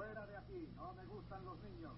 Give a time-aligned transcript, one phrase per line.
[0.00, 1.92] Fuera de aquí, no me gustan los niños.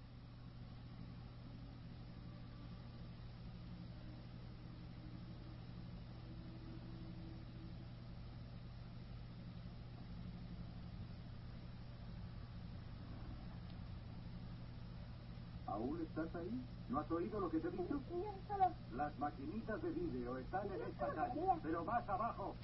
[15.66, 16.66] ¿Aún estás ahí?
[16.88, 18.00] ¿No has oído lo que te he dicho?
[18.96, 22.56] Las maquinitas de vídeo están en esta calle, pero más abajo.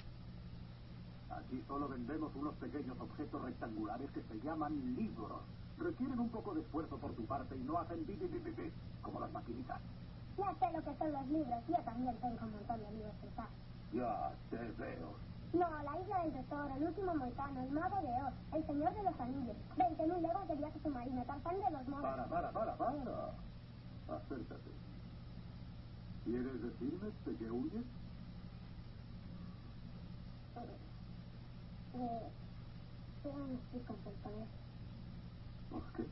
[1.29, 5.41] Aquí solo vendemos unos pequeños objetos rectangulares que se llaman libros.
[5.77, 8.71] Requieren un poco de esfuerzo por tu parte y no hacen bi, bi, bi,
[9.01, 9.79] como las maquinitas.
[10.37, 11.59] Ya sé lo que son los libros.
[11.67, 13.49] Yo también tengo un montón de libros casa.
[13.93, 15.29] Ya te veo.
[15.53, 19.03] No, la isla del tesoro, el último moicano, el mago de Oz, el señor de
[19.03, 22.01] los anillos, 20.000 legos de viaje submarino, Tarzán de los monos.
[22.03, 23.31] Para, para, para, para.
[24.09, 24.71] Acércate.
[26.23, 27.85] ¿Quieres decirme de qué huyes?
[31.99, 32.31] Eh,
[33.25, 34.57] yo no estoy contento con eso.
[35.69, 36.07] ¿Por qué?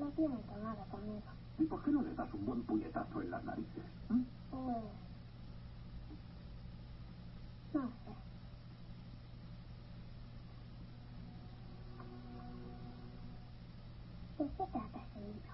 [0.00, 1.22] No tienen tomada conmigo.
[1.58, 3.84] ¿Y por qué no le das un buen puñetazo en las narices?
[4.08, 4.22] ¿Mm?
[4.50, 4.76] Pues...
[7.74, 8.14] No sé.
[14.42, 15.52] ¿De qué trata ese libro?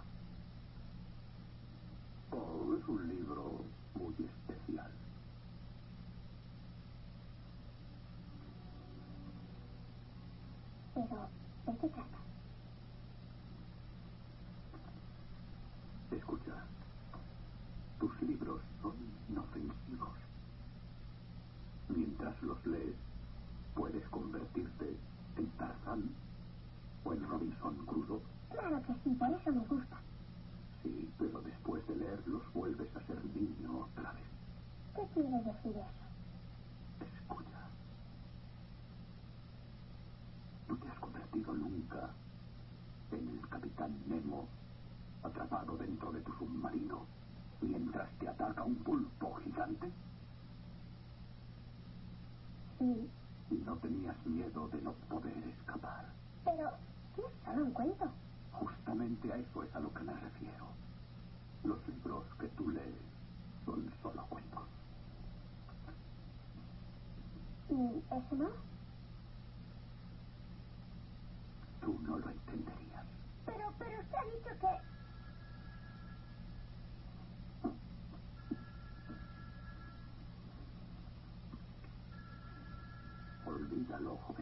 [2.32, 4.90] Oh, es un libro muy especial.
[11.00, 11.28] Pero,
[11.66, 12.18] ¿de qué trata?
[16.10, 16.52] Escucha,
[17.98, 18.92] tus libros son
[19.30, 20.12] inofensivos.
[21.88, 22.96] Mientras los lees,
[23.74, 24.96] puedes convertirte
[25.38, 26.10] en Tarzán
[27.04, 28.20] o en Robinson Crusoe.
[28.50, 29.96] Claro que sí, por eso me gusta.
[30.82, 34.24] Sí, pero después de leerlos vuelves a ser niño otra vez.
[34.94, 36.04] ¿Qué quiere decir eso?
[37.00, 37.60] Escucha.
[40.68, 40.76] No
[41.30, 42.10] convertido nunca
[43.12, 44.46] en el capitán Nemo
[45.22, 47.04] atrapado dentro de tu submarino
[47.60, 49.90] mientras te ataca un pulpo gigante
[52.78, 53.10] Sí,
[53.50, 56.06] y no tenías miedo de no poder escapar.
[56.44, 56.70] pero
[57.14, 58.06] ¿qué es solo un cuento?
[58.52, 60.64] Justamente a eso es a lo que me refiero.
[61.64, 62.94] Los libros que tú lees
[63.66, 64.62] son solo cuentos.
[67.68, 68.69] ¿Y eso no?
[71.80, 73.06] Tú no lo entenderías.
[73.46, 75.00] Pero, pero usted ha dicho que...
[83.50, 84.39] Olvídalo, jovencito.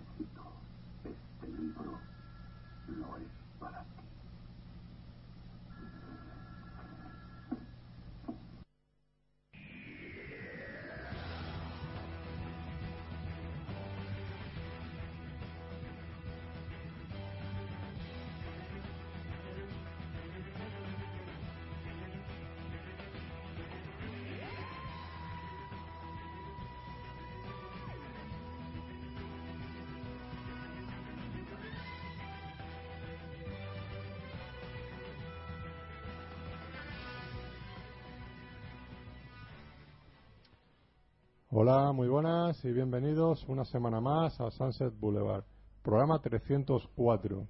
[41.61, 45.43] Hola, muy buenas y bienvenidos una semana más a Sunset Boulevard,
[45.83, 47.49] programa 304.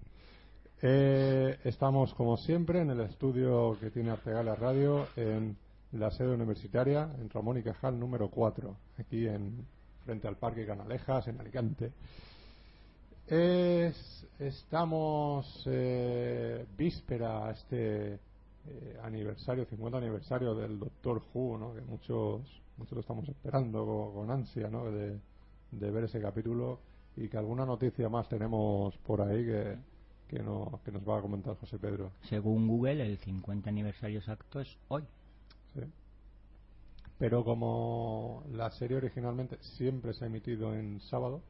[0.80, 5.58] Eh, estamos, como siempre, en el estudio que tiene Artegala Radio, en
[5.92, 9.66] la sede universitaria, en Ramón y Cajal número 4, aquí en
[10.06, 11.92] frente al Parque Canalejas, en Alicante.
[13.26, 22.40] Es- estamos eh, víspera a este eh, aniversario, 50 aniversario del Doctor Who, que muchos,
[22.78, 24.90] muchos lo estamos esperando con, con ansia ¿no?
[24.90, 25.18] de,
[25.70, 26.80] de ver ese capítulo
[27.16, 29.76] y que alguna noticia más tenemos por ahí que,
[30.28, 32.12] que, no, que nos va a comentar José Pedro.
[32.22, 35.02] Según Google, el 50 aniversario exacto es hoy.
[35.74, 35.80] Sí.
[37.18, 41.42] Pero como la serie originalmente siempre se ha emitido en sábado,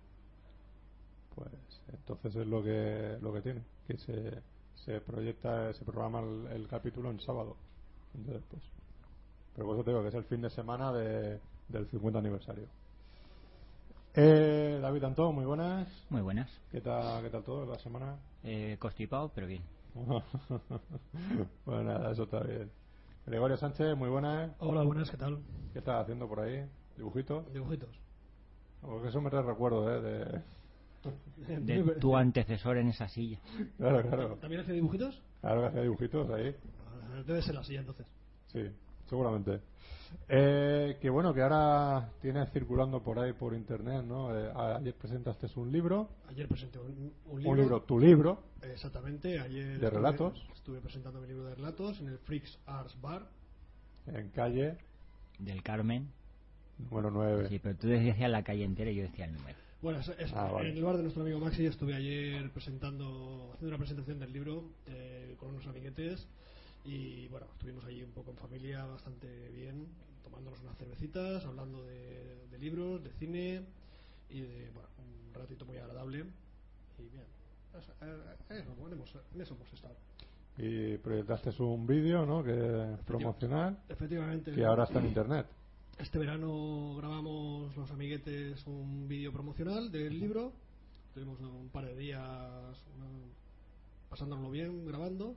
[1.35, 1.51] pues
[1.93, 4.43] entonces es lo que lo que tiene, que se,
[4.85, 7.57] se proyecta, se programa el, el capítulo en sábado.
[8.15, 8.63] Entonces, pues,
[9.59, 12.69] pero por eso te digo que es el fin de semana de, del 50 aniversario.
[14.15, 15.89] Eh, David Antón, muy buenas.
[16.11, 16.49] Muy buenas.
[16.71, 18.21] ¿Qué tal, qué tal todo la semana?
[18.45, 19.65] Eh, constipado, pero bien.
[21.67, 22.71] bueno, nada, eso está bien.
[23.27, 24.53] Gregorio Sánchez, muy buenas.
[24.61, 25.41] Hola, buenas, ¿qué tal?
[25.73, 26.65] ¿Qué estás haciendo por ahí?
[26.97, 27.53] ¿Dibujitos?
[27.53, 27.91] Dibujitos.
[28.81, 30.01] Porque eso me trae recuerdo, ¿eh?
[30.01, 31.65] De...
[31.75, 33.41] De tu antecesor en esa silla.
[33.77, 34.37] Claro, claro.
[34.37, 35.21] ¿También hace dibujitos?
[35.41, 36.55] Claro que hacía dibujitos ahí.
[37.11, 38.07] Ah, Debe ser la silla entonces.
[38.53, 38.71] Sí.
[39.09, 39.61] Seguramente.
[40.29, 44.37] Eh, que bueno, que ahora tienes circulando por ahí por internet, ¿no?
[44.37, 46.09] Eh, ayer presentaste un libro.
[46.29, 47.51] Ayer presenté un, libro.
[47.51, 48.43] Un libro, tu libro.
[48.63, 49.79] Exactamente, ayer.
[49.79, 50.47] De relatos.
[50.55, 53.27] Estuve presentando mi libro de relatos en el Freaks Arts Bar.
[54.07, 54.77] En calle.
[55.39, 56.09] Del Carmen.
[56.79, 57.49] Número 9.
[57.49, 59.57] Sí, pero tú decías la calle entera y yo decía el número.
[59.81, 63.79] Bueno, es, ah, en el bar de nuestro amigo Maxi estuve ayer presentando, haciendo una
[63.79, 66.27] presentación del libro eh, con unos amiguetes
[66.85, 69.87] y bueno, estuvimos allí un poco en familia bastante bien,
[70.23, 73.63] tomándonos unas cervecitas, hablando de, libros, de cine
[74.31, 76.25] y de bueno, un ratito muy agradable
[76.99, 77.25] y bien,
[77.79, 79.95] eso, eh, bueno, en eso hemos estado.
[80.59, 82.43] Y proyectaste un vídeo, ¿no?
[82.43, 83.79] Que promocional.
[83.89, 84.51] Efectivamente.
[84.53, 85.47] Que ahora está en internet.
[85.99, 90.53] Este verano grabamos los amiguetes un vídeo promocional del libro.
[91.15, 92.85] Tuvimos un par de días
[94.09, 95.37] pasándonos bien grabando,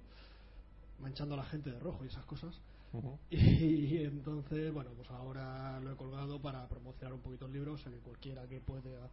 [1.02, 2.60] manchando a la gente de rojo y esas cosas.
[3.30, 7.78] y, entonces, bueno, pues ahora lo he colgado para promocionar un poquito el libro, o
[7.78, 9.10] sea que cualquiera que pueda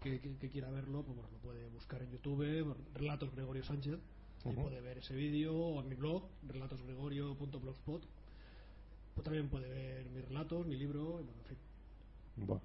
[0.00, 0.18] que,
[0.50, 3.98] quiera verlo, pues bueno, lo puede buscar en YouTube, Relatos Gregorio Sánchez,
[4.44, 8.02] y puede ver ese vídeo o en mi blog, relatosgregorio.blogspot
[9.14, 11.58] pues también puede ver mis relatos, mi libro, y bueno, en fin.
[12.36, 12.62] Bueno,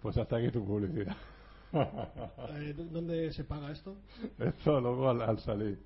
[0.00, 1.16] pues hasta aquí tu publicidad.
[1.70, 3.94] Eh, ¿Dónde se paga esto?
[4.38, 5.78] Esto luego al, salir.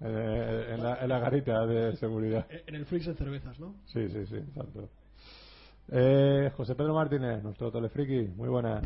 [0.00, 2.46] Eh, en, la, en, la, garita de seguridad.
[2.66, 3.74] En el freaks de cervezas, ¿no?
[3.86, 4.88] Sí, sí, sí, exacto.
[5.88, 8.84] Eh, José Pedro Martínez, nuestro telefriki, muy buenas.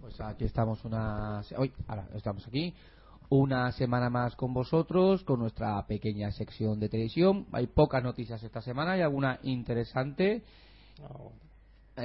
[0.00, 1.42] Pues aquí estamos una...
[1.56, 2.74] Hoy, ahora estamos aquí
[3.28, 7.46] una semana más con vosotros, con nuestra pequeña sección de televisión.
[7.52, 10.42] Hay pocas noticias esta semana, hay alguna interesante.
[11.02, 11.14] Ah,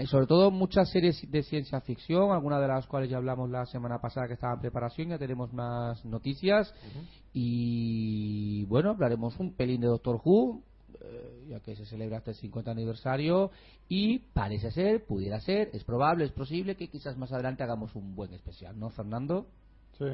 [0.06, 4.00] sobre todo muchas series de ciencia ficción, algunas de las cuales ya hablamos la semana
[4.00, 6.74] pasada que estaban en preparación, ya tenemos más noticias.
[7.34, 10.62] Y bueno, hablaremos un pelín de Doctor Who,
[11.01, 13.51] eh, ya que se celebra este 50 aniversario.
[13.88, 18.13] Y parece ser, pudiera ser, es probable, es posible que quizás más adelante hagamos un
[18.16, 19.48] buen especial, ¿no, Fernando?
[19.98, 20.06] Sí,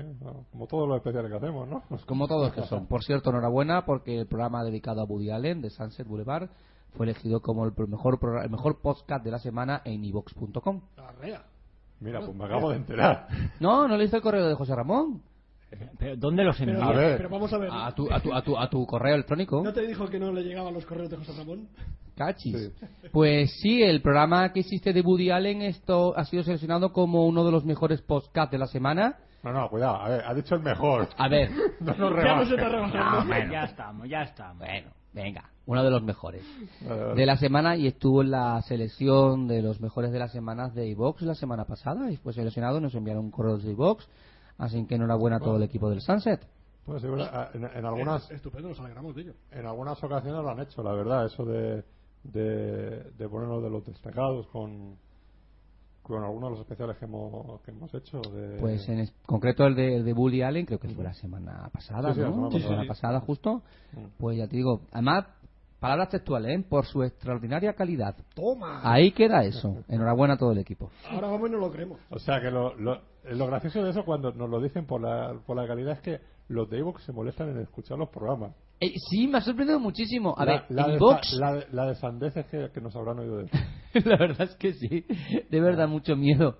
[0.51, 1.83] como todos los especiales que hacemos, ¿no?
[2.05, 2.87] Como todos que son.
[2.87, 6.49] Por cierto, enhorabuena porque el programa dedicado a Woody Allen de Sunset Boulevard
[6.95, 10.81] fue elegido como el mejor el mejor podcast de la semana en ivox.com.
[11.99, 13.27] Mira, pues me acabo de enterar.
[13.59, 15.21] No, no le hice el correo de José Ramón.
[15.97, 16.83] ¿Pero ¿Dónde los envió?
[16.83, 17.17] A ver.
[17.17, 17.69] Pero vamos a ver.
[17.71, 19.63] A tu, a, tu, a, tu, a tu correo electrónico.
[19.63, 21.67] ¿No te dijo que no le llegaban los correos de José Ramón?
[22.15, 22.71] Cachis.
[23.11, 27.43] Pues sí, el programa que existe de Woody Allen esto ha sido seleccionado como uno
[27.43, 30.61] de los mejores podcasts de la semana no, no, cuidado, a ver, ha dicho el
[30.61, 31.09] mejor.
[31.17, 31.51] A ver.
[31.81, 34.59] no nos ya, ya estamos, ya estamos.
[34.59, 36.43] Bueno, venga, uno de los mejores
[37.15, 40.87] de la semana y estuvo en la selección de los mejores de las semanas de
[40.89, 44.07] iVox la semana pasada y fue seleccionado, nos enviaron un correo de iVox,
[44.57, 46.45] así que enhorabuena a todo el equipo del Sunset.
[46.85, 49.33] Pues en, en, algunas estupendo, nos alegramos de ello.
[49.51, 51.85] En algunas ocasiones lo han hecho, la verdad, eso de
[52.23, 54.97] de, de ponernos de los destacados con
[56.03, 58.21] con algunos de los especiales que hemos, que hemos hecho.
[58.21, 58.59] De...
[58.59, 62.13] Pues en concreto el de, el de Bully Allen, creo que fue la semana pasada,
[62.13, 62.49] ¿no?
[62.49, 63.63] La semana, pasada, justo.
[64.17, 65.25] Pues ya te digo, además,
[65.79, 66.65] palabras textuales, ¿eh?
[66.67, 68.15] por su extraordinaria calidad.
[68.35, 68.81] ¡Toma!
[68.83, 69.83] Ahí queda eso.
[69.87, 70.91] Enhorabuena a todo el equipo.
[71.09, 71.99] Ahora vamos y no lo creemos.
[72.09, 75.39] O sea que lo, lo, lo gracioso de eso cuando nos lo dicen por la,
[75.45, 76.19] por la calidad es que
[76.49, 78.53] los de Evox se molestan en escuchar los programas.
[78.79, 80.35] Eh, sí, me ha sorprendido muchísimo.
[80.37, 80.99] A ver, la, de
[81.39, 83.59] la, la, de sandeces que, que, nos habrán oído decir.
[84.05, 85.05] la verdad es que sí.
[85.49, 86.57] De verdad, mucho miedo.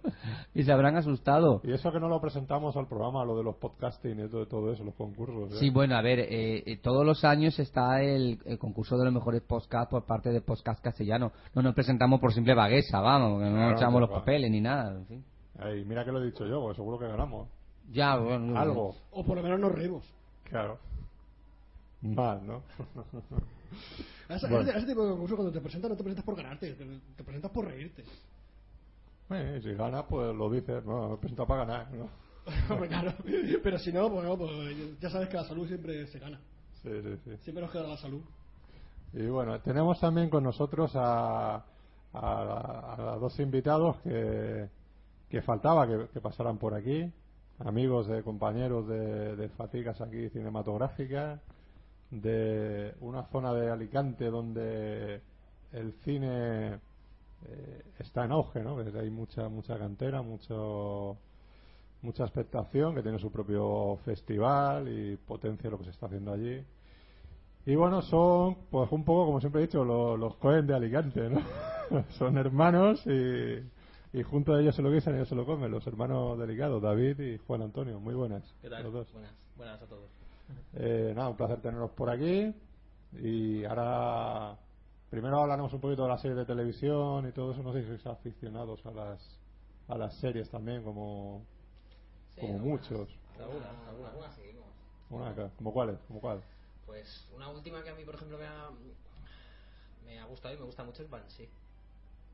[0.53, 1.61] Y se habrán asustado.
[1.63, 4.71] Y eso que no lo presentamos al programa, lo de los podcasting y todo, todo
[4.71, 5.53] eso, los concursos.
[5.53, 5.57] ¿eh?
[5.59, 9.41] Sí, bueno, a ver, eh, eh, todos los años está el, concurso de los mejores
[9.41, 11.31] podcasts por parte de Podcast Castellano.
[11.55, 14.95] No nos presentamos por simple vagueza, vamos, no echamos los papeles ni nada.
[14.95, 15.25] En fin.
[15.87, 17.49] mira que lo he dicho yo, porque seguro que ganamos.
[17.91, 18.57] Ya, bueno.
[18.59, 18.95] Algo.
[19.11, 20.03] O por lo menos nos reímos.
[20.43, 20.77] Claro.
[22.01, 22.61] Mal, ¿no?
[24.29, 27.51] ese, ese, tipo de concurso cuando te presentas no te presentas por ganarte, te, presentas
[27.51, 28.03] por reírte.
[29.29, 32.09] Eh, si ganas, pues lo dices, no, me presento para ganar, ¿no?
[32.87, 33.13] claro,
[33.63, 36.39] pero si no, pues, pues, ya sabes que la salud siempre se gana.
[36.81, 37.37] Sí, sí, sí.
[37.43, 38.21] Siempre nos queda la salud.
[39.13, 41.63] Y bueno, tenemos también con nosotros a,
[42.13, 44.67] a, dos invitados que,
[45.29, 47.11] que faltaba que, que pasaran por aquí
[47.59, 51.39] amigos de compañeros de, de fatigas aquí cinematográficas,
[52.21, 55.21] de una zona de Alicante donde
[55.71, 56.79] el cine
[57.45, 58.77] eh, está en auge, ¿no?
[58.79, 61.17] hay mucha mucha cantera, mucho
[62.01, 66.63] mucha expectación, que tiene su propio festival y potencia lo que se está haciendo allí.
[67.65, 71.29] Y bueno, son, pues un poco, como siempre he dicho, los, los Cohen de Alicante,
[71.29, 71.41] ¿no?
[72.17, 75.71] son hermanos y, y junto a ellos se lo guisan y ellos se lo comen,
[75.71, 78.01] los hermanos delicados, David y Juan Antonio.
[78.01, 78.43] Muy buenas.
[78.61, 78.83] ¿Qué tal?
[78.89, 80.22] Buenas, buenas a todos.
[80.75, 82.53] Eh, nada, un placer tenerlos por aquí.
[83.21, 84.57] Y ahora
[85.09, 87.61] primero hablaremos un poquito de la serie de televisión y todo eso.
[87.63, 89.39] No sé si sois aficionados a las,
[89.87, 91.45] a las series también, como,
[92.39, 93.07] como muchos.
[93.39, 94.65] Algunas, algunas, algunas seguimos.
[95.09, 95.33] Una.
[95.57, 95.99] ¿Como cuáles?
[96.07, 96.41] ¿Como cuál?
[96.85, 98.69] Pues una última que a mí, por ejemplo, me ha,
[100.05, 101.49] me ha gustado y me gusta mucho es Banshee.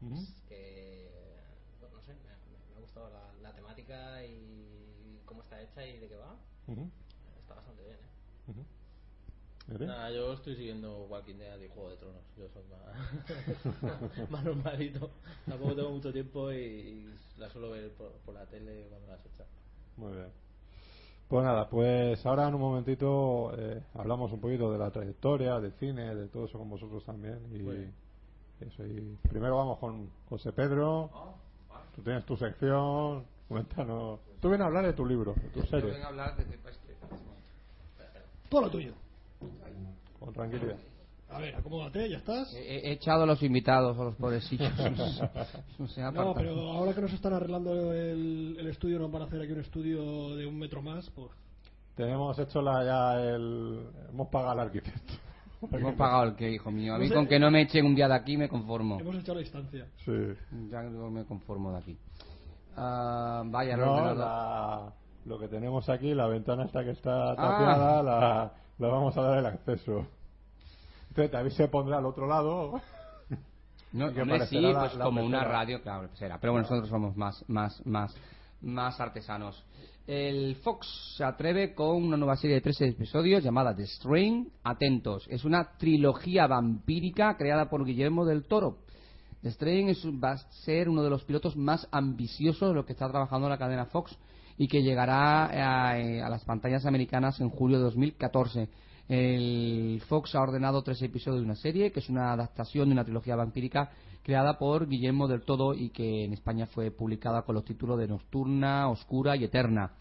[0.01, 0.15] Ujú.
[0.47, 1.09] Que,
[1.93, 5.99] no sé, me, me- me ha gustado la, la temática y cómo está hecha y
[5.99, 6.35] de qué va.
[6.67, 6.89] Ujú,
[7.49, 7.97] Está bastante bien,
[9.79, 9.85] ¿eh?
[9.85, 12.21] Nada, yo estoy siguiendo Walking Dead y Juego de Tronos.
[12.37, 15.11] Yo soy más, más normalito.
[15.47, 19.19] Tampoco tengo mucho tiempo y, y la suelo ver por, por la tele cuando las
[19.25, 19.45] echan.
[19.97, 20.27] Muy bien.
[21.27, 25.73] Pues nada, pues ahora en un momentito eh, hablamos un poquito de la trayectoria, del
[25.73, 27.39] cine, de todo eso con vosotros también.
[27.53, 28.85] Y eso.
[28.87, 31.11] Y primero vamos con José Pedro.
[31.95, 33.25] Tú tienes tu sección.
[33.47, 34.19] Cuéntanos.
[34.41, 35.91] Tú vienes a hablar de tu libro, de tu Yo serie.
[35.91, 36.57] vengo a hablar de- de-
[38.49, 38.93] Todo lo tuyo.
[40.19, 40.75] Con tranquilidad.
[41.31, 42.51] A ver, acomódate, ya estás.
[42.55, 44.71] He, he echado a los invitados, a los pobrecitos.
[46.13, 49.51] No pero ahora que nos están arreglando el, el estudio, nos van a hacer aquí
[49.51, 51.29] un estudio de un metro más, pues
[51.95, 53.87] Tenemos hecho la, ya el.
[54.09, 55.13] Hemos pagado al arquitecto.
[55.71, 56.93] Hemos pagado el que, hijo mío.
[56.95, 57.13] A No mí sé.
[57.15, 58.99] con que no me echen un día de aquí me conformo.
[58.99, 59.87] hemos echado la distancia.
[60.03, 60.11] Sí.
[60.71, 61.97] Ya no me conformo de aquí.
[62.75, 64.17] Ah, vaya, el No, ordenador.
[64.17, 64.93] la-
[65.25, 67.35] lo que tenemos aquí, la ventana esta que está Ah.
[67.35, 70.05] tapiada, la, la vamos a dar el acceso.
[71.09, 72.81] Entonces, David se pondrá al otro lado.
[73.91, 76.37] No, ¿Y qué hombre, sí, la- pues la como una radio, claro, será.
[76.39, 78.15] Pero bueno, nosotros somos más, más, más,
[78.61, 79.63] más artesanos.
[80.05, 84.51] El Fox se atreve con una nueva serie de tres episodios llamada The Strain.
[84.63, 88.77] Atentos, es una trilogía vampírica creada por Guillermo del Toro.
[89.41, 92.93] The Strain es, va a ser uno de los pilotos más ambiciosos de lo que
[92.93, 94.15] está trabajando la cadena Fox
[94.59, 95.45] y que llegará
[95.89, 98.69] a, eh, a las pantallas americanas en julio de 2014.
[99.07, 103.05] El Fox ha ordenado tres episodios de una serie que es una adaptación de una
[103.05, 103.89] trilogía vampírica
[104.21, 108.09] creada por Guillermo del Todo y que en España fue publicada con los títulos de
[108.09, 109.93] Nocturna, Oscura y Eterna.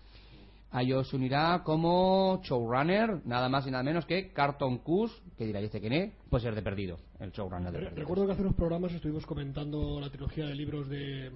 [0.72, 5.46] A ellos se unirá como showrunner, nada más y nada menos que Carton Cus, que
[5.46, 6.12] dirá, ¿y este quién es?
[6.28, 8.00] Pues el de Perdido, el showrunner de Perdido.
[8.00, 11.30] Recuerdo que hace unos programas estuvimos comentando la trilogía de libros de,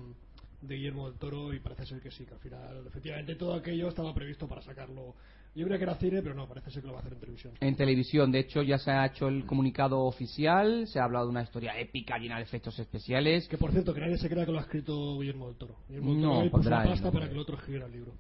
[0.63, 3.89] de Guillermo del Toro y parece ser que sí, que al final, efectivamente, todo aquello
[3.89, 5.15] estaba previsto para sacarlo.
[5.55, 7.21] Yo creía que era cine, pero no, parece ser que lo va a hacer en
[7.21, 7.53] televisión.
[7.61, 11.33] En televisión, de hecho, ya se ha hecho el comunicado oficial, se ha hablado de
[11.33, 13.49] una historia épica llena de efectos especiales.
[13.49, 15.77] Que por cierto, que nadie se crea que lo ha escrito Guillermo del Toro.
[15.89, 17.21] Guillermo del No, Toro ahí puso pondrá el pasta nombre.
[17.21, 18.13] para que el otro escribiera el libro.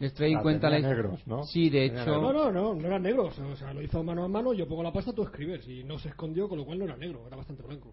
[0.00, 1.44] Les trae en cuenta la negros, ¿no?
[1.44, 2.06] Sí, de hecho.
[2.06, 3.38] No, no, no, no eran negros.
[3.38, 5.68] O sea, lo hizo mano a mano, yo pongo la pasta, tú escribes.
[5.68, 7.92] Y no se escondió, con lo cual no era negro, era bastante blanco.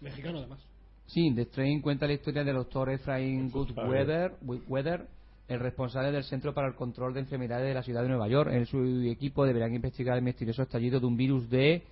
[0.00, 0.60] Mexicano, además.
[1.12, 5.06] Sí, The Strain cuenta la historia del doctor está Goodweather, Weather,
[5.46, 8.50] el responsable del Centro para el Control de Enfermedades de la ciudad de Nueva York.
[8.50, 11.82] Él y su equipo deberán investigar el misterioso estallido de un virus de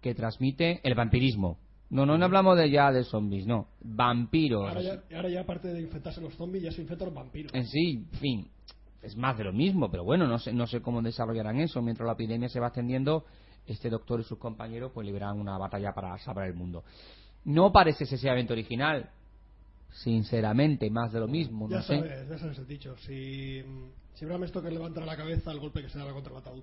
[0.00, 1.58] que transmite el vampirismo.
[1.90, 3.66] No, no, no hablamos de ya de zombies, no.
[3.80, 4.68] Vampiros.
[4.68, 7.52] Ahora ya, ahora ya, aparte de infectarse los zombies, ya se infectan los vampiros.
[7.52, 8.48] En sí, en fin,
[9.02, 11.82] es más de lo mismo, pero bueno, no sé, no sé cómo desarrollarán eso.
[11.82, 13.24] Mientras la epidemia se va extendiendo,
[13.66, 16.84] este doctor y sus compañeros pues librarán una batalla para salvar el mundo.
[17.44, 19.08] No parece excesivamente original,
[19.92, 21.96] sinceramente, más de lo mismo, ya no sé.
[21.96, 22.96] sabes, ya sabes el dicho.
[22.98, 23.62] Si,
[24.14, 26.62] si Bram Stoker levantara la cabeza, el golpe que se daba contra el ataúd.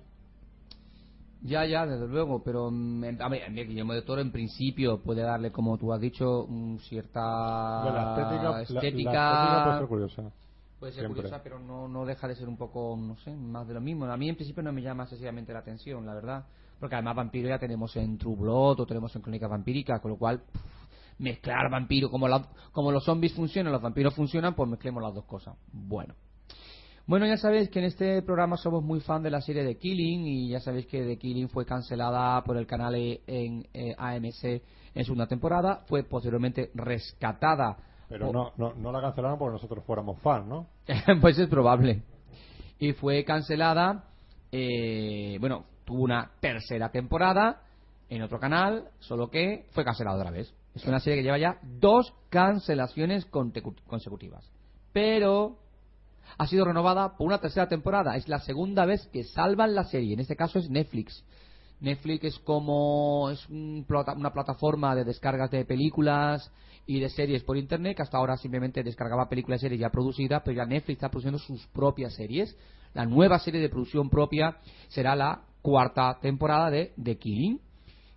[1.42, 5.22] Ya, ya, desde luego, pero mm, en- a ver, Guillermo de Toro en principio puede
[5.22, 9.78] darle, como tú has dicho, mm, cierta Bueno, la estética, la- la estética estética puede
[9.78, 10.22] ser curiosa.
[10.80, 11.22] Puede ser Siempre.
[11.22, 14.06] curiosa, pero no, no deja de ser un poco, no sé, más de lo mismo.
[14.06, 16.44] A mí en principio no me llama excesivamente la atención, la verdad.
[16.78, 20.18] Porque además vampiro ya tenemos en True Blood o tenemos en Crónica Vampírica, con lo
[20.18, 20.62] cual pff,
[21.18, 25.24] mezclar vampiro, como, la- como los zombies funcionan, los vampiros funcionan, pues mezclemos las dos
[25.24, 25.56] cosas.
[25.72, 26.14] Bueno.
[27.08, 30.26] Bueno, ya sabéis que en este programa somos muy fan de la serie de Killing
[30.26, 34.44] y ya sabéis que The Killing fue cancelada por el canal E- en eh, AMC
[34.94, 37.76] en segunda temporada, fue posteriormente rescatada
[38.08, 40.66] Pero no, no, no la cancelaron porque nosotros fuéramos fan, ¿no?
[41.20, 42.02] pues es probable.
[42.80, 44.04] Y fue cancelada,
[44.50, 47.62] eh, bueno, tuvo una tercera temporada
[48.10, 50.52] en otro canal, solo que fue cancelada otra vez.
[50.74, 54.44] Es una serie que lleva ya dos cancelaciones consecutivas.
[54.92, 55.58] Pero
[56.36, 58.16] ha sido renovada por una tercera temporada.
[58.16, 60.14] Es la segunda vez que salvan la serie.
[60.14, 61.24] En este caso es Netflix.
[61.80, 66.50] Netflix es como es un una plataforma de descargas de películas
[66.86, 70.42] y de series por internet que hasta ahora simplemente descargaba películas y series ya producidas,
[70.44, 72.56] pero ya Netflix está produciendo sus propias series.
[72.96, 74.56] La nueva serie de producción propia
[74.88, 77.60] será la cuarta temporada de The Killing,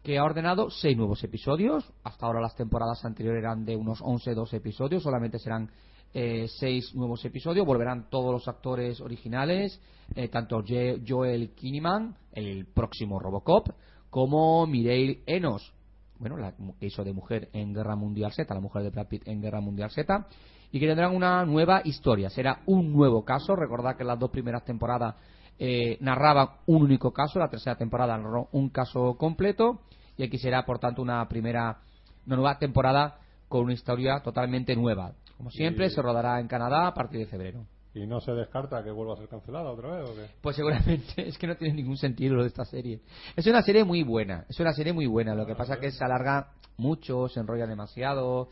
[0.01, 1.91] que ha ordenado seis nuevos episodios.
[2.01, 5.69] Hasta ahora las temporadas anteriores eran de unos 11, 12 episodios, solamente serán
[6.13, 7.65] eh, seis nuevos episodios.
[7.65, 9.81] Volverán todos los actores originales,
[10.15, 10.63] eh, tanto
[11.05, 13.71] Joel Kinnaman, el próximo Robocop,
[14.09, 15.73] como Mireille Enos,
[16.19, 19.27] bueno, la que hizo de mujer en Guerra Mundial Z, la mujer de Brad Pitt
[19.27, 20.25] en Guerra Mundial Z,
[20.71, 22.29] y que tendrán una nueva historia.
[22.29, 23.55] Será un nuevo caso.
[23.55, 25.15] Recordad que las dos primeras temporadas
[25.57, 29.81] eh, narraban un único caso, la tercera temporada narró un caso completo,
[30.17, 31.79] y aquí será, por tanto, una primera,
[32.25, 35.13] una nueva temporada con una historia totalmente nueva.
[35.37, 37.65] Como siempre, Y- se rodará en Canadá a partir de febrero.
[37.93, 40.27] ¿Y no se descarta que vuelva a ser cancelada otra vez o qué?
[40.41, 43.01] Pues seguramente es que no tiene ningún sentido lo de esta serie.
[43.35, 45.33] Es una serie muy buena, es una serie muy buena.
[45.33, 48.49] Lo que pasa es que se alarga mucho, se enrolla demasiado.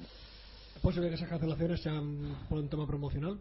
[0.78, 3.40] ¿Es posible que esas cancelaciones sean por un tema promocional?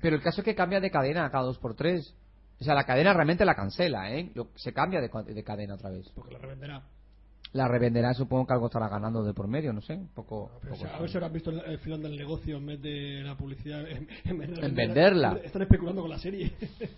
[0.00, 2.12] Pero el caso es que cambia de cadena cada dos por tres.
[2.60, 4.32] O sea, la cadena realmente la cancela, ¿eh?
[4.34, 6.10] Lo- Se cambia de, de cadena otra vez.
[6.14, 6.82] Porque la revenderá.
[7.52, 9.94] La revenderá, supongo que algo estará ganando de por medio, no sé.
[9.94, 10.50] Un poco.
[10.60, 12.56] Pero, o poco sea, a ver si ahora has visto el, el final del negocio
[12.56, 13.88] en vez de la publicidad.
[13.88, 15.38] En, en vez de En venderla.
[15.44, 16.52] Están especulando con la serie.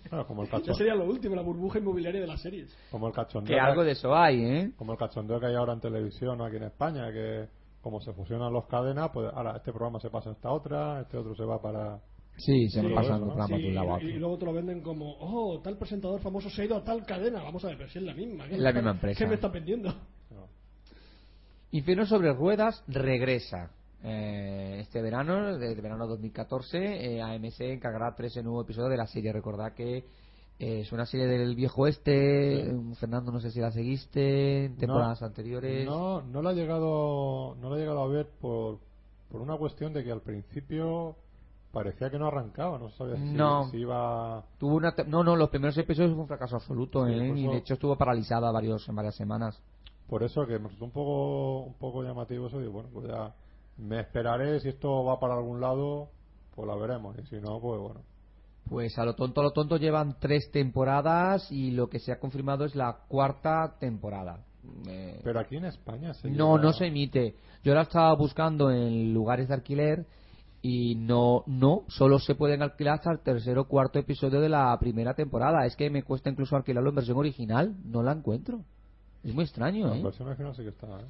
[0.09, 2.75] Claro, como el ya cachondeo, sería lo último, la burbuja inmobiliaria de las series.
[2.89, 4.71] como el cachondeo, Que algo de eso hay, ¿eh?
[4.77, 7.47] como el cachondeo que hay ahora en televisión aquí en España, que
[7.89, 11.17] como se fusionan los cadenas, pues ahora este programa se pasa a esta otra, este
[11.17, 11.99] otro se va para...
[12.35, 13.33] Sí, se Sí, me pasan los ¿no?
[13.35, 16.49] programas de un lado a y, luego te lo venden como, oh, tal presentador famoso
[16.49, 17.41] se ha ido a tal cadena.
[17.41, 18.45] Vamos a ver, pero si es la misma.
[18.47, 19.17] ¿qué Es la está- misma empresa.
[19.17, 19.93] ¿Qué me están vendiendo?
[21.71, 23.71] Infierno sobre ruedas regresa.
[24.03, 26.77] Eh, este verano, desde verano 2014,
[27.17, 29.33] eh, AMC encargará tres nuevos episodios de la serie.
[29.33, 30.05] Recordad que
[30.59, 32.63] es una serie del viejo oeste.
[32.63, 32.69] Sí.
[32.69, 35.85] eh, Fernando, no sé si la seguiste en temporadas No, anteriores.
[35.85, 38.79] No, no la he llegado, no la he llegado a ver por,
[39.29, 41.15] por una cuestión de que al principio
[41.71, 43.69] parecía que no arrancaba, no sabía si, No.
[43.69, 44.43] si iba...
[44.57, 47.27] Tuvo una te- no, no, los primeros episodios fue un fracaso absoluto, Sí, ¿eh?
[47.27, 49.61] por y de hecho estuvo paralizada varios, en varias semanas.
[50.09, 53.35] Por eso que me resultó un poco, un poco llamativo eso, digo, bueno, pues ya
[53.77, 56.07] me esperaré, si esto va para algún lado,
[56.55, 57.99] pues la veremos, y si no, pues bueno.
[58.69, 62.19] Pues a lo tonto, a lo tonto llevan tres temporadas y lo que se ha
[62.19, 64.43] confirmado es la cuarta temporada.
[64.87, 67.35] Eh, Pero aquí en España se No, lleva- no se emite.
[67.63, 70.05] Yo la estaba buscando en lugares de alquiler
[70.61, 74.77] y no, no, solo se pueden alquilar hasta el tercer o cuarto episodio de la
[74.79, 75.65] primera temporada.
[75.65, 78.61] Es que me cuesta incluso alquilarlo en versión original, no la encuentro.
[79.23, 81.05] Es muy extraño, No, en versión original sí que está, ¿eh?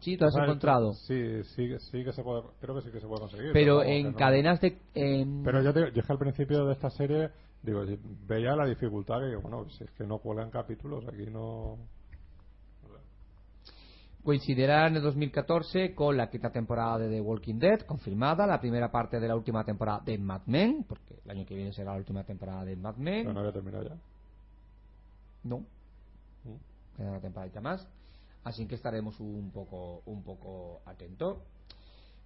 [0.00, 0.92] Sí, tú lo has encontrado.
[0.94, 3.52] Sí, sí, sí que se puede, creo que sí que se puede conseguir.
[3.52, 4.78] Pero en no- cadenas de...
[4.94, 7.30] en- Pero yo, te, yo es que al principio de esta serie,
[7.62, 7.82] digo,
[8.26, 11.78] veía la dificultad que, bueno, si es que no cuelgan capítulos, aquí no...
[14.22, 18.90] coincidirá en el 2014 con la quinta temporada de The Walking Dead, confirmada, la primera
[18.90, 21.98] parte de la última temporada de Mad Men, porque el año que viene será la
[21.98, 23.22] última temporada de Mad Men.
[23.22, 23.96] Pero no había terminado ya.
[25.44, 25.58] No.
[26.44, 26.96] Mm.
[26.96, 27.88] Queda una temporadita más.
[28.44, 31.38] Así que estaremos un poco, un poco atentos.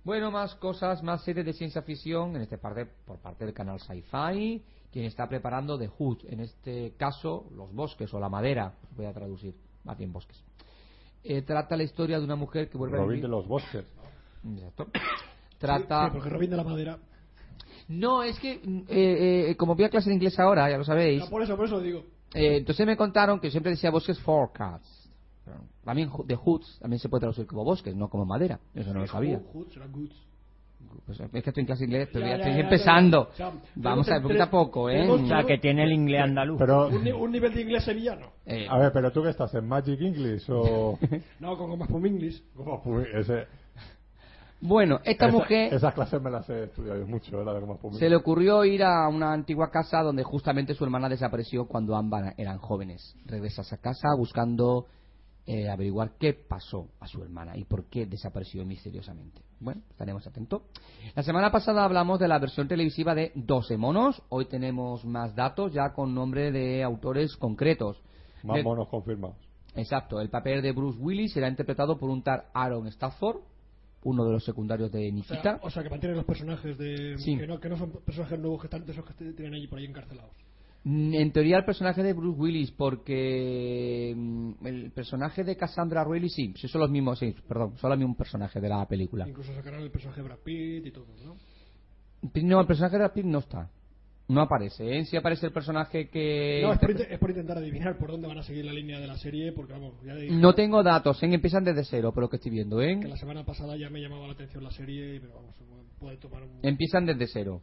[0.04, 3.78] Bueno, más cosas, más series de ciencia ficción, en este parte, por parte del canal
[3.80, 9.06] Sci-Fi, quien está preparando The Hood, en este caso, los bosques o la madera, voy
[9.06, 10.42] a traducir, más bien bosques.
[11.24, 13.22] Eh, trata la historia de una mujer que vuelve a Robin vivir.
[13.24, 13.84] de los bosques.
[14.44, 14.88] Exacto.
[15.58, 16.06] Trata.
[16.06, 16.98] Sí, porque Robin de la Madera.
[17.88, 20.84] No, es que, mm, eh, eh, como voy a clase de inglés ahora, ya lo
[20.84, 22.00] sabéis, No, por eso, por eso digo.
[22.34, 24.84] eh, entonces me contaron que siempre decía bosques forecast.
[25.84, 28.60] También de hoods también se puede traducir como bosques, no como madera.
[28.74, 29.40] Eso no lo sabía.
[29.52, 30.14] Hoods, será Goods.
[31.06, 33.30] Pues es que estoy en clase inglés, pero Ya, ya ya, estoy ya, empezando.
[33.38, 33.60] ya, ya.
[33.76, 34.94] Vamos a ver, poquito a poco, ¿eh?
[34.94, 36.58] tenemos O sea, que tiene el inglés andaluz.
[36.58, 38.26] Pero, Un, un nivel de inglés sevillano.
[38.44, 40.98] Eh, a ver, pero tú que estás en Magic English o...
[41.40, 42.42] No, con más por English.
[43.14, 43.46] Ese,
[44.60, 47.44] bueno, esta esa- mujer Esas clases me las he estudiado yo mucho, ¿eh?
[47.44, 47.92] la de cómo fue.
[47.94, 52.34] se le ocurrió ir a una antigua casa donde justamente su hermana desapareció cuando ambas
[52.36, 53.16] eran jóvenes.
[53.24, 54.86] Regresa a esa casa buscando
[55.46, 59.40] eh, averiguar qué pasó a su hermana y por qué desapareció misteriosamente.
[59.60, 60.62] Bueno, estaremos atentos.
[61.14, 64.22] La semana pasada hablamos de la versión televisiva de 12 monos.
[64.28, 68.00] Hoy tenemos más datos ya con nombre de autores concretos.
[68.42, 69.36] Más De- monos confirmados.
[69.74, 73.38] Exacto, el papel de Bruce Willis será interpretado por un tal Aaron Stafford,
[74.04, 75.60] uno de los secundarios de O sea, Nikita.
[75.62, 77.16] o sea, que mantienen los personajes de.
[77.18, 77.38] Sí.
[77.38, 79.78] Que, no, que no son personajes nuevos que están de esos que tienen allí por
[79.78, 80.32] ahí encarcelados.
[80.84, 86.28] Mm, En teoría el personaje de Bruce Willis, porque mm, el personaje de Cassandra Royle
[86.28, 89.28] sí, sí son los mismos, sí, perdón, son los mismos personajes de la película.
[89.28, 91.36] Incluso sacarán el personaje de Brad Pitt y todo, ¿no?
[92.42, 93.70] No, el personaje de Brad Pitt no está,
[94.28, 95.04] no aparece, ¿eh?
[95.04, 96.60] Sí aparece el personaje que...
[96.62, 98.98] No, es por, inte- es por intentar adivinar por dónde van a seguir la línea
[98.98, 101.26] de la serie, porque vamos, ya dije No tengo datos, ¿eh?
[101.32, 103.00] empiezan desde cero, por lo que estoy viendo, que ¿eh?
[103.08, 105.54] la semana pasada ya me llamaba la atención la serie, pero vamos,
[106.00, 106.58] puede tomar un.
[106.62, 107.62] Empiezan desde cero.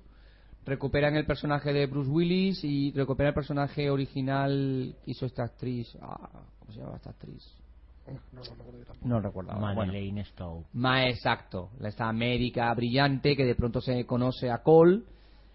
[0.66, 5.98] Recuperan el personaje de Bruce Willis y recuperan el personaje original que hizo esta actriz.
[6.02, 7.44] Ah, ¿Cómo se llama esta actriz?
[8.08, 8.72] No, no, no,
[9.04, 9.08] no.
[9.10, 9.52] No recuerdo.
[9.54, 10.66] Bueno, Madeleine Stowe.
[10.74, 11.70] más exacto.
[11.84, 15.04] Esta médica brillante que de pronto se conoce a Cole,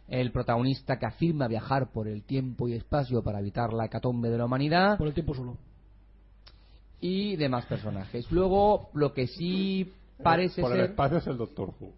[0.09, 4.39] el protagonista que afirma viajar por el tiempo y espacio para evitar la hecatombe de
[4.39, 4.99] la humanidad.
[4.99, 5.57] Por el tiempo solo.
[7.01, 8.31] y demás personajes.
[8.33, 10.81] Luego, lo que sí parece Por ser...
[10.81, 11.93] el espacio es el Doctor Who.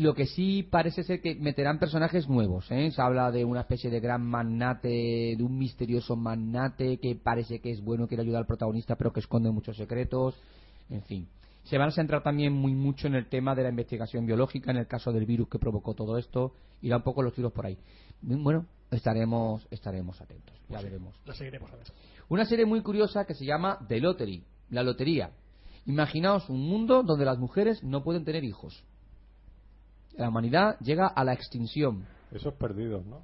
[0.00, 2.70] Y lo que sí parece ser que meterán personajes nuevos.
[2.70, 2.90] ¿eh?
[2.90, 7.70] Se habla de una especie de gran magnate, de un misterioso magnate que parece que
[7.70, 10.40] es bueno, quiere ayudar al protagonista, pero que esconde muchos secretos.
[10.88, 11.28] En fin.
[11.64, 14.78] Se van a centrar también muy mucho en el tema de la investigación biológica, en
[14.78, 16.54] el caso del virus que provocó todo esto.
[16.80, 17.76] Irá un poco los tiros por ahí.
[18.22, 20.56] Bueno, estaremos, estaremos atentos.
[20.60, 21.14] Ya Pues sí, veremos.
[21.26, 21.86] La seguiremos a ver.
[22.30, 25.32] Una serie muy curiosa que se llama The Lottery, la lotería.
[25.84, 28.82] Imaginaos un mundo donde las mujeres no pueden tener hijos.
[30.20, 32.04] La humanidad llega a la extinción.
[32.30, 33.22] Esos perdidos, ¿no?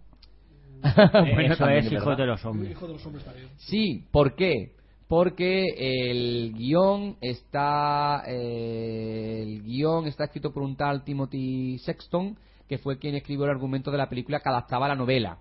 [1.13, 2.03] Bueno, Eso también es verdad.
[2.03, 2.71] Hijos de los El Hombres.
[2.73, 3.49] hijo de los hombres también.
[3.57, 4.73] Sí, ¿por qué?
[5.09, 12.37] Porque el guion está eh, el guion está escrito por un tal Timothy Sexton
[12.69, 15.39] que fue quien escribió el argumento de la película que adaptaba la novela.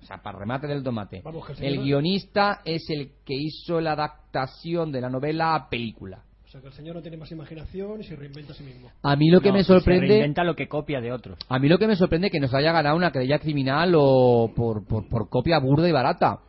[0.00, 1.20] O sea, para remate del tomate.
[1.22, 6.22] Vamos, el guionista es el que hizo la adaptación de la novela a película.
[6.48, 8.90] O sea que el señor no tiene más imaginación y se reinventa a sí mismo.
[9.02, 11.38] A mí lo que No, me Se sorprende reinventa lo que copia de otros.
[11.46, 14.50] A mí lo que me sorprende es que nos haya ganado una querella criminal o
[14.56, 16.40] por, por, por copia burda y barata.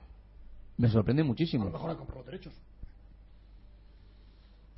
[0.78, 1.66] Me sorprende A lo muchísimo.
[1.70, 2.54] mejor ha comprado derechos.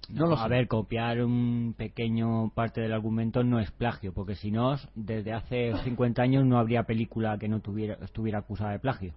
[0.09, 0.49] No lo a sé.
[0.49, 5.73] ver, copiar un pequeño parte del argumento no es plagio, porque si no, desde hace
[5.83, 9.13] 50 años no habría película que no tuviera, estuviera acusada de plagio.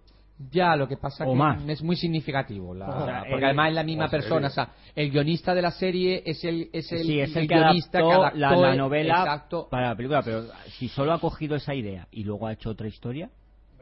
[0.51, 1.63] Ya, lo que pasa O que más.
[1.69, 2.75] es muy significativo.
[2.75, 4.49] la- O sea, porque el- además es la misma la persona.
[4.49, 7.49] O sea, el guionista de la serie es el, es el, sí, es el, el
[7.49, 9.69] que guionista adaptó que la, adaptó la el- novela Exacto.
[9.71, 10.45] para la película, pero
[10.77, 13.31] si solo ha cogido esa idea y luego ha hecho otra historia,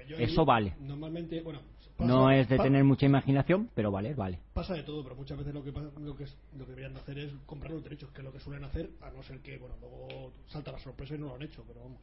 [0.08, 0.74] Yo Eso vale.
[0.80, 1.60] Normalmente, bueno,
[1.96, 4.40] pasa- no es de tener mucha imaginación, pero vale, vale.
[4.52, 6.92] Pasa de todo, pero muchas veces lo que, pasa- lo que, es- lo que deberían
[6.92, 9.38] de hacer es comprar los derechos, que es lo que suelen hacer, a no ser
[9.40, 11.98] que, bueno, luego salta la sorpresa y no lo han hecho, pero vamos.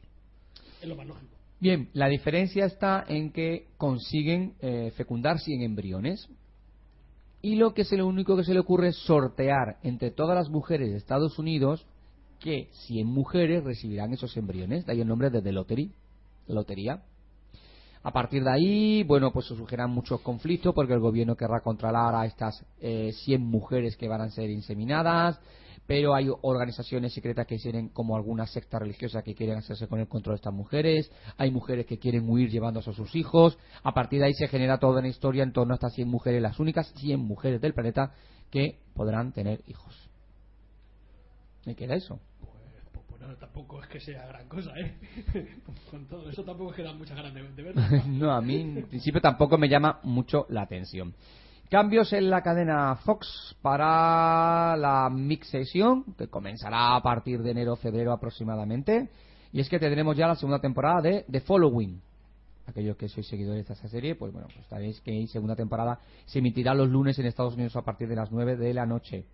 [0.82, 1.36] Es lo más lógico.
[1.60, 6.26] Bien, la diferencia está en que consiguen eh, fecundar 100 embriones
[7.42, 10.48] y lo que es lo único que se le ocurre es sortear entre todas las
[10.48, 11.86] mujeres de Estados Unidos
[12.38, 15.92] que 100 mujeres recibirán esos embriones, de ahí el nombre de The Lottery,
[16.48, 17.02] lotería.
[18.02, 22.14] A partir de ahí, bueno, pues se surgirán muchos conflictos porque el gobierno querrá controlar
[22.14, 25.38] a estas eh, 100 mujeres que van a ser inseminadas,
[25.90, 30.06] pero hay organizaciones secretas que quieren, como alguna secta religiosa, que quieren hacerse con el
[30.06, 34.20] control de estas mujeres, hay mujeres que quieren huir llevándose a sus hijos, a partir
[34.20, 36.92] de ahí se genera toda una historia en torno a estas 100 mujeres, las únicas
[36.94, 38.14] 100 mujeres del planeta
[38.52, 40.08] que podrán tener hijos.
[41.66, 42.20] ¿Y qué era eso?
[42.38, 44.94] Pues, pues, nada, tampoco es que sea gran cosa, ¿eh?
[45.90, 47.82] Con todo eso tampoco es que muchas ganas de, de verlo.
[48.06, 51.16] no, a mí en principio tampoco me llama mucho la atención.
[51.70, 57.74] Cambios en la cadena Fox para la mix sesión, que comenzará a partir de enero
[57.74, 59.08] o febrero aproximadamente.
[59.52, 62.02] Y es que tendremos ya la segunda temporada de The Following.
[62.66, 66.00] Aquellos que sois seguidores de esta serie, pues bueno, pues sabéis que hay segunda temporada
[66.26, 69.26] se emitirá los lunes en Estados Unidos a partir de las 9 de la noche.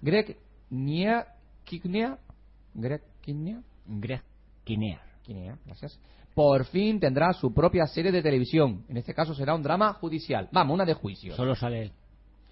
[0.00, 0.38] Greg
[0.70, 1.26] Nia
[2.74, 4.22] Greg Kinnear, Greg.
[4.64, 5.98] Kinnear, gracias.
[6.34, 8.84] Por fin tendrá su propia serie de televisión.
[8.88, 10.48] En este caso será un drama judicial.
[10.52, 11.34] Vamos, una de juicio.
[11.36, 11.92] Solo sale él.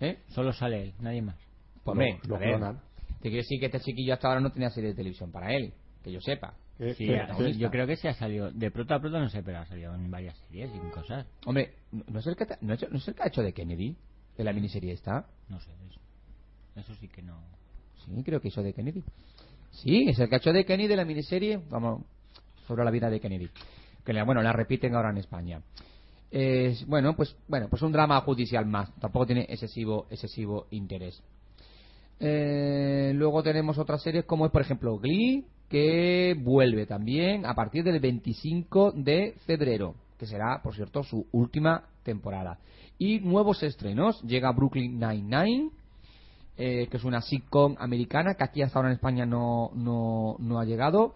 [0.01, 0.19] ¿Eh?
[0.29, 1.37] Solo sale él, nadie más.
[1.85, 2.81] Hombre, lo a ver, clonan.
[3.21, 5.73] te quiero decir que este chiquillo hasta ahora no tenía serie de televisión para él,
[6.05, 6.55] que yo sepa.
[6.79, 8.51] Que- Sí, que- yo creo que se ha salido.
[8.51, 11.27] De pronto a pronto no sé, pero ha salido en varias series y en cosas.
[11.45, 13.53] Hombre, ¿no es el que, te- no es, no es el que ha hecho de
[13.53, 13.97] Kennedy?
[14.38, 15.27] De la miniserie esta.
[15.49, 16.01] No sé, eso,
[16.77, 17.38] eso sí que no.
[18.05, 19.05] Sí, creo que hizo de Kennedy.
[19.73, 22.03] Sí, es el que ha hecho de Kennedy de la miniserie, vamos,
[22.70, 23.48] sobre la vida de Kennedy.
[24.04, 25.61] Que la- bueno, la repiten ahora en España.
[26.30, 28.94] Es- bueno, pues bueno, pues un drama judicial más.
[29.00, 31.20] Tampoco tiene excesivo excesivo interés.
[32.20, 37.83] Eh, luego tenemos otras series como es por ejemplo Glee que vuelve también a partir
[37.83, 42.59] del 25 de febrero, que será por cierto su última temporada.
[42.98, 45.70] Y nuevos estrenos, llega Brooklyn Nine-Nine,
[46.59, 50.59] eh, que es una sitcom americana que aquí hasta ahora en España no, no, no
[50.61, 51.14] ha llegado.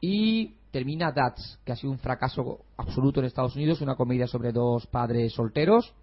[0.00, 4.50] Y termina Dats, que ha sido un fracaso absoluto en Estados Unidos, una comedia sobre
[4.50, 5.94] dos padres solteros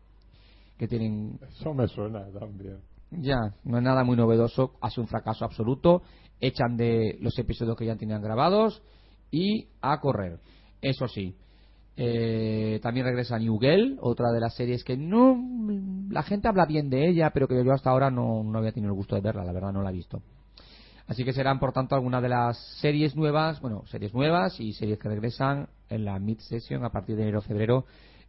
[0.78, 2.78] que tienen Eso me suena también.
[3.10, 6.04] ya, no es nada muy novedoso, ha sido un fracaso absoluto,
[6.40, 8.82] echan de los episodios que ya tenían grabados
[9.30, 10.40] y a correr.
[10.82, 11.36] Eso sí,
[11.98, 15.38] eh, también regresa New Girl, otra de las series que no,
[16.10, 18.94] la gente habla bien de ella, pero que yo hasta ahora no, no había tenido
[18.94, 20.22] el gusto de verla, la verdad no la he visto.
[21.12, 24.98] Así que serán, por tanto, algunas de las series nuevas, bueno, series nuevas y series
[24.98, 27.84] que regresan en la mid-session a partir de enero-febrero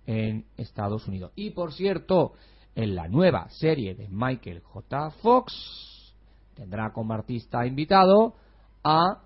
[0.04, 1.30] en Estados Unidos.
[1.36, 2.32] Y, por cierto,
[2.74, 5.10] en la nueva serie de Michael J.
[5.22, 6.12] Fox
[6.56, 8.34] tendrá como artista invitado
[8.82, 9.22] a,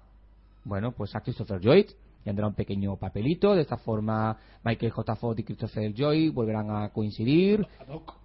[0.62, 1.86] bueno, pues a Christopher Lloyd.
[2.24, 3.54] Tendrá un pequeño papelito.
[3.54, 5.16] De esta forma, Michael J.
[5.16, 7.66] Fox y Christopher Lloyd volverán a coincidir.
[7.80, 8.18] Ad hoc.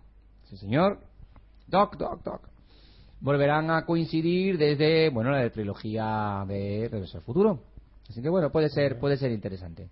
[0.50, 1.00] Sí, señor.
[1.68, 2.52] Doc, Doc, Doc.
[3.22, 7.64] Volverán a coincidir desde, bueno, la trilogía de Regreso al Futuro.
[8.10, 9.88] Así que bueno, puede ser, puede ser interesante.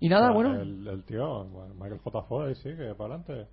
[0.00, 0.60] Y nada, bueno.
[0.60, 2.22] El, el tío, bueno, Michael J.
[2.22, 3.46] Fox, ahí sigue, para adelante.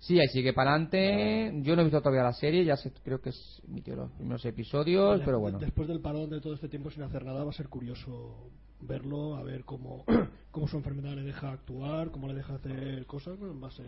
[0.00, 1.52] Sí, ahí sigue para adelante.
[1.62, 4.44] Yo no he visto todavía la serie, ya sé, creo que es emitió los primeros
[4.44, 5.58] episodios, pero bueno.
[5.58, 9.36] Después del parón de todo este tiempo sin hacer nada, va a ser curioso verlo,
[9.36, 10.04] a ver cómo,
[10.50, 13.38] cómo su enfermedad le deja actuar, cómo le deja hacer cosas.
[13.38, 13.86] bueno, va a ser.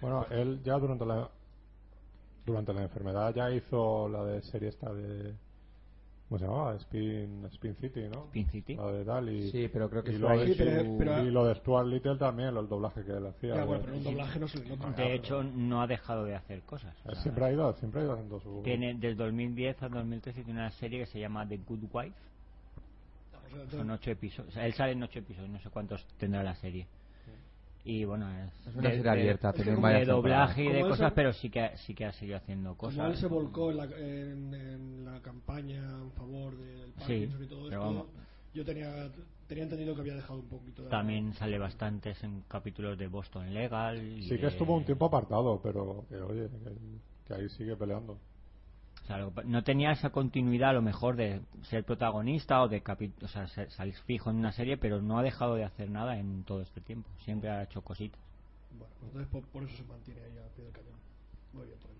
[0.00, 1.30] Bueno, él ya durante la
[2.44, 5.34] durante la enfermedad ya hizo la de serie esta de
[6.28, 6.74] ¿cómo se llamaba?
[6.76, 8.24] Spin, Spin City, ¿no?
[8.24, 8.74] Spin City.
[8.74, 11.22] La de tal y, Sí, pero creo que y lo, de, Sí, pero- su- pero-
[11.24, 13.54] y lo de Stuart Little también, el doblaje que él hacía.
[13.54, 14.90] De- bueno, pero un doblaje no se le nota.
[14.92, 16.96] De hecho, no ha dejado de hacer cosas.
[17.06, 20.42] O sea, siempre ha ido, siempre ha ido haciendo su Tiene, desde 2010 a 2013
[20.42, 22.16] tiene una serie que se llama The Good Wife.
[23.70, 24.48] Son ocho episodios.
[24.52, 26.86] O sea, él sale en ocho episodios, no sé cuántos tendrá la serie.
[27.84, 31.12] Y bueno, es, Es una serie abierta, como varias de doblaje y Como de cosas,
[31.14, 33.18] pero sí que, sí que ha seguido haciendo Como él cosas.
[33.18, 37.82] se volcó en la, en, en la campaña en favor del Parkinson y todo pero
[37.82, 38.06] esto, vamos.
[38.54, 39.10] yo tenía,
[39.48, 43.52] tenía entendido que había dejado un poquito de También sale bastantes en capítulos de Boston
[43.52, 44.00] Legal.
[44.00, 46.70] y Sí que de- estuvo un tiempo apartado, pero que oye, que,
[47.26, 48.16] que ahí sigue peleando.
[49.02, 53.12] O sea, no tenía esa continuidad a lo mejor de ser protagonista o de capi-
[53.22, 56.18] o sea, ser- salir fijo en una serie, pero no ha dejado de hacer nada
[56.18, 57.08] en todo este tiempo.
[57.24, 58.20] Siempre ha hecho cositas.
[58.78, 60.98] Bueno, entonces por, por eso se mantiene ahí al pie del cañón.
[61.52, 61.96] Muy bien él.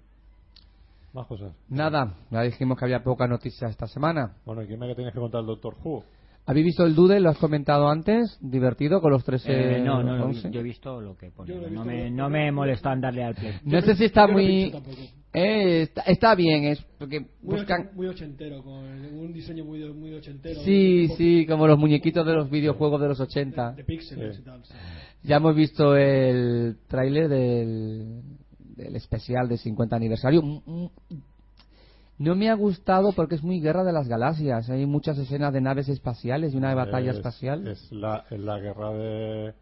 [1.12, 1.52] Más cosas.
[1.68, 4.36] Nada, ya dijimos que había pocas noticias esta semana.
[4.46, 6.04] Bueno, ¿y quién me que tienes que contar el Doctor Who?
[6.44, 7.20] ¿Habéis visto el Doodle?
[7.20, 8.36] ¿Lo has comentado antes?
[8.40, 9.76] ¿Divertido con los 13?
[9.76, 10.50] Eh, no, no, lo vi- 11?
[10.50, 11.54] yo he visto lo que pone.
[11.54, 12.50] Lo No me, no me
[12.92, 13.52] en darle al play.
[13.64, 14.72] No sé si está no muy...
[15.34, 17.90] Eh, está, está bien, es porque Muy, buscan...
[17.94, 20.60] muy ochentero, con un diseño muy, muy ochentero.
[20.62, 23.70] Sí, sí, como los muñequitos de los videojuegos de los 80.
[23.70, 24.42] De, de píxeles Sí.
[24.42, 24.64] y tal.
[24.64, 24.74] sí.
[25.22, 28.20] Ya hemos visto el tráiler del,
[28.76, 30.42] del especial de 50 aniversario.
[32.18, 34.68] No me ha gustado porque es muy guerra de las galaxias.
[34.70, 37.66] Hay muchas escenas de naves espaciales y una de batalla Es- espacial.
[37.66, 39.54] Es la, la guerra de,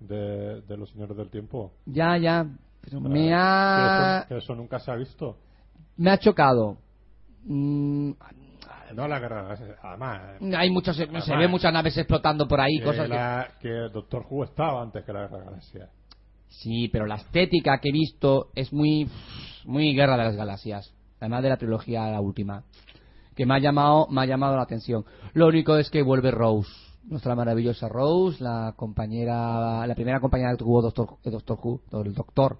[0.00, 1.72] de, de los señores del tiempo.
[1.86, 2.46] Ya, ya.
[2.82, 5.36] Pero me ha, Que eso, que eso nunca se ha visto.
[5.98, 6.78] me ha chocado.
[7.44, 8.12] Mm,
[8.96, 10.20] No la guerra, además.
[10.56, 13.14] hay muchos, se Además, ve muchas naves explotando por ahí, que, cosas que...
[13.14, 15.88] la- que Doctor Who estaba antes que la guerra de la galaxia.
[16.48, 19.08] Sí, pero la estética que he visto es muy,
[19.64, 20.92] muy guerra de las galaxias.
[21.20, 22.64] Además de la trilogía la última.
[23.36, 25.04] Que me ha llamado, me ha llamado la atención.
[25.34, 26.70] Lo único es que vuelve Rose.
[27.04, 32.14] Nuestra maravillosa Rose, la compañera, la primera compañera que tuvo Doctor, eh, Doctor Who, el
[32.14, 32.58] Doctor,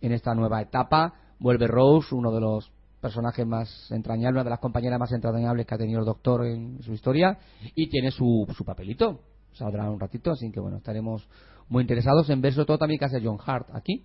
[0.00, 1.14] en esta nueva etapa.
[1.38, 2.70] Vuelve Rose, uno de los
[3.00, 6.82] personajes más entrañables, una de las compañeras más entrañables que ha tenido el Doctor en
[6.82, 7.38] su historia.
[7.74, 9.20] Y tiene su, su papelito.
[9.52, 11.28] Saldrá un ratito, así que bueno, estaremos
[11.68, 14.04] muy interesados en ver sobre todo también que hace John Hart aquí.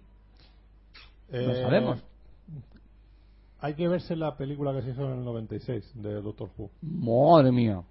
[1.29, 2.03] Lo Eh, sabemos.
[3.65, 6.69] Hay que verse la película que se hizo en el 96 de Doctor Who.
[6.83, 7.81] Madre mía.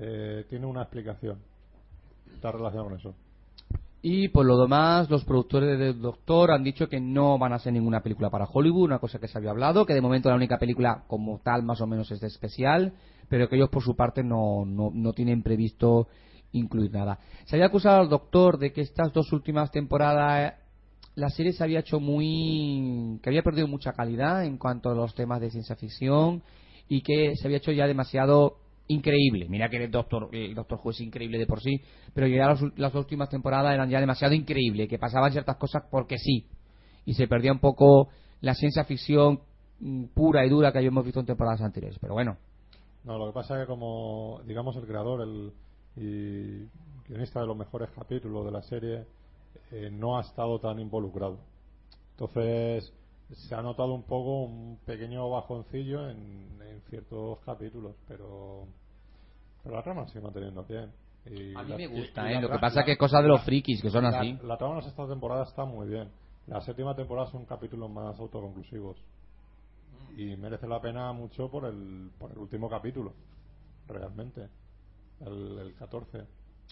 [0.00, 1.38] Eh, tiene una explicación.
[2.34, 3.14] Está relacionado con eso.
[4.02, 7.72] Y por lo demás, los productores de Doctor han dicho que no van a hacer
[7.72, 10.58] ninguna película para Hollywood, una cosa que se había hablado, que de momento la única
[10.58, 12.94] película como tal más o menos es de especial,
[13.28, 16.08] pero que ellos por su parte no, no, no tienen previsto
[16.50, 17.20] incluir nada.
[17.44, 20.54] Se había acusado al Doctor de que estas dos últimas temporadas
[21.16, 23.18] la serie se había hecho muy...
[23.22, 26.42] que había perdido mucha calidad en cuanto a los temas de ciencia ficción
[26.88, 29.46] y que se había hecho ya demasiado increíble.
[29.48, 31.80] Mira que el Doctor, el Doctor Who es increíble de por sí,
[32.14, 36.18] pero ya las, las últimas temporadas eran ya demasiado increíbles, que pasaban ciertas cosas porque
[36.18, 36.46] sí.
[37.06, 38.10] Y se perdía un poco
[38.42, 39.40] la ciencia ficción
[39.80, 41.98] mm, pura y dura que habíamos visto en temporadas anteriores.
[41.98, 42.36] Pero bueno,
[43.04, 45.52] No, lo que pasa es que como, digamos, el creador el,
[45.96, 46.68] y
[47.08, 49.06] guionista de los mejores capítulos de la serie
[49.72, 51.38] eh, no ha estado tan involucrado.
[52.12, 52.92] Entonces
[53.32, 58.66] se ha notado un poco un pequeño bajoncillo en, en ciertos capítulos, pero,
[59.62, 60.92] pero la trama sigue manteniendo bien.
[61.26, 62.40] Y a mí la- me gusta, ¿eh?
[62.40, 64.38] Lo que pasa la- que es cosa de los frikis, que son la- así.
[64.44, 66.08] La trama de la sexta temporada está muy bien.
[66.46, 68.96] La séptima temporada son capítulos más autoconclusivos.
[70.16, 73.12] Y merece la pena mucho por el, por el último capítulo,
[73.88, 74.48] realmente.
[75.20, 76.24] El, el 14.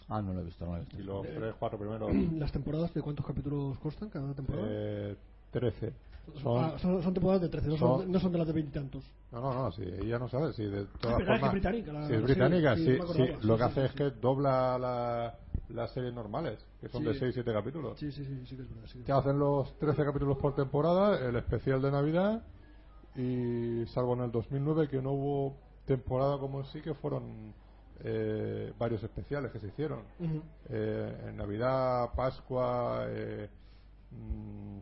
[0.09, 0.99] Ah, no lo he visto, no lo he visto.
[1.01, 2.11] Y los tres, cuatro primeros.
[2.39, 4.67] ¿Las temporadas de cuántos capítulos constan cada temporada?
[4.71, 5.17] eh,
[5.51, 5.93] 13.
[6.35, 8.47] son, Son, ah, son- son temporadas de 13, no son, son- no son de las
[8.47, 9.05] de veintitantos.
[9.33, 10.53] no, no, no, sí, ella no sabe.
[10.53, 12.91] Si de todas Ah, que formas, es británica, la- si es sí, británica, sí, sí,
[12.93, 13.99] sí, lo sí, que sí, hace sí, es sí.
[13.99, 15.35] que dobla la-
[15.71, 17.09] las series normales, que son Sí.
[17.09, 17.99] de 6-7 capítulos.
[17.99, 18.87] Sí, sí, sí, sí que es verdad.
[18.89, 22.43] Sí, que hacen los 13 capítulos por temporada, el especial de Navidad
[23.17, 27.55] y salvo en el 2009 que no hubo temporada como en sí que fueron
[28.03, 30.01] eh, varios especiales que se hicieron.
[30.69, 33.49] Eh, en Navidad, Pascua, eh,
[34.11, 34.79] mm,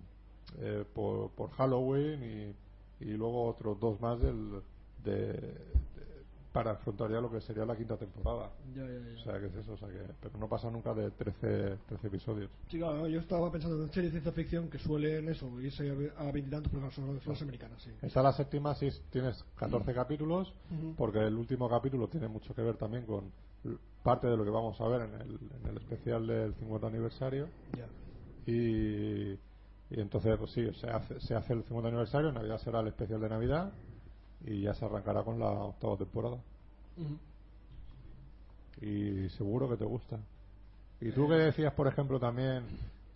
[0.58, 2.22] eh, por, por Halloween
[3.00, 4.62] y, y luego otros dos más del,
[5.04, 5.54] de, de-
[6.52, 8.50] para afrontar ya lo que sería la quinta temporada.
[8.74, 9.20] Ya, ya, ya.
[9.20, 12.06] O sea, que es eso, o sea, que, pero no pasa nunca de 13, 13
[12.06, 12.50] episodios.
[12.68, 16.30] Sí, claro, yo estaba pensando en series de ciencia ficción que suelen eso, irse a
[16.30, 17.90] veintitantos, pero son las americanas, sí.
[18.02, 20.94] Esta la séptima, sí, tienes 14 capítulos, Ujú.
[20.96, 23.32] porque el último capítulo tiene mucho que ver también con
[24.02, 27.48] parte de lo que vamos a ver en el, en el especial del 50 aniversario.
[27.78, 27.88] Ya.
[28.44, 32.88] Y, y entonces, pues sí, se hace, se hace el 50 aniversario, Navidad será el
[32.88, 33.72] especial de Navidad
[34.46, 36.38] y ya se arrancará con la octava temporada.
[38.80, 40.18] Y seguro que te gusta.
[41.00, 42.62] Y tú que decías, por ejemplo, también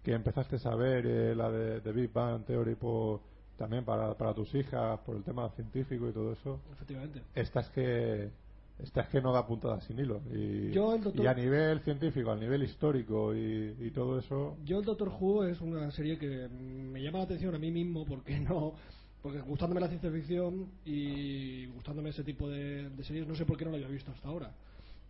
[0.03, 3.21] que empezaste a ver eh, la de, de Big Bang Theory por,
[3.57, 7.23] también para, para tus hijas, por el tema científico y todo eso, Efectivamente.
[7.35, 8.31] esta es que
[8.79, 10.21] esta es que no da puntada sin hilo.
[10.33, 14.57] Y, Yo, el doctor- y a nivel científico, a nivel histórico y, y todo eso,
[14.65, 18.05] Yo el Doctor Who es una serie que me llama la atención a mí mismo
[18.05, 18.75] porque no
[19.23, 23.57] porque gustándome la ciencia ficción y gustándome ese tipo de, de series no sé por
[23.57, 24.51] qué no la había visto hasta ahora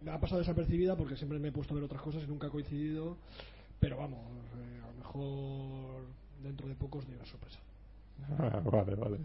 [0.01, 2.47] me ha pasado desapercibida porque siempre me he puesto a ver otras cosas y nunca
[2.47, 3.17] ha coincidido
[3.81, 4.21] pero vamos
[4.57, 6.07] eh, a lo mejor
[6.43, 7.59] dentro de poco os doy una sorpresa
[8.71, 9.19] vale, vale.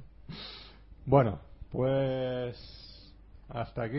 [1.05, 1.39] Bueno,
[1.71, 3.13] pues
[3.49, 3.97] hasta aquí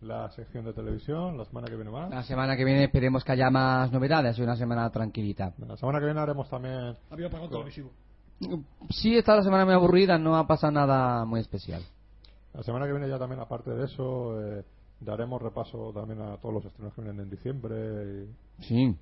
[0.00, 1.36] la sección de televisión.
[1.36, 2.10] La semana que viene más.
[2.10, 5.52] La semana que viene esperemos que haya más novedades y una semana tranquilita.
[5.66, 6.96] La semana que viene haremos también.
[7.10, 7.90] había pagado televisivo
[8.90, 11.82] Sí, esta la semana muy aburrida, no ha pasado nada muy especial.
[12.54, 14.64] La semana que viene ya también, aparte de eso, eh,
[15.00, 18.26] daremos repaso también a todos los estrenos que vienen en diciembre
[18.60, 18.96] Sí,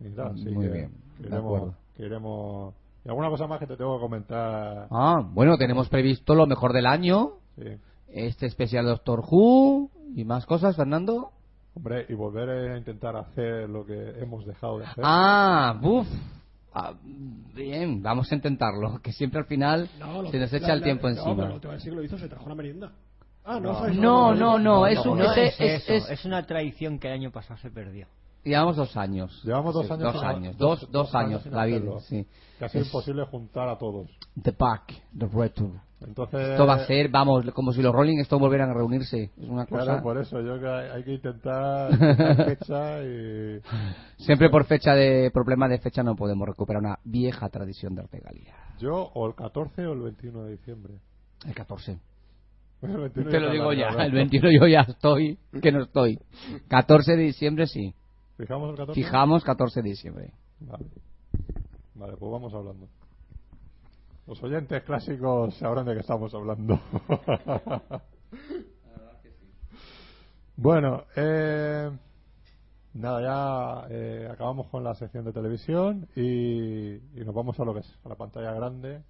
[0.00, 0.32] y, y tal.
[0.32, 1.74] Así Muy que bien, que de iremos, acuerdo.
[1.96, 4.88] que iremos- Y alguna cosa más que te tengo que comentar.
[4.90, 7.76] Ah, bueno, tenemos previsto lo mejor del año, Sí.
[8.08, 11.30] este especial Doctor Who y más cosas, Fernando.
[11.74, 15.04] Hombre, y volver a intentar hacer lo que hemos dejado de hacer.
[15.06, 16.06] Ah, buf.
[16.74, 16.94] Ah,
[17.54, 20.80] bien, vamos a intentarlo, que siempre al final no, lo- se nos la- echa el
[20.80, 21.48] la- tiempo no, pero encima.
[21.48, 22.92] la última vez que lo hizo se trajo una merienda
[23.44, 23.88] ah No.
[23.88, 27.30] no No, no, no, es un- es es- es- es una tradición que el año
[27.30, 28.06] pasado se perdió.
[28.44, 29.40] Llevamos dos años.
[29.44, 32.00] Llevamos dos Sí, años Dos sin- años, dos- dos, dos dos años años, David, hacerlo.
[32.00, 32.26] sí.
[32.58, 34.08] Casi Es imposible juntar a todos.
[34.42, 35.80] The Back, The Return.
[36.06, 36.40] Entonces.
[36.50, 39.30] Esto va a ser, vamos, como si los Rolling Stones volvieran a reunirse.
[39.36, 40.02] Es una Claro, cosa.
[40.02, 41.90] por eso yo que hay, que intentar
[42.46, 43.60] fecha y.
[44.18, 48.54] Siempre por fecha de problema de fecha no podemos recuperar una vieja tradición de regalía.
[48.78, 50.94] Yo, o el 14 o el 21 de diciembre.
[51.46, 51.98] El 14.
[52.82, 56.18] El 21 Te lo digo ya, el 21 yo ya estoy, que no estoy.
[56.68, 57.94] 14 de diciembre sí.
[58.36, 59.00] ¿Fijamos el 14?
[59.00, 60.32] Fijamos 14 de diciembre.
[60.60, 60.86] Vale.
[61.94, 62.88] Vale, pues vamos hablando.
[64.26, 66.78] Los oyentes clásicos sabrán de qué estamos hablando.
[70.54, 71.90] Bueno, eh,
[72.94, 77.72] nada, ya eh, acabamos con la sección de televisión y, y nos vamos a lo
[77.72, 79.02] que es, a la pantalla grande.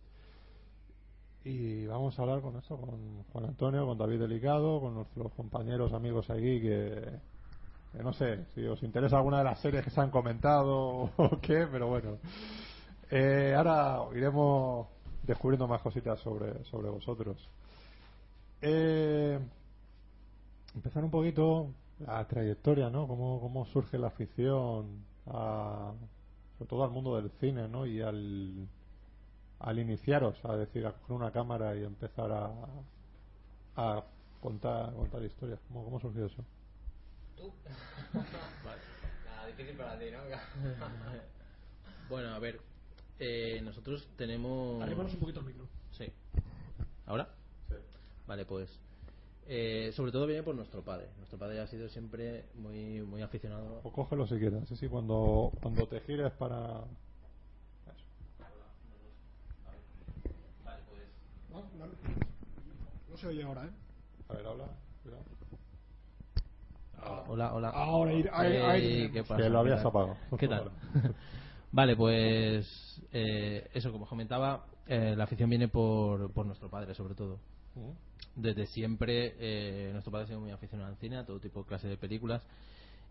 [1.44, 5.92] Y vamos a hablar con eso, con Juan Antonio, con David Delicado, con nuestros compañeros,
[5.92, 7.18] amigos aquí que,
[7.92, 11.40] que no sé si os interesa alguna de las series que se han comentado o
[11.42, 12.18] qué, pero bueno.
[13.11, 14.87] Eh, ahora iremos
[15.22, 17.48] descubriendo más cositas sobre, sobre vosotros.
[18.61, 19.38] Eh,
[20.74, 21.68] empezar un poquito
[22.00, 23.06] la trayectoria, ¿no?
[23.06, 25.92] Cómo, cómo surge la afición, a,
[26.58, 27.87] sobre todo al mundo del cine, ¿no?
[27.87, 28.66] Y al,
[29.61, 32.50] al iniciaros, a decir, a coger una cámara y empezar a,
[33.76, 34.02] a
[34.40, 35.61] contar, contar historias.
[35.68, 36.44] ¿Cómo, cómo surgió eso?
[37.37, 37.52] ¿Tú?
[38.12, 38.82] vale.
[39.24, 40.18] Nada, difícil para ti, ¿no?
[42.08, 42.61] Bueno, a ver,
[43.18, 44.83] eh, nosotros tenemos...
[44.83, 45.66] Arrimaros un poquito el micro.
[45.92, 46.07] Sí.
[47.07, 47.29] ¿Ahora?
[48.27, 48.79] Vale, pues...
[49.46, 51.09] eh, sobre todo viene por nuestro padre.
[51.18, 53.81] Nuestro padre ha sido siempre muy muy aficionado.
[53.83, 56.85] O cógelo si quieres, sí, sí, cuando, cuando te gires para...
[60.64, 61.03] Vale, pues...
[61.51, 61.92] No, no,
[63.11, 63.70] no se oye ahora, ¿eh?
[64.29, 64.64] A ver, habla.
[65.03, 65.25] cuidado.
[67.29, 67.68] Hola, hola.
[67.70, 69.11] Ahora, ahí- ahí-.
[69.12, 69.37] ¿qué pasa?
[69.42, 70.16] Que lo habías apagado.
[70.38, 70.70] ¿Qué tal?
[71.72, 76.94] vale, pues eh, eso, como os comentaba, eh, la afición viene por, por nuestro padre,
[76.94, 77.38] sobre todo.
[77.74, 77.94] Ujú.
[78.37, 81.66] Desde siempre, eh, nuestro padre ha sido muy aficionado al cine, a todo tipo de
[81.66, 82.42] clase de películas.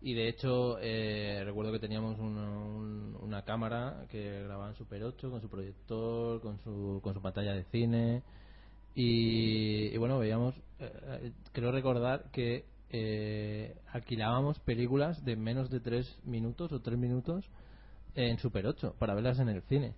[0.00, 5.02] Y de hecho, eh, recuerdo que teníamos una, un- una cámara que grababa en Super
[5.04, 8.22] 8 con su proyector, con su, con su pantalla de cine.
[8.94, 15.80] Y, y bueno, veíamos, eh, eh, creo recordar que eh, alquilábamos películas de menos de
[15.80, 17.48] 3 minutos o 3 minutos
[18.14, 19.94] en Super 8 para verlas en el cine.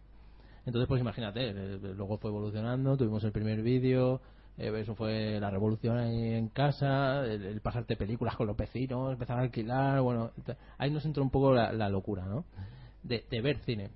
[0.66, 4.20] Entonces, pues imagínate, eh, luego fue evolucionando, tuvimos el primer vídeo,
[4.56, 9.38] eh, eso fue la revolución ahí en casa, el, pasarte películas con los vecinos, empezar
[9.38, 10.30] a alquilar, bueno,
[10.78, 12.44] ahí nos entró un poco la, locura, ¿no?
[13.02, 13.90] De, ver cine.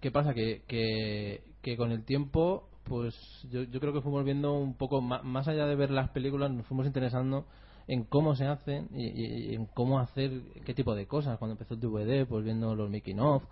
[0.00, 0.34] ¿qué pasa?
[0.34, 3.14] Que, que, que con el tiempo, pues
[3.50, 6.50] yo, yo creo que fuimos viendo un poco, ma- más, allá de ver las películas,
[6.50, 7.46] nos fuimos interesando
[7.86, 10.30] en cómo se hacen y, y- en cómo hacer
[10.64, 11.38] qué tipo de cosas.
[11.38, 13.44] Cuando empezó el DVD, pues viendo los making of.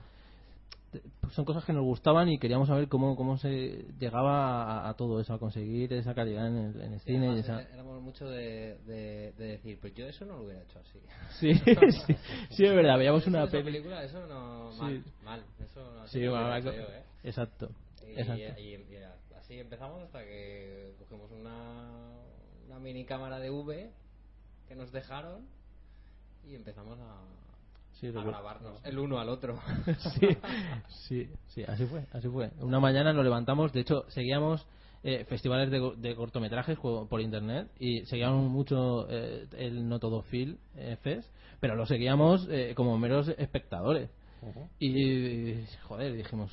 [1.22, 4.94] Pues son cosas que nos gustaban y queríamos saber cómo, cómo se llegaba a, a
[4.94, 7.34] todo eso, a conseguir esa calidad en el, en el Sí, cine.
[7.34, 7.62] y esa...
[7.62, 10.98] éramos mucho de, de, de decir, pues yo eso no lo hubiera hecho así.
[11.40, 12.14] Sí, sí,
[12.50, 13.64] sí, es verdad, veíamos una peli.
[13.64, 14.70] película, eso no.
[14.78, 15.10] Mal, Sí.
[15.24, 15.42] mal.
[15.64, 17.02] Eso Sí, no yo, ¿eh?
[17.24, 17.70] exacto.
[18.06, 18.60] Y, exacto.
[18.60, 18.96] y- y
[19.38, 22.20] así empezamos hasta que cogimos una,
[22.66, 23.90] una mini cámara de V
[24.72, 25.42] que nos dejaron
[26.48, 27.20] y empezamos a,
[28.00, 29.60] Sí, a grabarnos el uno al otro.
[30.18, 30.28] sí,
[31.06, 32.50] sí, sí, así fue, así fue.
[32.60, 34.66] Una mañana nos levantamos, de hecho, seguíamos
[35.04, 40.22] eh, festivales de, de cortometrajes co- por internet y seguíamos mucho eh, el No Todo
[40.22, 44.08] Film eh, Fest, pero lo seguíamos eh, como meros espectadores.
[44.80, 46.50] Y, joder, dijimos.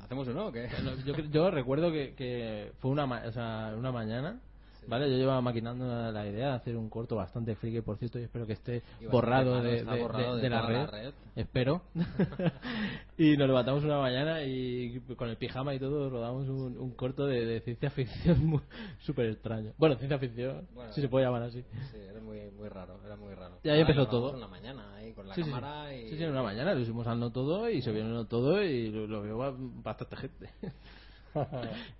[0.00, 0.68] ¿Hacemos uno o qué?
[1.04, 4.40] Yo, yo recuerdo que, que fue una, ma- o sea, una mañana.
[4.88, 5.10] ¿Vale?
[5.10, 8.46] Yo llevaba maquinando la idea de hacer un corto bastante friki, por cierto, y espero
[8.46, 11.14] que esté borrado, malo, de, está de- borrado de- de de la, la red.
[11.36, 11.82] Espero.
[13.18, 17.26] y nos levantamos una mañana y con el pijama y todo rodamos un, un corto
[17.26, 18.60] de, ciencia ficción
[19.00, 19.72] súper extraño.
[19.78, 21.62] Bueno, ciencia ficción, Bueno, si se puede llamar así.
[21.92, 23.58] Sí, era muy, muy raro, era muy raro.
[23.62, 24.32] Y ahí empezó todo.
[24.36, 25.54] Una mañana ahí con la Sí, sí, sí.
[25.54, 26.10] cámara y.
[26.10, 28.26] Sí, sí, en una mañana lo hicimos al no todo y se vio en no
[28.26, 30.50] todo y lo, lo vio ba- bastante gente.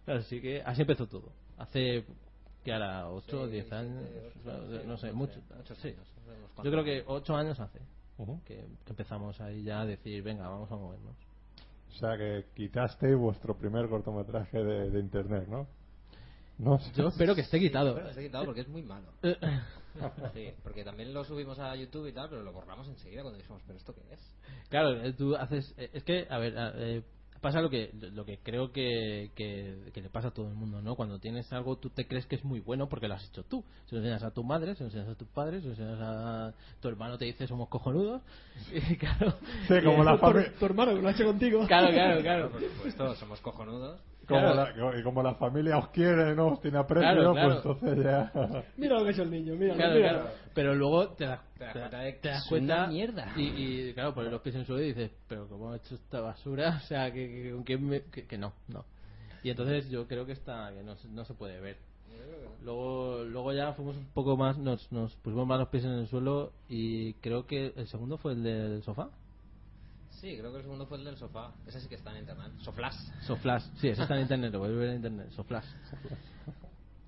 [0.07, 1.33] así que así empezó todo.
[1.59, 2.05] Hace
[2.65, 4.09] que ahora 8 o Sí, 10 siete, años,
[4.45, 5.35] no, sí, no sé, no mucho.
[5.35, 5.95] sé, muchos sí.
[6.63, 7.05] Yo creo que años.
[7.09, 7.79] 8 años hace
[8.47, 8.55] que,
[8.85, 11.17] que empezamos ahí ya a decir, venga, vamos a movernos.
[11.91, 15.67] O sea que quitasteis vuestro primer cortometraje de, de internet, ¿no?
[16.59, 16.93] No sé.
[16.95, 17.97] Yo espero que esté quitado.
[18.13, 19.09] Se ha quitado porque es muy malo.
[20.33, 23.61] Sí, porque también lo subimos a YouTube y tal, pero lo borramos enseguida cuando dijimos,
[23.67, 24.35] ¿pero esto qué es?
[24.71, 25.75] Claro, eh, tú haces.
[25.77, 27.03] eh, Es que, a ver, eh,
[27.43, 30.81] pasa lo que lo que creo que, que, que le pasa a todo el mundo,
[30.81, 30.95] ¿no?
[30.95, 33.63] Cuando tienes algo, tú te crees que es muy bueno porque lo has hecho tú.
[33.87, 36.01] Se lo enseñas a tu madre, se lo enseñas a tus padres, se lo enseñas
[36.01, 38.23] a tu hermano, te dice somos cojonudos.
[38.73, 39.35] Y claro.
[39.69, 41.67] Sí, como la tu, tu hermano que lo ha hecho contigo.
[41.67, 42.51] Claro, claro, claro.
[42.51, 44.01] Por supuesto, somos cojonudos.
[44.27, 44.93] Como, Claro.
[44.93, 47.61] la, y como la familia os quiere, no os tiene aprecio, Claro, claro.
[47.63, 48.33] pues entonces ya.
[48.77, 50.09] Mira lo que hecho el niño, mira, Claro, mira.
[50.11, 50.29] claro.
[50.55, 53.33] Pero luego te das, Te das cuenta de te das es cuenta una mierda.
[53.37, 53.43] Y,
[53.89, 56.21] y, claro, pones los pies en el suelo y dices, pero ¿cómo ha hecho esta
[56.21, 56.79] basura?
[56.83, 58.85] O sea, que, que, con quién me- que- que no, no.
[59.43, 61.77] Y entonces yo creo que está que no, se- no se puede ver.
[62.63, 66.07] Luego, luego ya fuimos un poco más, nos, nos pusimos más los pies en el
[66.07, 69.09] suelo y creo que el segundo fue el del sofá.
[70.23, 71.51] Sí, creo que el segundo fue el del sofá.
[71.67, 72.53] Ese sí que está en internet.
[72.61, 72.95] Soflash.
[73.27, 75.67] Soflash, sí, eso está en internet, lo voy a ver en internet, Soflash.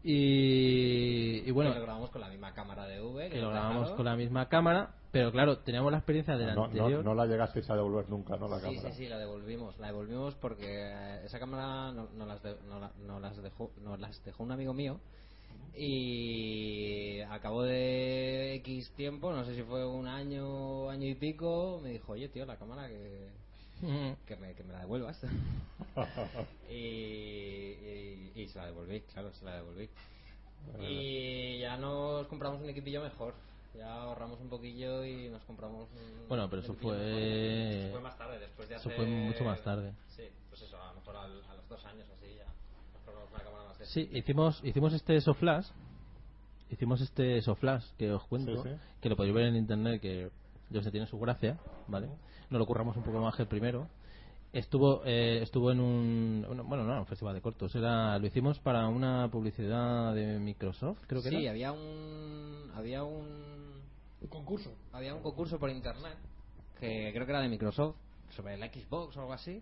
[0.02, 3.30] Y, y bueno, Que lo grabamos con la misma cámara de V.
[3.30, 6.64] que lo grabamos con la misma cámara, pero claro, teníamos la experiencia del No, no,
[6.64, 7.04] anterior.
[7.04, 8.48] no la llegasteis a devolver nunca, ¿no?
[8.48, 8.90] La Sí, cámara.
[8.90, 9.78] sí, sí, la devolvimos.
[9.78, 13.70] La devolvimos porque eh, esa cámara no, no las, de- no, la- no las dejó,
[13.82, 14.98] no las dejó un amigo mío.
[15.76, 21.80] Y a cabo de X tiempo, no sé si fue un año, año y pico,
[21.82, 23.28] me dijo, oye, tío, la cámara que,
[24.26, 25.20] que, me, que me la devuelvas.
[26.70, 29.88] y, y, y se la devolví, claro, se la devolví.
[30.80, 33.34] Y ya nos compramos un equipillo mejor.
[33.76, 36.28] Ya ahorramos un poquillo y nos compramos un.
[36.28, 37.20] Bueno, pero eso fue- mejor.
[37.20, 39.92] Eso fue más tarde, después de eso hacer- fue mucho más tarde.
[40.08, 42.23] Sí, pues eso, a lo mejor a los dos años así
[43.34, 45.66] una cámara más Sí, hicimos, hicimos este Soflash.
[46.70, 48.76] Hicimos este Soflash que os cuento, Sí, sí.
[49.00, 50.30] que lo podéis ver en internet, que
[50.70, 51.58] yo sé tiene su gracia,
[51.88, 52.08] ¿vale?
[52.50, 53.86] Nos lo curramos un poco más que el primero.
[54.52, 58.58] Estuvo eh, estuvo en un, bueno, no, era un festival de cortos, era lo hicimos
[58.60, 61.50] para una publicidad de Microsoft, creo que sí, era.
[61.50, 62.70] había un.
[62.74, 63.82] Había un.
[64.20, 64.72] Un concurso.
[64.92, 66.16] Había un concurso por internet
[66.80, 67.96] que creo que era de Microsoft
[68.30, 69.60] sobre la Xbox o algo así.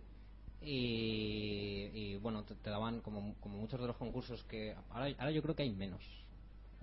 [0.65, 5.31] Y, y, bueno, te, te daban como, como muchos de los concursos que ahora, ahora
[5.31, 6.01] yo creo que hay menos.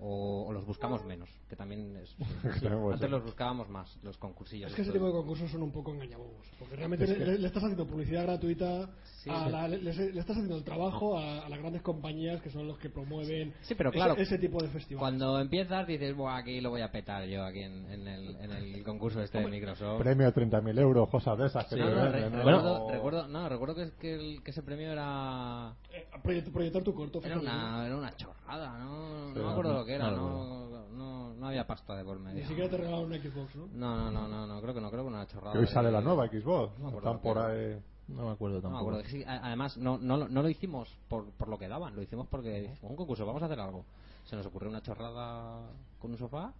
[0.03, 2.15] O, o los buscamos menos, que también es.
[2.91, 4.71] Antes los buscábamos más, los concursillos.
[4.71, 6.47] Es que ese tipo de concursos son un poco engañabobos.
[6.57, 8.89] Porque realmente Es le, que- le- le estás haciendo publicidad gratuita.
[9.21, 9.51] Sí, a sí.
[9.51, 12.79] la- le, le- estás haciendo el trabajo a, a las grandes compañías que son los
[12.79, 14.99] que promueven Sí, pero ese- claro, ese, tipo de festivales.
[14.99, 18.51] Cuando empiezas dices, Buah, aquí lo voy a petar yo, aquí en, en el, en
[18.51, 19.99] el concurso este de Microsoft.
[20.01, 23.47] Premio de 30.000 euros, cosas de esas que No, no, re- recuerdo, O- recuerdo, no,
[23.47, 27.21] recuerdo que, que, el- que ese premio era Eh, proyect- proyectar tu corto.
[27.23, 29.33] era una, era una chorrada, ¿no?
[29.33, 32.19] Sí, no me acuerdo no, lo que era, no, no, no, había pasta de por
[32.19, 32.41] medio.
[32.41, 33.67] Ni siquiera te regalaron una Xbox, ¿no?
[33.73, 35.53] No, no, no, no, no, creo que no, creo que una chorrada.
[35.53, 36.77] Que hoy de- sale la nueva Xbox.
[36.79, 37.43] No me acuerdo Están por que
[37.75, 37.83] ahí.
[38.07, 38.91] No me acuerdo No me tampoco.
[38.91, 39.09] acuerdo.
[39.09, 42.27] Sí, además, no, no, lo- no lo hicimos por, por lo que daban, lo hicimos
[42.27, 43.85] porque dijimos, un concurso, vamos a hacer algo.
[44.25, 45.61] Se nos ocurrió una chorrada
[45.99, 46.53] con un sofá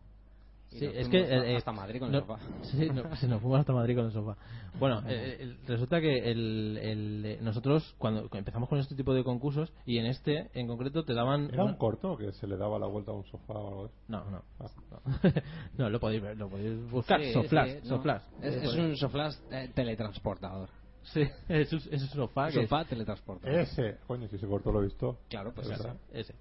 [0.71, 2.39] Sí, es que, a- eh, hasta Madrid con no- el sofá.
[2.63, 4.37] Sí, no, sí, nos fuimos hasta Madrid con el sofá.
[4.79, 9.23] Bueno, eh, eh, resulta que el, el, eh, nosotros cuando empezamos con este tipo de
[9.23, 12.55] concursos y en este en concreto te daban ¿Era una- un corto que se le
[12.57, 14.69] daba la vuelta a un sofá o algo no, no, Ah.
[14.89, 15.01] no,
[15.77, 17.21] no, lo podéis ver, lo podéis buscar.
[17.21, 17.97] Sí, Soflash, sí, no.
[17.97, 18.21] Soflash.
[18.41, 20.69] Es, es un soflash eh, teletransportador.
[21.03, 23.59] Sí, es un, es un sofá que sofá teletransportador.
[23.59, 25.19] Ese, coño, si ese corto lo he visto.
[25.29, 25.89] Claro, pues Es ese.
[26.13, 26.35] ese.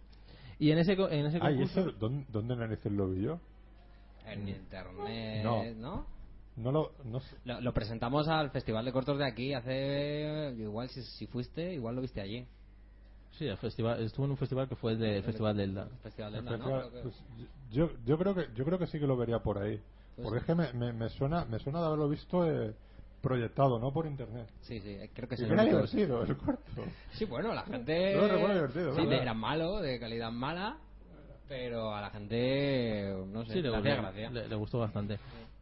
[0.59, 3.23] Y en ese co- en ese Ah, ¿y concurso ese dónde, dónde narices lo vi
[3.23, 3.41] yo?
[4.27, 5.65] En internet, No.
[5.77, 6.07] ¿no?
[6.57, 7.37] No lo, no sé.
[7.45, 10.55] Lo, lo presentamos al Festival de Cortos de aquí hace...
[10.59, 12.47] Igual si, si fuiste, igual lo viste allí.
[13.33, 15.89] Sí, el festival, estuvo en un festival que fue el de Festival Delta.
[16.03, 16.65] Festival de El Elda, ¿no?
[16.65, 17.25] festival- Creo que- pues,
[17.71, 19.81] yo, yo creo que yo creo que sí que lo vería por ahí.
[20.17, 20.43] Pues porque sí.
[20.43, 22.75] es que me, me, me suena me suena de haberlo visto eh,
[23.23, 24.49] proyectado, no por internet.
[24.63, 25.45] Sí, sí, creo que sí.
[25.45, 26.83] era divertido el corto.
[27.13, 28.15] Sí, bueno, la gente...
[28.21, 29.23] Recuerdo divertido, Sí, ¿verdad?
[29.23, 30.79] era malo, de calidad mala,
[31.51, 34.57] pero a la gente, no sé, Sí, le gracia.
[34.57, 35.19] gustó bastante.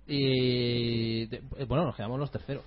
[0.07, 2.63] Y de- eh, bueno, nos quedamos los terceros.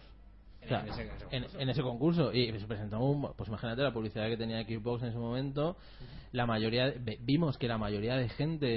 [0.63, 1.09] O sea, En ese- en,
[1.43, 1.59] concurso.
[1.59, 5.09] en ese concurso y se presentó un- pues imagínate la publicidad que tenía Xbox en
[5.09, 5.75] ese momento
[6.31, 8.67] la mayoría vimos que la mayoría de gente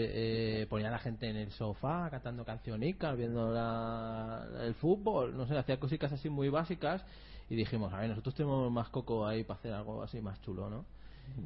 [0.63, 5.47] eh, ponía a la gente en el sofá cantando cancionicas viendo la- el fútbol no
[5.47, 7.05] sé hacía cositas así muy básicas
[7.51, 10.69] y dijimos a ver nosotros tenemos más coco ahí para hacer algo así más chulo
[10.71, 10.85] no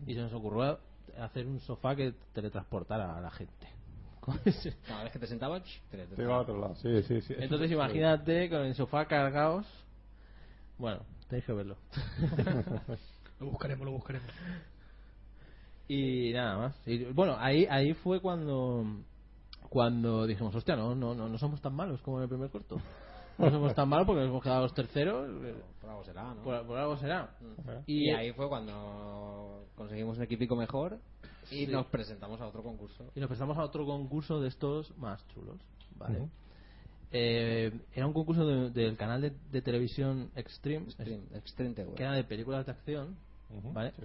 [0.07, 0.79] y se nos ocurrió
[1.21, 3.67] hacer un sofá que teletransportara a la gente
[4.87, 6.75] Cada vez que te sentabas, te- te- Te iba a otro lado.
[6.77, 7.35] Sí, sí, sí.
[7.39, 9.67] entonces imagínate con el sofá cargados.
[10.77, 11.77] Bueno, tenéis que verlo.
[13.41, 14.29] Lo buscaremos, lo buscaremos.
[15.87, 16.75] y nada más.
[16.89, 18.85] Y, bueno, ahí ahí fue cuando
[19.71, 22.81] cuando dijimos, hostia, no, no, no, no somos tan malos como en el primer corto.
[23.39, 25.29] No somos tan malos porque nos hemos quedado los terceros.
[25.81, 26.43] Por algo será, ¿no?
[26.43, 27.31] Por, por algo será.
[27.87, 30.99] Y, ahí fue cuando conseguimos un equipico mejor
[31.51, 31.67] y Sí.
[31.69, 33.11] nos presentamos a otro concurso.
[33.15, 35.57] Y nos prestamos a otro concurso de estos más chulos.
[35.97, 36.29] ¿vale?
[37.11, 41.95] Eh, era un concurso de- del canal de, de televisión Extreme, Extreme, Extreme TV.
[41.95, 43.17] que era de películas de acción.
[43.73, 43.93] ¿Vale?
[43.99, 44.05] sí.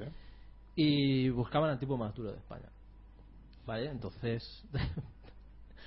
[0.76, 2.70] y buscaban al tipo más duro de España.
[3.66, 3.90] ¿Vale?
[3.90, 4.64] Entonces,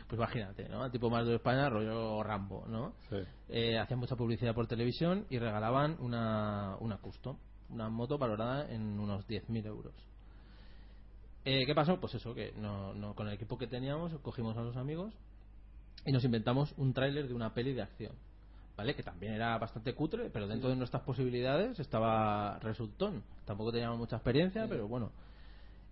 [0.06, 0.82] pues imagínate, ¿no?
[0.82, 2.94] Al tipo más de España, rollo Rambo, ¿no?
[3.10, 3.16] Sí.
[3.48, 7.36] Eh, hacían mucha publicidad por televisión y regalaban una, una custom,
[7.70, 9.94] una moto valorada en unos 10.000 euros.
[11.44, 12.00] Eh, ¿Qué pasó?
[12.00, 15.12] Pues eso, que no, no- con el equipo que teníamos cogimos a los amigos
[16.04, 18.12] y nos inventamos un tráiler de una peli de acción.
[18.76, 18.94] ¿Vale?
[18.94, 23.22] Que también era bastante cutre, pero dentro de nuestras posibilidades estaba resultón.
[23.46, 25.12] Tampoco teníamos mucha experiencia, pero bueno.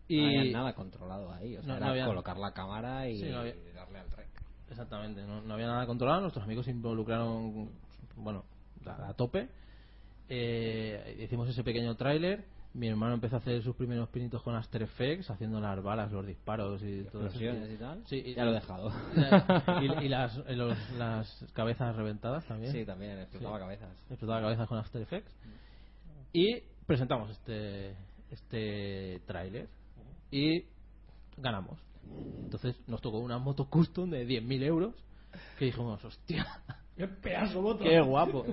[0.08, 1.56] Y no había nada controlado ahí.
[1.56, 4.10] O sea, No, era no había- colocar la cámara y Sí, no había- darle al
[4.10, 4.28] rec.
[4.70, 7.70] Exactamente, no, no había nada controlado, nuestros amigos se involucraron,
[8.16, 8.44] bueno,
[8.86, 9.48] a, a tope.
[10.28, 14.82] Eh, hicimos ese pequeño tráiler, mi hermano empezó a hacer sus primeros pinitos con After
[14.82, 17.38] Effects, haciendo las balas, los disparos y todo eso.
[17.40, 18.02] Y tal.
[18.06, 18.90] Sí, Ya lo he dejado.
[20.00, 22.72] y, y las, los- las cabezas reventadas también.
[22.72, 23.62] Sí, también, explotaba Sí.
[23.62, 23.90] cabezas.
[24.10, 25.36] explotaba cabezas con After Effects.
[26.32, 27.94] Y presentamos este
[28.30, 29.68] este tráiler
[30.34, 30.66] y
[31.36, 31.78] ganamos.
[32.44, 34.94] Entonces nos tocó una moto custom de 10.000 euros
[35.58, 36.44] que dijimos, hostia,
[36.96, 37.84] ¡Qué pedazo moto!
[37.84, 38.44] qué guapo,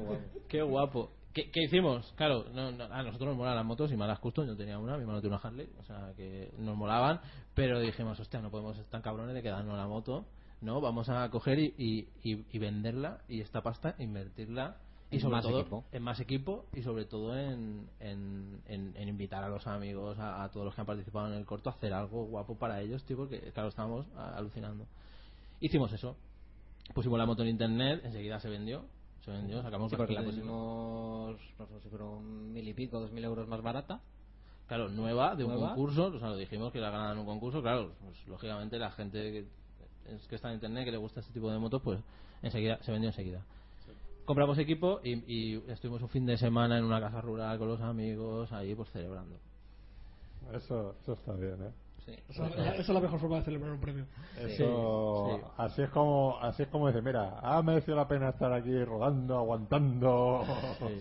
[0.48, 1.12] qué guapo.
[1.34, 2.12] ¿Qué, qué hicimos?
[2.18, 4.46] Claro, no, no, a nosotros nos molan las motos y más las custom.
[4.48, 7.22] Yo tenía una, mi hermano tiene una Harley, o sea que nos molaban,
[7.56, 10.26] pero dijimos, hostia, no podemos ser tan cabrones de quedarnos la moto,
[10.62, 14.78] no, vamos a coger y, y, y- y venderla y esta pasta invertirla
[15.18, 15.84] y sobre más todo equipo.
[15.92, 20.44] en más equipo y sobre todo en, en, en- en invitar a los amigos, a,
[20.44, 23.04] a todos los que han participado en el corto a hacer algo guapo para ellos,
[23.04, 24.86] tío, porque claro, estábamos alucinando.
[25.60, 26.16] Hicimos eso.
[26.94, 28.84] Pusimos la moto en internet, enseguida se vendió.
[29.26, 33.12] Se vendió, sacamos Sí, porque la pusimos, no sé si fueron mil y pico, dos
[33.12, 34.00] mil euros más barata.
[34.68, 37.62] Claro, nueva, de un concurso, o sea, lo dijimos que la ganan en un concurso,
[37.62, 39.46] claro, pues lógicamente la gente
[40.28, 42.00] que está en internet, que le gusta este tipo de motos, pues
[42.42, 43.44] enseguida, se vendió enseguida.
[44.26, 47.82] Compramos equipo y, y estuvimos un fin de semana en una casa rural con los
[47.82, 49.38] amigos, ahí pues celebrando.
[50.54, 51.72] Eso, eso está bien, ¿eh?
[52.06, 52.14] Sí.
[52.30, 54.06] Esa, esa es la mejor forma de celebrar un premio.
[54.40, 55.46] Eso, sí.
[55.58, 59.38] así es como, así es como dice, mira, ha merecido la pena estar aquí rodando,
[59.38, 60.44] aguantando.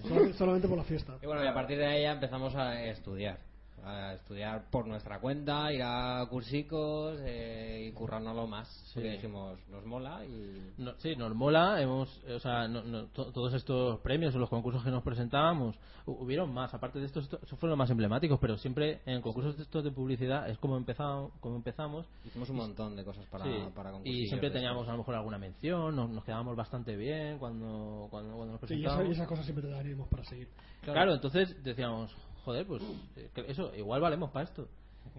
[0.02, 1.16] Solamente, solamente por la fiesta.
[1.22, 3.38] Y bueno, y a partir de ahí ya empezamos a estudiar.
[3.84, 8.68] A estudiar por nuestra cuenta, ir a cursicos eh, y currárnoslo más.
[8.92, 10.72] Porque dijimos, nos mola y.
[10.78, 14.50] No, sí, nos mola, hemos, o sea, no- no, to- todos estos premios o los
[14.50, 15.76] concursos que nos presentábamos,
[16.06, 19.56] hu- hubieron más, aparte de estos, estos fueron los más emblemáticos, pero siempre en concursos
[19.56, 23.44] de estos de publicidad es como empezamos, como empezamos Hicimos un montón de cosas para,
[23.44, 26.96] Sí, para y concursillos siempre teníamos a lo mejor alguna mención, nos, nos quedábamos bastante
[26.96, 29.08] bien cuando, cuando, cuando nos Sí, y, esa- presentábamos.
[29.08, 30.48] y esas cosas siempre te dan ánimos para seguir.
[30.82, 31.14] Claro.
[31.14, 32.14] entonces decíamos,
[32.44, 32.82] joder, pues
[33.16, 34.68] eh, eso, igual valemos para esto.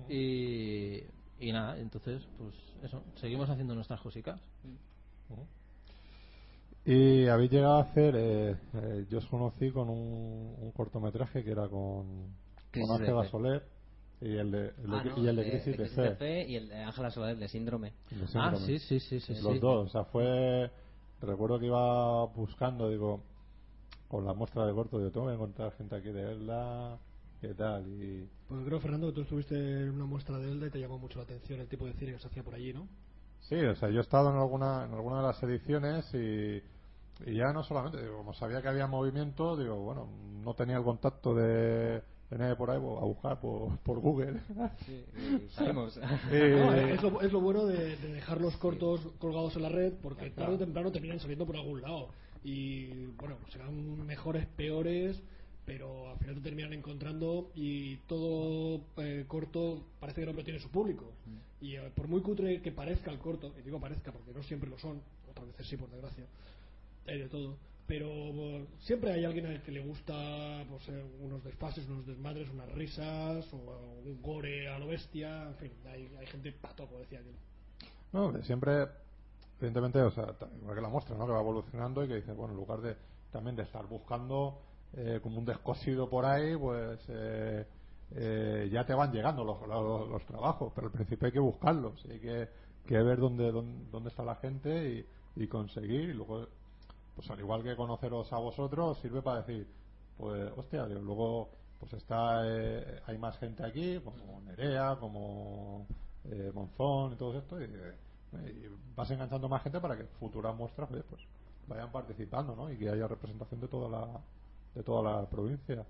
[0.10, 1.00] Y,
[1.40, 2.54] y nada, entonces, pues
[2.84, 4.40] eso, seguimos haciendo nuestras cositas.
[6.86, 11.52] Y habéis llegado a hacer, eh, eh, yo os conocí con un, un cortometraje que
[11.52, 12.28] era con,
[12.74, 13.24] con Ángela.
[13.30, 13.64] Soler
[14.20, 16.16] y el de, el de- Ah, no, y el de de- Crisis de, de Fe.
[16.16, 17.94] Fe y el de Ángela Soler de Síndrome.
[18.12, 18.66] el de Ah, Síndrome.
[18.66, 19.34] sí, sí, sí, sí.
[19.44, 19.60] Los sí.
[19.60, 20.72] dos, o sea, fue.
[21.22, 23.22] Recuerdo que iba buscando, digo,
[24.08, 26.98] con la muestra de corto, digo, tengo que encontrar gente aquí de Elda,
[27.42, 27.88] ¿qué tal?
[27.88, 28.28] Y.
[28.48, 31.18] Pues creo, Fernando, que tú estuviste en una muestra de Elda y te llamó mucho
[31.20, 32.88] la atención el tipo de cine que se hacía por allí, ¿no?
[33.42, 36.62] Sí, o sea, yo he estado en alguna, en alguna de las ediciones y,
[37.30, 40.08] y ya no solamente, digo, como sabía que había movimiento, digo, bueno,
[40.44, 44.42] no tenía el contacto de, de nadie por ahí, pues, a buscar por, por Google.
[44.86, 46.00] Sí, y salimos.
[46.32, 49.70] Eh, No, es, lo, es lo bueno de, de dejar los cortos colgados en la
[49.70, 52.10] red porque tarde o temprano terminan saliendo por algún lado.
[52.44, 55.22] Y bueno, serán mejores, peores,
[55.72, 60.70] pero al final te terminan encontrando y todo eh, corto parece que no tiene su
[60.70, 61.14] público.
[61.62, 64.70] Y eh, por muy cutre que parezca el corto, y digo parezca porque no siempre
[64.70, 66.26] lo son, otras veces sí, por desgracia,
[67.08, 67.56] hay de todo.
[67.88, 72.50] Pero bueno, siempre hay alguien al que le gusta pues, eh, unos desfases, unos desmadres,
[72.50, 76.86] unas risas, o eh, un gore a lo bestia, en fin, hay, hay gente pato,
[76.86, 77.36] como decía aquel.
[78.12, 78.88] No, siempre,
[79.58, 81.26] evidentemente, o sea, igual que la muestra, ¿no?
[81.26, 82.98] Que va evolucionando y que dice, bueno, en lugar de
[83.32, 84.60] también de estar buscando
[84.94, 87.66] eh, como un descosido por ahí, pues eh,
[88.12, 92.04] eh, ya te van llegando los, los, los trabajos, pero al principio hay que buscarlos,
[92.06, 92.50] hay que,
[92.86, 96.48] que ver dónde, dónde, dónde está la gente y, y conseguir, y luego,
[97.16, 99.68] pues al igual que conoceros a vosotros, sirve para decir,
[100.18, 101.50] pues, hostia, luego
[101.82, 105.88] pues está eh, hay más gente aquí como Nerea como
[106.26, 110.88] eh, Monzón y todo esto y, y vas enganchando más gente para que futuras muestras
[110.90, 111.22] pues
[111.68, 112.72] vayan participando ¿no?
[112.72, 114.22] y que haya representación de toda la
[114.76, 115.86] de toda la provincia.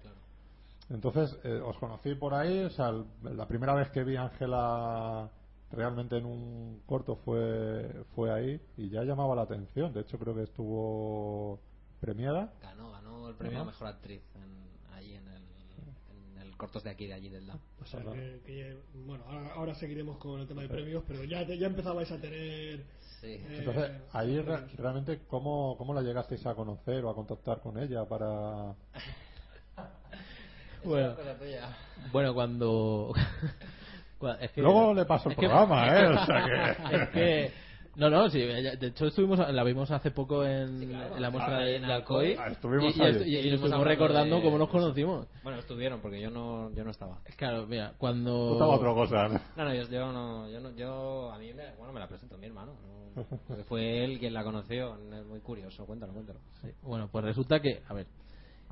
[0.90, 3.06] Entonces eh, os conocí por ahí o sea el-
[3.38, 5.30] la primera vez que vi a Ángela
[5.72, 9.94] realmente en un corto fue fue ahí y ya llamaba la atención.
[9.94, 11.60] De hecho creo que estuvo
[12.02, 12.54] premiada.
[12.62, 15.44] Ganó, ganó el premio a mejor actriz en, allí en el,
[16.36, 17.57] en el cortos de aquí, de allí del DAM.
[17.82, 21.43] O sea, que, que, bueno, ahora, ahora seguiremos con el tema de premios, pero ya,
[21.43, 22.84] te- ya empezabais a tener.
[23.20, 23.28] Sí.
[23.34, 27.78] eh, Entonces, ahí re- realmente, ¿cómo, ¿cómo la llegasteis a conocer o a contactar con
[27.80, 28.76] ella para...?
[30.84, 31.16] Bueno,
[32.12, 33.14] bueno, cuando.
[34.20, 36.07] cua- es que- Luego le paso el es que- programa, ¿eh?
[36.18, 36.95] O sea que...
[36.95, 37.53] es que.
[37.96, 41.22] No, no, sí, ella- de hecho estuvimos, la vimos hace poco en, Sí, claro, en
[41.22, 44.38] la muestra ah, de, en de Alcoy Ah, estuvimos y, y, y- y Estuvimos recordando
[44.38, 45.28] de- cómo nos conocimos.
[45.44, 47.20] Bueno, estuvieron porque yo no, yo no estaba.
[47.36, 48.54] Claro, mira, cuando...
[48.54, 49.39] Estaba otra cosa, ¿no?
[49.58, 52.38] No, no, yo, yo no, yo no, yo a mí me, bueno, me la presentó
[52.38, 52.74] mi hermano.
[53.16, 54.96] no, porque fue él quien la conoció.
[55.14, 56.39] Es muy curioso, cuéntalo, cuéntalo.
[56.62, 58.08] Sí, Bueno, pues resulta que, a ver,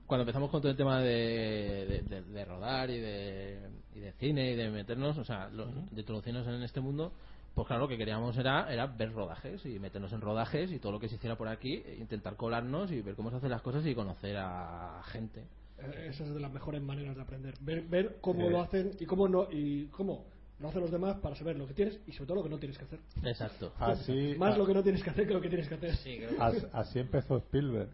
[0.07, 4.13] cuando empezamos con todo el tema de, de, de- de rodar y de, y de
[4.13, 7.11] cine y de meternos, o sea, lo- de introducirnos en este mundo,
[7.55, 10.91] pues claro, lo que queríamos era, era ver rodajes y meternos en rodajes y todo
[10.93, 13.61] lo que se hiciera por aquí, e intentar colarnos y ver cómo se hacen las
[13.61, 15.41] cosas y conocer a gente.
[15.79, 17.53] Eh, Esa es de las mejores maneras de aprender.
[17.61, 18.49] Ver, ver cómo Eh.
[18.51, 20.25] lo hacen y cómo no y cómo
[20.59, 22.59] lo hacen los demás para saber lo que tienes y sobre todo lo que no
[22.59, 22.99] tienes que hacer.
[23.23, 23.71] Exacto.
[23.79, 25.95] Así, Más lo que no tienes que hacer que lo que tienes que hacer.
[25.97, 27.89] Sí, creo que as- así empezó Spielberg.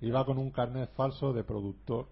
[0.00, 2.06] Iba con un carnet falso de productor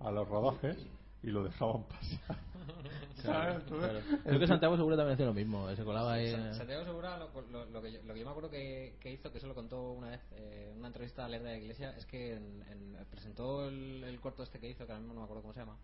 [0.00, 0.76] a los rodajes
[1.22, 2.36] y lo dejaban pasar.
[3.22, 3.64] ¿Sabes?
[3.64, 4.00] Claro.
[4.24, 6.30] Creo que Santiago Segura también hacía lo mismo, eh, se colaba ahí.
[6.30, 9.12] Sa- Santiago Segura, lo, lo- lo que yo, lo que yo me acuerdo que, que
[9.12, 11.90] hizo, que eso lo contó una vez eh, en una entrevista a Lerda de Iglesia,
[11.96, 15.20] es que en- en- presentó el, el corto este que hizo, que ahora mismo no
[15.20, 15.76] me acuerdo cómo se llama,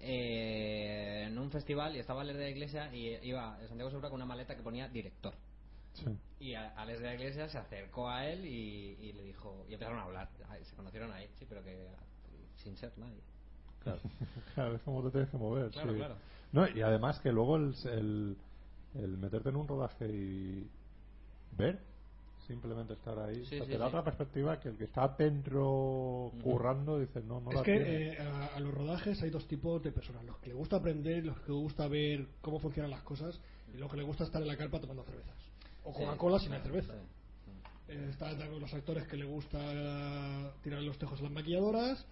[0.00, 4.26] eh, en un festival y estaba Lerda de Iglesia y iba Santiago Segura con una
[4.26, 5.34] maleta que ponía director.
[5.94, 6.04] Sí.
[6.40, 9.64] Y a, a Les de la Iglesia se acercó a él y, y le dijo,
[9.68, 10.28] y empezaron a hablar.
[10.62, 11.88] Se conocieron ahí, sí, pero que
[12.56, 13.20] sin ser nadie.
[13.92, 14.00] Claro.
[14.54, 15.70] Claro, es como te tienes que mover.
[15.70, 15.98] Claro, sí.
[15.98, 16.14] claro.
[16.52, 18.36] No, y además que luego el, el,
[18.94, 20.66] el meterte en un rodaje y
[21.56, 21.78] ver,
[22.46, 23.88] simplemente estar ahí, Sí, o sea, sí, te da sí.
[23.88, 28.18] otra perspectiva que el que está dentro currando dice, no, no es la que eh,
[28.18, 31.38] a, a los rodajes hay dos tipos de personas: los que le gusta aprender, los
[31.40, 33.38] que le gusta ver cómo funcionan las cosas
[33.74, 35.36] y los que le gusta estar en la carpa tomando cervezas.
[35.84, 36.94] O Sí, Coca-Cola sin claro, cerveza.
[37.88, 37.92] Sí.
[37.94, 42.06] Eh, Está también los actores que le gusta tirar los tejos a las maquilladoras.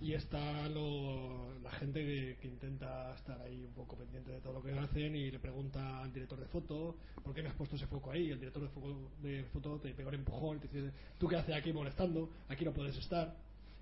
[0.00, 4.52] Y está lo- la gente que, que intenta estar ahí un poco pendiente de todo
[4.52, 7.74] lo que hacen y le pregunta al director de foto ¿por qué me has puesto
[7.74, 8.30] ese foco ahí?
[8.30, 11.34] El director de foto, de foto te pega un empujón y te dice ¿tú qué
[11.36, 12.30] haces aquí molestando?
[12.48, 13.34] aquí no puedes estar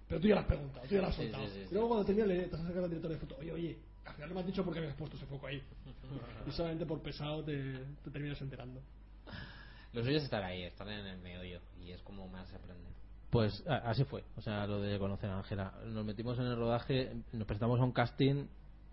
[0.09, 1.46] pero tú ya lo has preguntado, tú ya lo has Sí, soltado.
[1.48, 3.53] sí, sí, y luego cuando termina le te has acercado al director de foto oye,
[3.53, 5.62] oye, al final no me has dicho por qué me has puesto ese foco ahí
[6.46, 7.74] y solamente por pesado te,
[8.05, 8.80] te terminas enterando
[9.93, 12.88] Lo suyo es estar ahí, estar en el medio y es como más se aprende.
[13.30, 15.72] Pues a- así fue, o sea, lo de conocer a Ángela.
[15.86, 18.47] Nos metimos en el rodaje, nos presentamos a un casting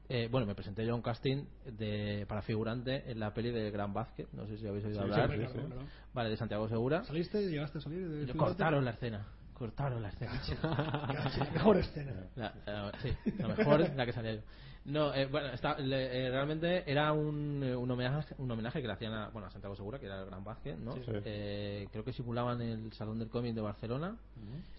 [0.10, 3.70] eh, bueno, me presenté yo a un casting de, para figurante en la peli de
[3.72, 4.26] Gran Basket.
[4.32, 5.30] No sé si habéis oído Sí, hablar.
[5.30, 5.82] sí, claro, claro.
[6.14, 7.04] Vale, de Santiago Segura.
[7.04, 7.46] ¿Saliste?
[7.50, 8.08] ¿Llegaste a salir?
[8.08, 9.28] de Y cortaron la escena.
[9.54, 10.32] Cortaron la escena.
[11.44, 12.14] La mejor escena.
[12.38, 12.54] La,
[13.02, 14.42] sí, la mejor, la que salía yo.
[14.88, 18.88] No, eh, bueno, está, le- eh, realmente era un, eh, un, homenaje, un homenaje que
[18.88, 20.94] le hacían a, bueno, a Santiago Segura, que era el gran básquet, ¿no?
[20.94, 21.02] Sí.
[21.26, 24.16] Eh, creo que simulaban el Salón del Cómic de Barcelona.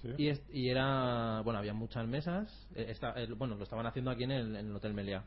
[0.01, 0.09] Sí.
[0.17, 2.49] Y, es- y era, bueno, había muchas mesas.
[2.75, 5.25] eh, esta- bueno, lo estaban haciendo aquí en el, en el Hotel Meliá.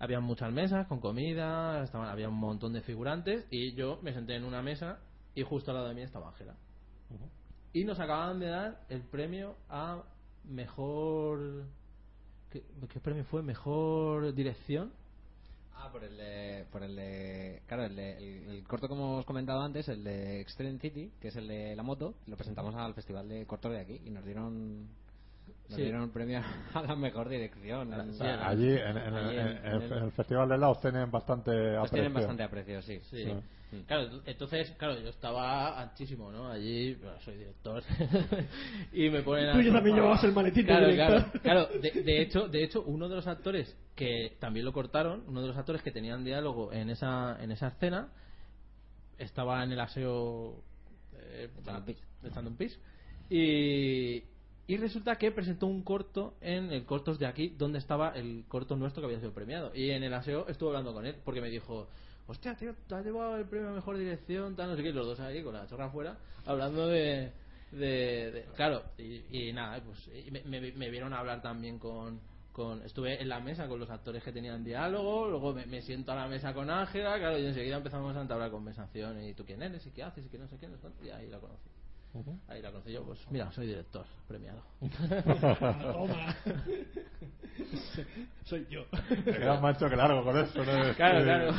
[0.00, 3.46] Había muchas mesas con comida, estaban, había un montón de figurantes.
[3.52, 4.98] Y yo me senté en una mesa
[5.36, 6.56] y justo al lado de mí estaba Ángela.
[7.72, 10.02] Y nos acababan de dar el premio a
[10.44, 11.66] mejor.
[12.52, 13.42] ¿Qué, qué premio fue?
[13.42, 14.92] ¿Mejor dirección?
[15.74, 19.24] Ah, por el de, por el de, claro, el, de- el, el corto como os
[19.24, 22.94] comentado antes, el de Extreme City, que es el de la moto, lo presentamos al
[22.94, 24.86] festival de cortos de aquí y nos dieron,
[25.72, 25.82] nos Sí.
[25.82, 26.40] dieron un premio
[26.74, 27.92] a la mejor dirección.
[27.92, 30.58] En- sea, allí en, en- allí en- en- en- en el- en el Festival de
[30.58, 31.94] Laos tienen bastante los aprecio.
[31.96, 33.00] tienen bastante aprecio, sí.
[33.10, 33.24] Sí.
[33.70, 33.84] Sí.
[33.86, 36.46] Claro, entonces, claro, yo estaba anchísimo, ¿no?
[36.50, 37.82] Allí, bueno, soy director.
[38.92, 39.52] y me ponen a.
[39.54, 41.40] Tú ya también llevabas el maletín de Claro, director.
[41.40, 41.80] claro, claro.
[41.80, 45.48] De, de hecho, de hecho, uno de los actores que también lo cortaron, uno de
[45.48, 48.08] los actores que tenían diálogo en esa, en esa escena,
[49.18, 50.62] estaba en el aseo.
[51.14, 52.02] Eh, Echando un pis.
[52.24, 52.78] echando un pis.
[53.30, 54.22] Y.
[54.66, 58.76] Y resulta que presentó un corto en el Cortos de aquí, donde estaba el corto
[58.76, 59.72] nuestro que había sido premiado.
[59.74, 61.88] Y en el aseo estuve hablando con él, porque me dijo,
[62.28, 65.06] hostia, tío, te has llevado el premio a mejor dirección, tal, no sé qué, los
[65.06, 67.32] dos ahí con la chorra afuera, hablando de.
[67.72, 72.20] de, claro, y, y nada, pues y me, me- me vieron hablar también con,
[72.52, 72.82] con.
[72.82, 76.28] Estuve en la mesa con los actores que tenían diálogo, luego me, siento a la
[76.28, 79.90] mesa con Ángela, claro, y enseguida empezamos a entablar conversación, y tú quién eres, y
[79.90, 80.68] qué haces, y qué no sé qué,
[81.04, 81.68] y ahí la conocí.
[82.48, 84.62] Ahí la conocí yo, pues mira, soy director, premiado.
[85.92, 86.36] Toma.
[88.44, 88.84] Soy yo.
[89.24, 90.94] Te quedas que largo con eso, ¿no?
[90.96, 91.24] Claro, Sí.
[91.24, 91.54] claro.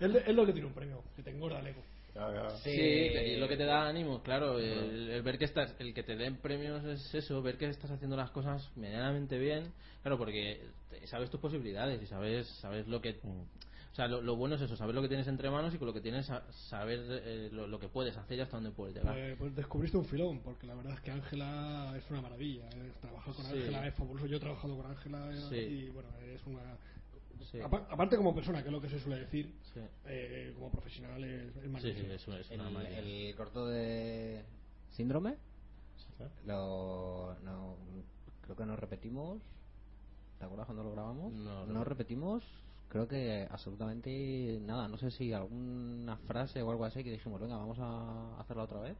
[0.00, 1.82] Es, es lo que tiene un premio, que te engorda el ego.
[2.62, 6.02] Sí, y lo que te da ánimo, claro, el, el ver que estás, el que
[6.02, 9.72] te den premios es eso, ver que estás haciendo las cosas medianamente bien,
[10.02, 10.62] claro, porque
[11.04, 13.20] sabes tus posibilidades y sabes, sabes lo que,
[13.96, 15.86] o sea, lo, lo bueno es eso, saber lo que tienes entre manos y con
[15.86, 18.94] lo que tienes sa- saber eh, lo, lo que puedes hacer y hasta dónde puedes
[18.94, 19.16] llegar.
[19.16, 22.68] Eh, pues descubriste un filón, porque la verdad es que Ángela es una maravilla.
[22.74, 22.92] eh.
[23.00, 23.52] Trabajar con Sí.
[23.54, 24.26] Ángela es fabuloso.
[24.26, 25.56] Yo he trabajado con Ángela eh, Sí.
[25.56, 26.76] y bueno, es una.
[27.50, 27.58] Sí.
[27.62, 29.80] Aparte como persona, que es lo que se suele decir, Sí.
[30.04, 32.12] eh, como profesional es, es Sí, sí, magnífico.
[32.12, 32.98] es una, es El, una máquina.
[32.98, 34.44] el corto de
[34.90, 35.36] Síndrome,
[36.44, 37.76] lo, no,
[38.42, 39.40] creo que nos repetimos.
[40.38, 41.32] ¿Te acuerdas cuando lo grabamos?
[41.32, 41.84] No, No, no.
[41.84, 42.44] repetimos,
[42.88, 44.88] creo que absolutamente nada.
[44.88, 48.80] No sé si alguna frase o algo así que dijimos, venga, vamos a hacerla otra
[48.80, 48.96] vez.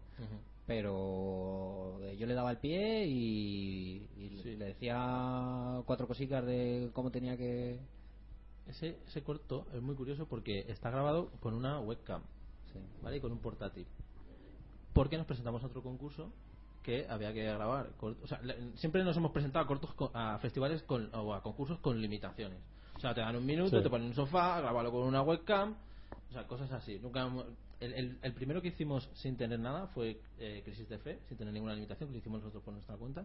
[0.66, 4.56] Pero eh, yo le daba el pie y, y Sí.
[4.56, 7.78] le decía cuatro cositas de cómo tenía que.
[8.66, 12.22] Ese, ese corto es muy curioso porque está grabado con una webcam,
[12.72, 12.80] Sí.
[13.00, 13.18] ¿vale?
[13.18, 13.86] Y con un portátil.
[14.92, 16.32] Porque nos presentamos a otro concurso
[16.82, 17.90] que había que grabar.
[18.00, 18.40] O sea,
[18.76, 22.58] siempre nos hemos presentado a, cortos a festivales con, o a concursos con limitaciones.
[22.96, 23.82] O sea, te dan un minuto, Sí.
[23.82, 25.74] te ponen un sofá, grábalo con una webcam.
[26.30, 26.98] O sea, cosas así.
[27.00, 27.28] Nunca
[27.80, 31.36] el, el- el primero que hicimos sin tener nada fue eh, Crisis de Fe, sin
[31.36, 33.24] tener ninguna limitación, que lo hicimos nosotros por nuestra cuenta.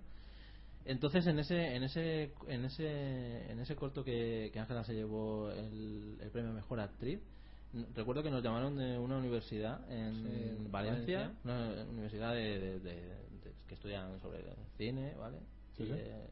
[0.85, 5.51] Entonces en ese en ese en ese en ese corto que que Ángela se llevó
[5.51, 7.19] el, el premio mejor actriz
[7.95, 11.39] recuerdo que nos llamaron de una universidad en Sí, Valencia, Valencia.
[11.45, 14.43] una universidad de, de- de- de- que estudian sobre
[14.77, 15.37] cine vale
[15.77, 15.91] Sí, y, sí.
[15.95, 16.27] eh,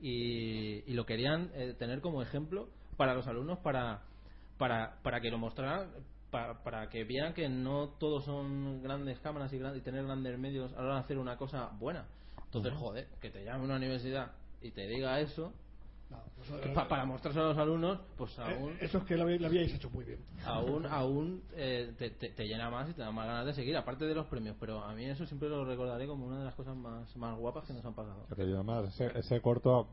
[0.00, 4.02] y, y lo querían eh, tener como ejemplo para los alumnos para
[4.58, 5.90] para para que lo mostraran
[6.30, 10.38] para, para que vieran que no todos son grandes cámaras y, gran- y tener grandes
[10.38, 12.06] medios a la hora de hacer una cosa buena
[12.46, 14.30] entonces, joder, que te llame una universidad
[14.62, 15.52] y te diga eso,
[16.08, 19.16] No, eso- que pa- para mostrarse a los alumnos, pues eh, aún, eso es que
[19.16, 20.20] lo, habí- lo habíais hecho muy bien.
[20.46, 23.76] aún, aún eh, te, te- te llena más y te da más ganas de seguir,
[23.76, 24.56] aparte de los premios.
[24.60, 27.64] Pero a mí eso siempre lo recordaré como una de las cosas más, más guapas
[27.66, 28.24] que nos han pasado.
[28.28, 29.88] Pero y además, ese, ese corto,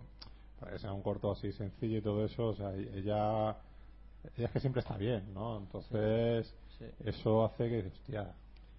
[0.61, 3.57] para que sea un corto así sencillo y todo eso, o sea, ella,
[4.37, 5.57] ella es que siempre está bien, ¿no?
[5.57, 6.85] Entonces, Sí.
[7.03, 8.31] eso hace que, hostia,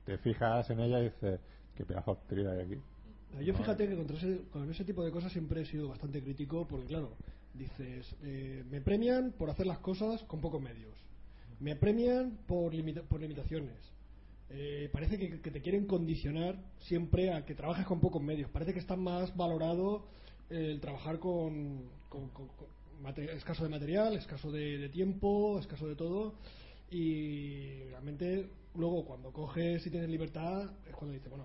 [0.07, 1.41] te fijas en ella y dices,
[1.77, 3.45] qué pedazo de actriz hay aquí.
[3.45, 6.67] Yo fíjate que contra ese, con ese tipo de cosas siempre he sido bastante crítico
[6.69, 7.11] porque, claro,
[7.55, 10.95] dices, eh, me premian por hacer las cosas con pocos medios.
[11.59, 13.75] Me premian por, limita- por limitaciones.
[14.51, 18.51] Eh, parece que, que te quieren condicionar siempre a que trabajes con pocos medios.
[18.51, 20.05] Parece que está más valorado
[20.53, 22.67] el trabajar con, con- con- con
[23.03, 26.35] mate- escaso de material, escaso de, de tiempo, escaso de todo.
[26.91, 31.45] Y realmente luego cuando coges y tienes libertad es cuando dices, bueno,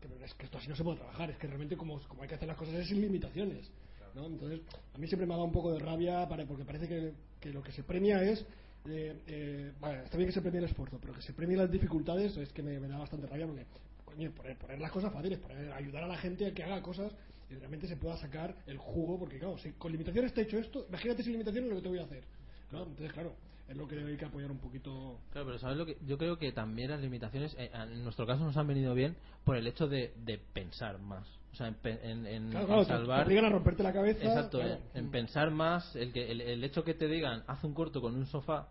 [0.00, 2.28] que, es que esto así no se puede trabajar, es que realmente como, como hay
[2.28, 3.70] que hacer las cosas es sin limitaciones.
[4.14, 4.26] ¿no?
[4.26, 4.60] Entonces,
[4.94, 7.50] a mí siempre me ha dado un poco de rabia para, porque parece que, que
[7.50, 8.44] lo que se premia es.
[8.86, 11.70] eh, eh, vale, está bien que se premie el esfuerzo, pero que se premie las
[11.70, 13.64] dificultades es que me, me da bastante rabia porque,
[14.04, 17.10] coño, poner, poner las cosas fáciles, poner- ayudar a la gente a que haga cosas
[17.52, 20.58] y realmente se pueda sacar el jugo, porque claro, si con limitaciones te he hecho
[20.58, 22.24] esto, imagínate sin limitaciones lo que te voy a hacer.
[22.70, 22.82] ¿no?
[22.84, 23.34] Entonces, claro,
[23.68, 25.18] es lo que hay que apoyar un poquito.
[25.30, 25.96] Claro, pero ¿sabes lo que?
[26.06, 29.56] Yo creo que también las limitaciones, eh, en nuestro caso, nos han venido bien por
[29.56, 31.26] el hecho de, de pensar más.
[31.52, 33.26] O sea, en, en- en- Claro, en claro, te- te salvar.
[33.26, 34.74] obligan a romperte la cabeza, Exacto, claro.
[34.74, 35.94] eh, en pensar más.
[35.96, 38.68] El, que, el, el hecho que te digan, haz un corto con un sofá,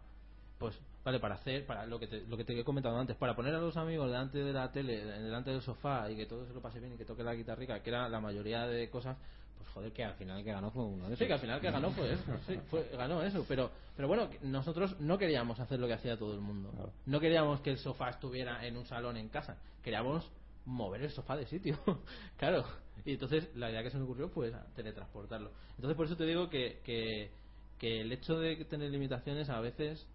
[0.57, 3.35] pues vale, para hacer, para lo que te, lo que te he comentado antes, para
[3.35, 6.53] poner a los amigos delante de la tele, delante del sofá y que todo se
[6.53, 9.17] lo pase bien y que toque la guitarrica, que era la mayoría de cosas,
[9.57, 11.27] pues joder, Que al final que ganó fue uno de Sí, esos.
[11.27, 14.99] que al final que ganó fue eso, sí, fue, ganó eso, pero, pero bueno, nosotros
[14.99, 16.69] no queríamos hacer lo que hacía todo el mundo.
[16.71, 16.91] Claro.
[17.05, 20.29] No queríamos que el sofá estuviera en un salón en casa, queríamos
[20.65, 21.77] mover el sofá de sitio,
[22.37, 22.63] claro.
[23.03, 25.49] Y entonces la idea que se me ocurrió fue esa, teletransportarlo.
[25.75, 27.31] Entonces por eso te digo que, que,
[27.79, 30.05] que el hecho de tener limitaciones a veces,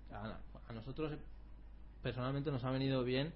[0.68, 1.18] a, nosotros
[2.02, 3.32] personalmente nos ha venido bien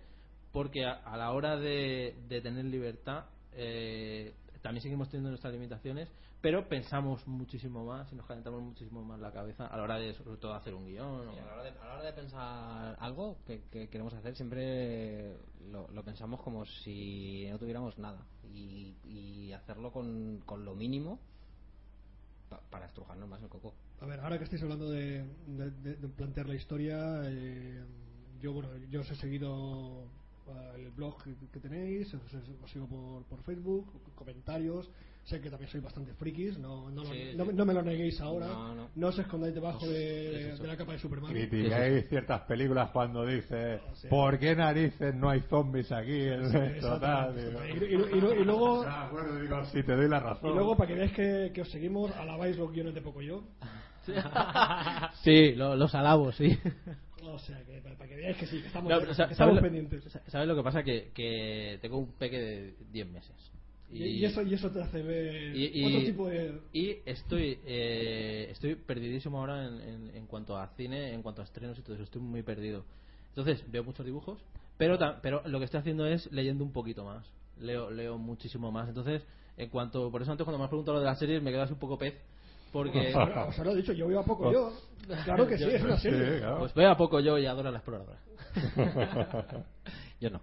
[0.52, 6.08] porque a, a la hora de, de tener libertad eh, también seguimos teniendo nuestras limitaciones
[6.40, 10.14] pero pensamos muchísimo más y nos calentamos muchísimo más la cabeza a la hora de
[10.14, 12.96] sobre todo hacer un guion o- a la hora de, a la hora de pensar
[13.00, 15.36] algo que, que queremos hacer, siempre
[15.70, 18.24] lo, lo pensamos como si no tuviéramos nada.
[18.54, 21.18] Y, y hacerlo con, con lo mínimo
[22.50, 23.72] pa- para estrujarnos más el coco.
[24.00, 27.82] A ver, ahora que estáis hablando de, de- de- de plantear la historia, eh,
[28.42, 30.04] yo bueno, yo os he seguido
[30.48, 31.22] eh, el blog
[31.52, 32.22] que, tenéis, os,
[32.62, 34.90] os sigo por, por Facebook, comentarios,
[35.24, 38.46] sé que también sois bastante frikis, no, no, lo- Sí, no, me lo neguéis ahora,
[38.48, 39.06] No, no.
[39.06, 40.62] os escondáis debajo de, Es eso.
[40.62, 41.30] de la capa de Superman.
[41.32, 44.08] Criticáis ciertas películas cuando dice Sí.
[44.08, 47.00] ¿Por qué narices no hay zombies aquí en Sí, esto,
[47.36, 50.54] Y, y- y- y luego, "Ah, bueno, digo, si te doy la y razón.
[50.54, 53.44] luego para que veáis que, que os seguimos, alabáis los guiones de poco yo.
[55.22, 56.58] sí lo- los alabos sí
[57.22, 60.02] O sea, que para, que veáis que sí, que estamos, No, ¿sabes estamos lo- pendientes.
[60.26, 60.82] ¿Sabes lo que pasa?
[60.82, 63.52] Que, que tengo un peque de 10 meses.
[63.92, 66.60] Y, y eso, y eso te hace ver y- y- otro tipo de...
[66.72, 71.44] y estoy eh, estoy perdidísimo ahora en, en- en cuanto a cine, en cuanto a
[71.44, 72.04] estrenos y todo eso.
[72.04, 72.84] Estoy muy perdido.
[73.30, 74.38] Entonces, veo muchos dibujos,
[74.78, 77.26] pero, pero lo que estoy haciendo es leyendo un poquito más.
[77.60, 78.88] Leo, leo muchísimo más.
[78.88, 79.22] Entonces,
[79.56, 80.10] en cuanto.
[80.10, 81.98] Por eso antes, cuando me has preguntado lo de las series, me quedas un poco
[81.98, 82.14] pez.
[82.72, 83.12] Porque.
[83.48, 84.72] Os lo he dicho, yo voy a poco yo.
[85.24, 86.38] Claro que sí, es una Sí, serie.
[86.38, 86.58] claro.
[86.60, 88.18] Pues veo a poco yo y adoro a la exploradora.
[90.20, 90.40] Yo no.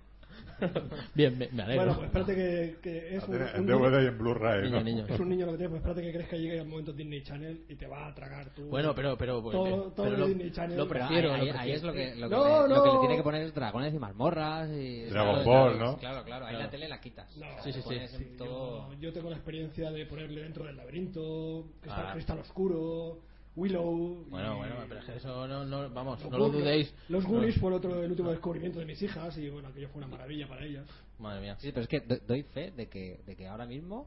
[1.16, 1.86] Bien, me, me alegro.
[1.86, 4.64] Bueno, pues espérate que, que es, un, un DVD y en Blu-ray.
[4.64, 4.84] Niño, ¿no?
[4.84, 5.06] niño.
[5.08, 7.22] es un niño lo que tiene, pues espérate que crees que llegue el momento Disney
[7.24, 8.68] Channel y te va a tragar tú.
[8.70, 9.18] Bueno, pero.
[9.18, 10.78] pero, pues, Todo- todo pero el lo, Disney Channel.
[10.78, 11.34] lo prefiero.
[11.34, 11.78] ahí, lo ahí- ahí prefiero.
[11.78, 12.94] es lo que, lo, que No, le, lo que no.
[12.96, 15.04] le tiene que poner es dragones y mazmorras y...
[15.06, 15.98] Dragon Claro, Ball, claro, ¿no?
[15.98, 16.66] Claro, claro, ahí Claro.
[16.66, 17.38] la tele la quitas.
[17.38, 18.08] No, Sí, sí, sí.
[18.18, 18.92] Sí, todo...
[18.94, 22.14] yo, yo tengo la experiencia de ponerle dentro del laberinto, cristal, Ah.
[22.14, 23.20] cristal oscuro,
[23.58, 24.24] Willow.
[24.28, 26.94] y- Bueno, bueno, pero es que eso no, no vamos, Los no lo dudéis.
[27.10, 27.30] Los No.
[27.32, 30.08] Goonies fue el, otro, el último descubrimiento de mis hijas y bueno, aquello fue una
[30.08, 30.86] maravilla para ellas.
[31.20, 31.58] Madre mía.
[31.60, 34.06] Sí, pero es que do- doy fe de que, de que ahora mismo,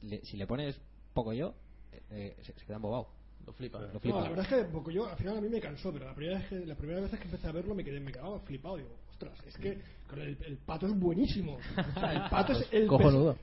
[0.00, 0.74] si le, si le pones
[1.14, 1.54] poco yo,
[1.92, 3.08] eh, eh, se, se queda embobado.
[3.46, 3.80] Lo flipa.
[3.80, 4.20] Lo No, flipa.
[4.22, 6.38] la verdad es que poco yo, al final a mí me cansó, pero la primera
[6.38, 8.76] vez que, la primera vez que empecé a verlo me quedé, me quedaba flipado.
[8.78, 8.90] Digo,
[9.22, 9.78] ostras, es que
[10.20, 11.54] el, el pato es buenísimo.
[11.96, 12.88] O sea, el pato es el,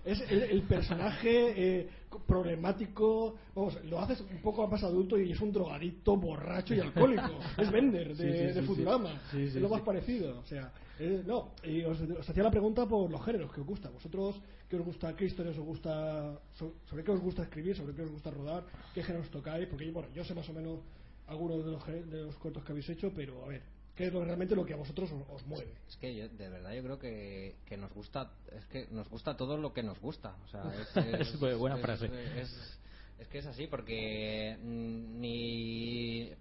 [0.05, 1.89] es el, el personaje eh,
[2.27, 3.35] problemático.
[3.55, 7.39] Vamos, lo haces un poco más adulto y es un drogadicto, borracho y alcohólico.
[7.57, 9.19] es Bender de, Sí, sí, de sí, Futurama.
[9.31, 9.43] sí.
[9.43, 10.39] Es lo más parecido.
[10.39, 11.51] O sea, eh, no.
[11.63, 13.89] Y os, os hacía la pregunta por los géneros que os gusta.
[13.89, 14.35] ¿Vosotros
[14.69, 15.15] qué os gusta?
[15.15, 16.39] ¿Qué historias os gusta?
[16.57, 17.75] so- ¿Sobre qué os gusta escribir?
[17.75, 18.63] ¿Sobre qué os gusta rodar?
[18.93, 19.67] ¿Qué géneros tocáis?
[19.67, 20.79] Porque bueno, yo sé más o menos
[21.27, 23.61] algunos de los, de los cortos que habéis hecho, pero a ver,
[23.99, 25.73] ¿qué es lo, realmente lo que a vosotros os, os mueve?
[25.89, 29.35] Es que yo, de verdad yo creo que, que nos gusta es que nos gusta
[29.35, 30.37] todo lo que nos gusta.
[30.45, 30.95] O sea, es,
[31.35, 32.05] Es buena frase.
[32.39, 32.79] Es,
[33.19, 36.31] es que es así porque mm, ni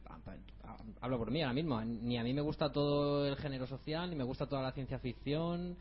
[1.00, 4.14] hablo por mí ahora mismo ni a mí me gusta todo el género social ni
[4.14, 5.76] me gusta toda la ciencia ficción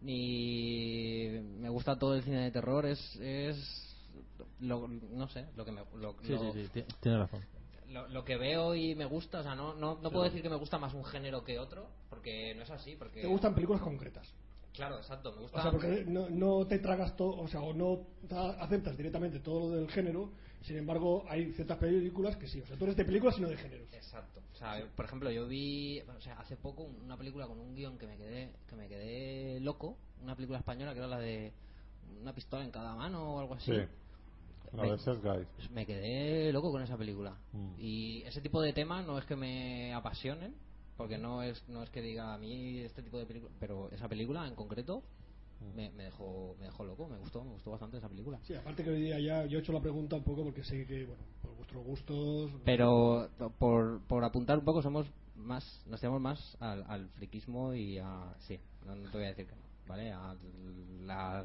[0.00, 1.28] ni
[1.60, 3.84] me gusta todo el cine de terror es es
[4.60, 7.42] lo, no sé lo que me lo, Sí, lo- sí, sí, ti- tienes razón.
[7.90, 10.48] Lo, lo que veo y me gusta, o sea, no, no, no puedo decir que
[10.50, 13.20] me gusta más un género que otro, porque no es así, porque...
[13.22, 14.32] ¿Te gustan películas concretas?
[14.74, 15.58] Claro, exacto, me gusta...
[15.58, 19.40] O sea, porque no, no te tragas todo, o sea, o no ta- aceptas directamente
[19.40, 20.30] todo lo del género,
[20.62, 23.48] sin embargo, hay ciertas películas que sí, o sea, tú eres de películas y no
[23.48, 23.88] de géneros.
[23.92, 24.40] Exacto.
[24.52, 27.96] O sea, por ejemplo, yo vi, o sea, hace poco una película con un guion
[27.96, 31.52] que me quedé, que me quedé loco, una película española que era la de
[32.20, 33.72] una pistola en cada mano o algo así.
[33.72, 33.80] Sí.
[34.72, 35.70] La Me- de Guys.
[35.70, 37.36] Me quedé loco con esa película.
[37.52, 37.74] Mm.
[37.78, 40.54] Y ese tipo de temas no es que me apasionen,
[40.96, 44.08] porque no es no es que diga a mí este tipo de película, pero esa
[44.08, 45.02] película en concreto
[45.74, 48.38] me, me dejó me dejó loco, me gustó, me gustó bastante esa película.
[48.44, 50.86] Sí, aparte que hoy día ya yo he hecho la pregunta un poco porque sé
[50.86, 52.50] que, bueno, por vuestros gustos.
[52.64, 55.06] Pero por, por apuntar un poco, somos
[55.36, 58.34] más, nos tiramos más al, al friquismo y a.
[58.40, 60.12] Sí, no, no te voy a decir que no, ¿vale?
[60.12, 60.34] A
[61.04, 61.44] la,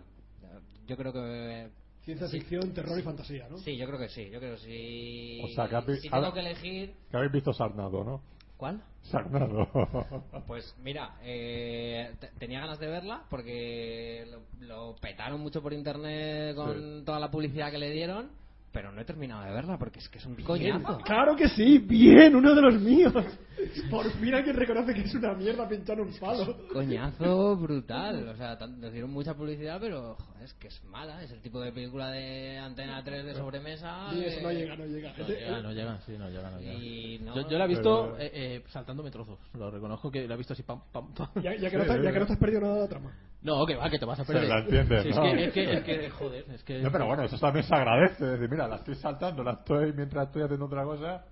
[0.88, 1.70] yo creo que.
[2.06, 2.40] Ciencia sí.
[2.40, 3.58] ficción, terror y fantasía, ¿no?
[3.60, 4.30] Sí, yo creo que sí.
[4.30, 5.42] Yo creo que sí.
[5.44, 6.94] O sea, que has vi- si tengo que elegir.
[7.10, 8.22] Que habéis visto Sarnado, ¿no?
[8.58, 8.82] ¿Cuál?
[9.04, 9.68] Sarnado.
[10.48, 16.56] Pues mira, eh, te- tenía ganas de verla porque lo, lo petaron mucho por internet
[16.56, 17.06] con Sí.
[17.06, 18.32] toda la publicidad que le dieron,
[18.74, 20.98] pero no he terminado de verla porque es que es un coñazo.
[21.06, 23.14] Claro que sí, bien, uno de los míos.
[23.90, 26.68] Por fin alguien reconoce que es una mierda pinchar un palo.
[26.74, 31.32] Coñazo brutal, o sea, nos dieron mucha publicidad, pero joder, es que es mala, es
[31.32, 34.10] el tipo de película de Antena 3 de sobremesa.
[34.14, 35.14] Y eso no llega, no llega.
[35.18, 36.74] No llega, no llega, sí, no llega, no llega.
[36.74, 40.28] Y no- yo, yo la he visto Pero- eh, eh, saltándome trozos, lo reconozco que
[40.28, 41.30] la he visto así pam, pam, pam.
[41.44, 43.12] Ya, ya que no te, ya que no te has perdido nada de la trama.
[43.44, 44.50] No, que va, que te vas a Se perder.
[44.50, 45.24] la entiende, Sí, es, ¿no?
[45.24, 46.80] que, es, que, es que, joder, es que...
[46.82, 48.24] No, pero bueno, eso también se agradece.
[48.26, 51.26] Es decir, mira, la estoy saltando, la estoy mientras estoy haciendo otra cosa.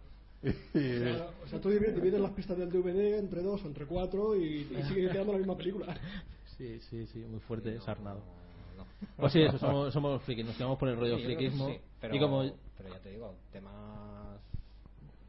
[0.44, 3.68] Y, O sea, o sea, tú divi- divides las pistas del DVD entre dos o
[3.68, 5.96] entre cuatro y, y sigue quedando la misma película.
[6.58, 8.22] Sí, sí, sí, muy fuerte, no, sarnado.
[8.76, 8.86] no.
[9.18, 12.20] Pues sí, eso, somos, somos frikis, nos quedamos por el rollo Sí, sí, pero, Y
[12.20, 12.44] como...
[12.78, 14.42] pero ya te digo, temas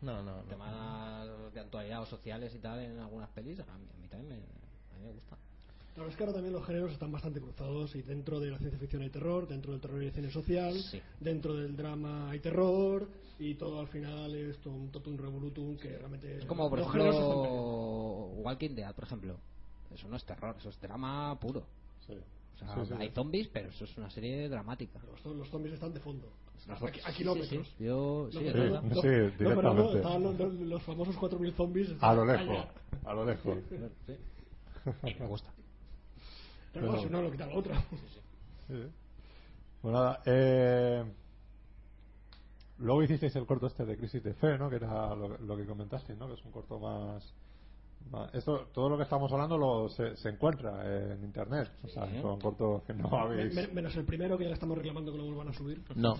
[0.00, 0.42] No, no, no.
[0.44, 4.28] temas de actualidad o sociales y tal en algunas pelis, a mí, a mí también
[4.30, 5.36] me, a mí me gusta.
[5.94, 8.78] Claro, es que ahora también los géneros están bastante cruzados y dentro de la ciencia
[8.78, 11.00] ficción hay terror, dentro del terror hay cine social, Sí.
[11.20, 15.98] dentro del drama hay terror y todo al final es todo un totum revolutum que
[15.98, 19.36] realmente Es como, por los géneros están ejemplo, Walking Dead, por ejemplo.
[19.94, 21.66] Eso no es terror, eso es drama puro.
[22.06, 22.14] Sí.
[22.14, 23.14] O sea, Sí, sí, hay sí.
[23.14, 24.98] zombies, pero eso es una serie dramática.
[25.24, 26.26] los, los zombies están de fondo
[26.68, 27.84] a, Los- a- kilómetros sí.
[27.84, 30.00] Yo, directamente.
[30.64, 32.32] los, famosos 4.000 zombies A lo allá.
[32.44, 32.66] lejos,
[33.04, 33.58] a lo lejos.
[35.02, 35.52] Me gusta.
[36.72, 37.74] Pero no, si no lo quita lo otro
[38.68, 38.86] Sí.
[39.82, 41.04] Pues nada, eh,
[42.78, 44.70] luego hicisteis el corto este de Crisis de Fe, ¿no?
[44.70, 46.28] Que era lo, lo que comentasteis, ¿no?
[46.28, 47.34] Que es un corto más...
[48.10, 51.70] más- esto, todo lo que estamos hablando lo, se, se encuentra en internet.
[51.84, 52.20] O sea, Sí.
[52.22, 53.54] son cortos que no habéis...
[53.54, 56.14] me- menos el primero que ya le estamos reclamando que lo vuelvan a subir No.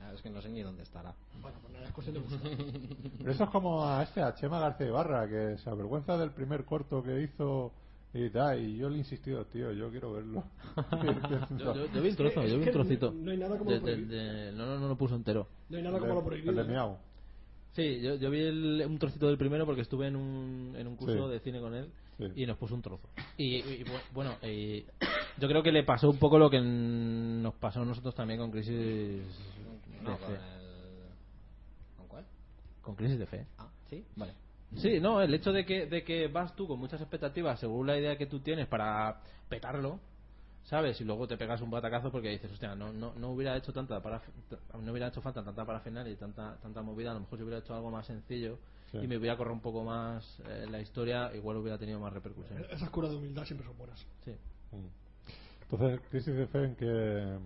[0.00, 1.14] Ah, Es que no sé ni dónde estará.
[1.40, 2.38] bueno pues nada es cuestión de gusto
[3.18, 6.64] Pero eso es como a este, a Chema García Ibarra, que se avergüenza del primer
[6.66, 7.72] corto que hizo
[8.14, 10.44] y tal, y yo le he insistido, tío, yo quiero verlo.
[11.58, 13.12] Yo, yo- yo vi un trozo, Es yo vi un trocito.
[13.12, 15.48] no hay nada como De- lo de- de- no, no, no lo puso entero.
[15.70, 16.96] no hay nada como de- lo prohibido El de.
[17.72, 20.96] Sí, yo, yo vi el- un trocito del primero porque estuve en un, en un
[20.96, 21.32] curso Sí.
[21.32, 21.88] de cine con él
[22.18, 22.24] Sí.
[22.36, 23.08] y nos puso un trozo.
[23.38, 24.84] Y, y, bu- bueno, y
[25.40, 28.50] yo creo que le pasó un poco lo que nos pasó a nosotros también con
[28.50, 29.22] Crisis de
[30.02, 30.24] No, Fe.
[30.24, 30.40] con el...
[31.96, 32.24] ¿Con cuál?
[32.82, 33.46] Con Crisis de Fe.
[33.58, 34.34] Ah, sí, vale.
[34.76, 37.98] Sí, no, el hecho de que, de que vas tú con muchas expectativas según la
[37.98, 40.00] idea que tú tienes para petarlo,
[40.64, 41.00] ¿sabes?
[41.00, 44.00] Y luego te pegas un batacazo porque dices, hostia, no, no, no hubiera hecho tanta
[44.00, 44.22] para,
[44.80, 47.58] no hubiera hecho falta tanta parafernalia y tanta, tanta movida, a lo mejor si hubiera
[47.60, 48.58] hecho algo más sencillo
[48.90, 48.98] Sí.
[48.98, 52.62] y me hubiera corrido un poco más eh, la historia, igual hubiera tenido más repercusión.
[52.70, 54.32] esas curas de humildad siempre son buenas Sí.
[54.70, 54.86] Mm.
[55.62, 57.38] Entonces, Crisis de Fe, ¿en qué...?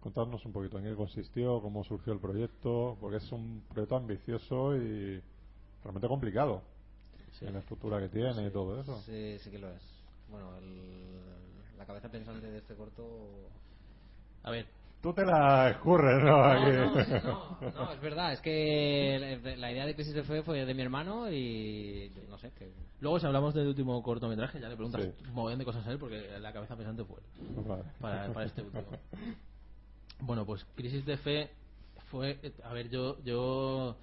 [0.00, 4.74] Contadnos un poquito en qué consistió, cómo surgió el proyecto, porque es un proyecto ambicioso
[4.76, 5.22] y
[5.82, 6.62] realmente complicado
[7.44, 7.48] Sí.
[7.48, 9.00] en la estructura que tiene y todo eso.
[9.02, 9.82] Sí, sí que lo es.
[10.30, 13.48] Bueno, el- la cabeza pensante de este corto...
[14.42, 14.66] A ver,
[15.02, 16.38] Tú te la escurres, ¿no?
[16.38, 16.70] No, Aquí.
[16.70, 20.72] no, no, no, es verdad, es que la, idea de Crisis de Fe fue de
[20.72, 25.02] mi hermano y no sé, que luego si hablamos del último cortometraje ya le preguntas
[25.02, 25.12] Sí.
[25.28, 27.64] un montón de cosas a él porque la cabeza pensante fue él.
[27.68, 27.82] Vale.
[28.00, 28.82] para, para este último.
[30.20, 31.50] Bueno, pues Crisis de Fe
[32.10, 33.96] fue, a ver, yo, yo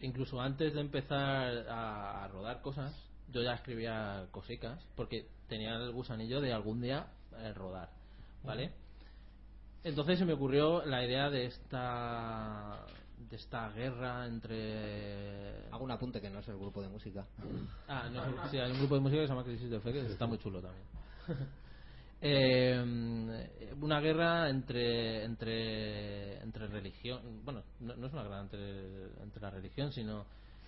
[0.00, 2.94] incluso antes de empezar a, a rodar cosas,
[3.32, 7.06] yo ya escribía cosicas porque tenía el gusanillo de algún día
[7.38, 7.90] eh, rodar,
[8.42, 8.70] ¿vale?
[9.82, 12.80] Entonces se me ocurrió la idea de esta
[13.18, 17.26] de esta guerra entre hago un apunte que no es el grupo de música.
[17.88, 20.06] Ah, no, sí, hay un grupo de música que se llama Crisis de Fe que
[20.06, 20.86] está muy chulo también.
[22.20, 22.82] Eh,
[23.80, 29.50] una guerra entre entre entre religión bueno no, no es una guerra entre, entre la
[29.50, 30.24] religión sino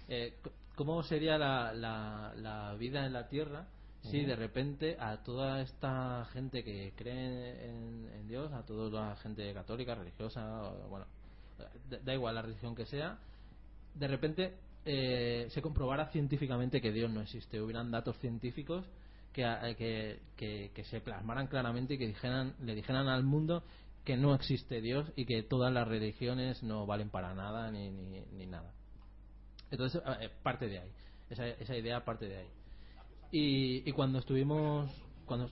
[0.09, 0.39] eh,
[0.75, 3.67] cómo sería la, la, la vida en la tierra
[4.03, 9.17] si de repente a toda esta gente que cree en, en Dios a toda la
[9.17, 11.07] gente católica religiosa o, bueno
[11.59, 13.19] da, da igual la religión que sea
[13.95, 18.87] de repente eh, se comprobara científicamente que Dios no existe, hubieran datos científicos
[19.37, 23.63] que, a- que, que- que se plasmaran claramente y que dijeran, le dijeran al mundo
[24.03, 28.21] que no existe Dios y que todas las religiones no valen para nada ni, ni,
[28.33, 28.73] ni nada.
[29.71, 30.91] Entonces, eh, parte de ahí,
[31.29, 32.49] esa, esa idea parte de ahí.
[33.31, 34.91] Y, y cuando estuvimos,
[35.27, 35.51] cuando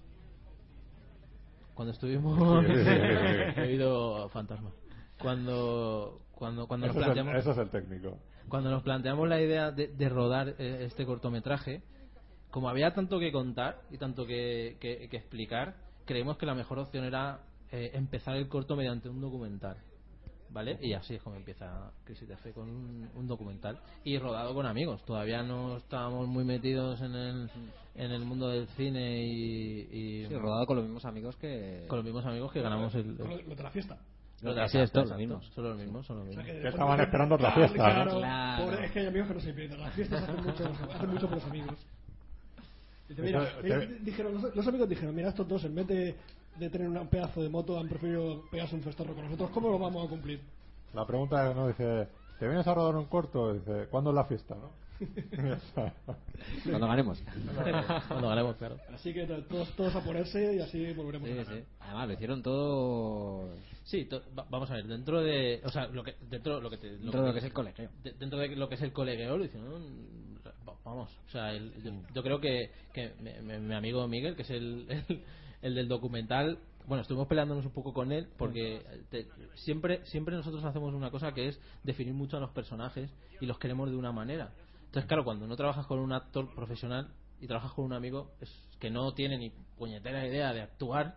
[1.74, 2.64] Cuando estuvimos.
[3.56, 4.70] He oído fantasma.
[5.18, 7.40] Cuando, cuando, cuando nos Eso es, el, planteamos.
[7.40, 8.18] eso es el técnico.
[8.48, 11.82] cuando nos planteamos la idea de, de rodar eh, este cortometraje,
[12.54, 15.74] como había tanto que contar y tanto que, que- que explicar,
[16.04, 17.40] creímos que la mejor opción era
[17.72, 19.76] eh, empezar el corto mediante un documental.
[20.50, 20.78] ¿Vale?
[20.80, 24.66] Y así es como empieza Crisis de Fe con un, un documental y rodado con
[24.66, 25.04] amigos.
[25.04, 27.50] Todavía no estábamos muy metidos en el,
[27.96, 31.86] en el mundo del cine y, y Sí, rodado con los mismos amigos que.
[31.88, 33.18] con los mismos amigos que ganamos el.
[33.20, 33.98] El- de la fiesta.
[34.42, 35.46] los de la Exacto, fiesta, los mismos.
[35.52, 36.60] Son los mismos, son los O sea, mismos.
[36.62, 37.94] que estaban esperando otra Claro, fiesta, ¿no?
[38.04, 38.18] claro.
[38.20, 38.64] Claro.
[38.64, 39.80] Pobre- es que hay amigos que no se pierden.
[39.80, 41.86] Las fiestas hacen mucho, hacen mucho por los amigos.
[43.16, 46.14] Dice, mira, eh, te- dijeron, los, los amigos dijeron, mira, estos dos en vez de,
[46.58, 49.50] de tener un pedazo de moto han preferido pegarse un festorro con nosotros.
[49.50, 50.40] ¿Cómo lo vamos a cumplir?
[50.92, 51.68] La pregunta es, ¿no?
[51.68, 52.08] Dice,
[52.38, 53.52] ¿te vienes a rodar un corto?
[53.54, 54.70] Dice, ¿cuándo es la fiesta, no?
[56.64, 57.20] Cuando ganemos.
[58.08, 58.76] Cuando ganemos, claro.
[58.92, 61.54] Así que to- todos, todos a ponerse y así volveremos a Sí, ganar.
[61.56, 61.64] sí.
[61.80, 63.48] Además, lo hicieron todo.
[63.84, 65.60] Sí, to- va- vamos a ver, dentro de.
[65.64, 66.90] O sea, lo que, dentro de lo que te.
[66.96, 67.88] Dentro de lo que es el colegio.
[68.02, 70.33] de- dentro de lo que es el colegueo, lo hicieron.
[70.86, 74.36] Va- Vamos, o sea, el- yo, yo creo que, que mi, mi- mi amigo Miguel,
[74.36, 75.22] que es el, el,
[75.62, 80.62] el del documental, bueno, estuvimos peleándonos un poco con él porque te- siempre, siempre nosotros
[80.64, 83.10] hacemos una cosa que es definir mucho a los personajes
[83.40, 84.50] y los queremos de una manera.
[84.86, 87.08] Entonces, claro, cuando no trabajas con un actor profesional
[87.40, 91.16] y trabajas con un amigo es que no tiene ni puñetera idea de actuar,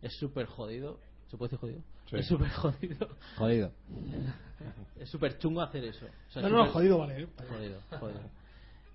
[0.00, 0.98] es súper jodido.
[1.30, 1.80] ¿Se puede decir jodido?
[2.10, 2.16] Sí.
[2.16, 3.08] Es súper jodido.
[3.36, 3.72] Jodido.
[4.98, 6.06] Es súper chungo hacer eso.
[6.06, 7.22] O sea, No, no, jodido vale.
[7.22, 7.28] ¿eh?
[7.48, 8.20] Jodido, jodido.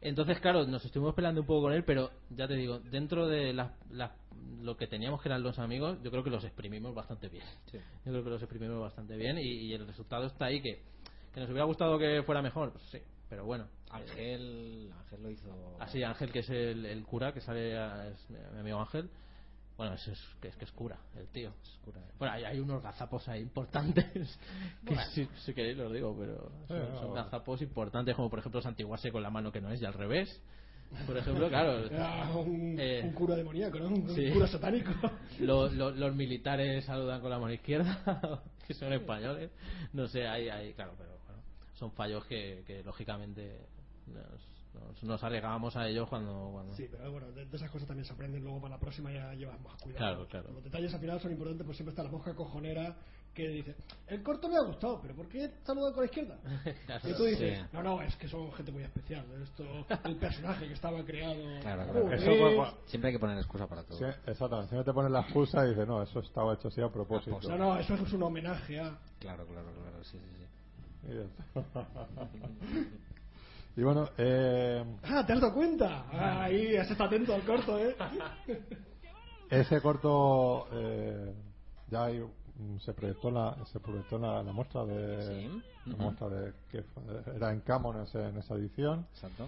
[0.07, 3.53] Entonces, claro, nos estuvimos peleando un poco con él, pero ya te digo, dentro de
[3.53, 4.11] las- las-
[4.61, 7.45] lo que teníamos que eran los amigos, yo creo que los exprimimos bastante bien.
[7.71, 7.77] Sí.
[8.05, 10.61] Yo creo que los exprimimos bastante bien y, y el resultado está ahí.
[10.61, 10.81] Que,
[11.33, 12.99] que nos hubiera gustado que fuera mejor, pues sí,
[13.29, 13.67] pero bueno.
[13.89, 15.77] Ángel, Ángel lo hizo.
[15.79, 19.09] Así, Ángel, que es el, el cura, que sale, a- es mi amigo Ángel.
[19.77, 21.49] Bueno, es, es, que, es que es cura, el tío.
[21.61, 22.01] Es cura.
[22.17, 24.39] Bueno, hay, hay unos gazapos ahí importantes.
[24.85, 29.11] Que si, si queréis los digo, pero son, Eh, gazapos importantes, como por ejemplo santiguarse
[29.11, 30.41] con la mano que no es y al revés.
[31.05, 31.85] Por ejemplo, claro.
[31.91, 33.87] Era un, Eh, un cura demoníaco, ¿no?
[33.89, 34.31] Un sí.
[34.31, 34.91] cura satánico.
[35.41, 39.51] lo- lo- los militares saludan con la mano izquierda, que son españoles.
[39.93, 41.41] No sé, hay, hay claro, pero bueno,
[41.75, 43.59] son fallos que, que lógicamente
[44.07, 44.41] nos,
[44.79, 46.49] nos, nos arriesgábamos a ellos cuando.
[46.51, 49.11] cuando Sí, pero bueno, de, de esas cosas también se aprenden luego para la próxima
[49.11, 49.97] ya llevas más cuidado.
[49.97, 50.51] Claro, claro.
[50.53, 52.95] Los detalles al final son importantes, pues siempre está la mosca cojonera
[53.33, 53.75] que dice,
[54.07, 56.39] el corto me ha gustado, pero ¿por qué saludan con la izquierda?
[56.87, 57.65] Claro, Y tú dices, sí.
[57.71, 59.25] no, no, es que son gente muy especial.
[59.43, 59.63] Esto,
[60.05, 61.35] el personaje que estaba creado.
[61.61, 62.11] Claro, claro.
[62.13, 63.99] Eso cua- Siempre hay que poner excusa para todo.
[63.99, 64.69] Sí, exactamente.
[64.69, 67.39] Siempre te ponen la excusa y dices, no, eso estaba hecho así a propósito.
[67.49, 68.97] No, no, eso es un homenaje a.
[69.19, 70.03] Claro, claro, claro.
[70.03, 70.45] Sí, sí,
[71.05, 71.13] sí.
[73.77, 76.05] Y bueno, eh, Ah, ¿te has dado cuenta?
[76.11, 77.95] Ah, ahí, has estado atento al corto, ¿eh?
[79.49, 81.33] ese corto eh,
[81.89, 82.23] ya hay,
[82.79, 85.61] se proyectó en la, se proyectó en la, la muestra de Sí.
[85.85, 87.03] la muestra de que fue-
[87.35, 89.47] era en Camon en, ese- en esa edición Exacto.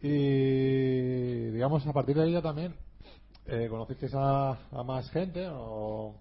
[0.00, 2.74] y digamos a partir de ya también
[3.46, 6.14] eh, conocisteis a, a más gente o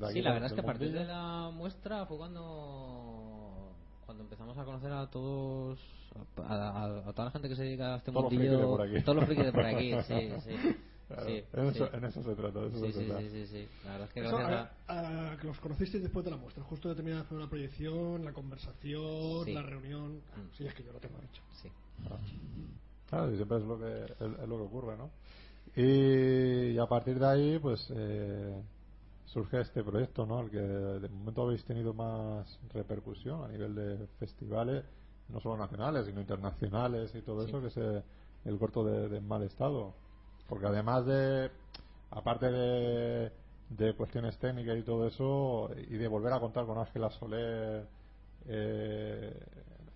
[0.00, 3.74] de aquí Sí, la verdad es que a partir de la muestra fue cuando
[4.06, 5.78] cuando empezamos a conocer a todos
[6.36, 6.52] a,
[6.84, 9.44] a- a toda la gente que se dedica a este Todos mundillo todos los frikis
[9.46, 10.74] de por aquí sí sí
[11.08, 13.20] Claro, sí, en, eso, en eso se trata, de eso Sí, se sí, trata.
[13.22, 13.68] sí, sí, sí.
[13.82, 14.92] La verdad es que Eso, gracias a...
[14.92, 17.48] a- a que los conocisteis después de la muestra, justo de terminar de hacer una
[17.48, 19.54] proyección, la conversación, Sí.
[19.54, 20.16] la reunión.
[20.16, 20.54] Mm.
[20.58, 21.42] Sí, es que yo lo tengo hecho.
[21.62, 21.70] Sí.
[23.08, 25.10] Claro, y siempre es lo que, es, es lo que ocurre, ¿no?
[25.76, 28.62] Y, y a partir de ahí, pues eh,
[29.26, 30.40] surge este proyecto, ¿no?
[30.40, 34.84] El que de momento habéis tenido más repercusión a nivel de festivales,
[35.28, 37.48] no solo nacionales, sino internacionales y todo Sí.
[37.48, 38.02] eso, que es eh,
[38.44, 39.94] el corto de, de mal estado.
[40.48, 41.50] Porque además de,
[42.10, 43.32] aparte de,
[43.70, 47.86] de cuestiones técnicas y todo eso, y de volver a contar con Ángela Soler
[48.46, 49.38] eh,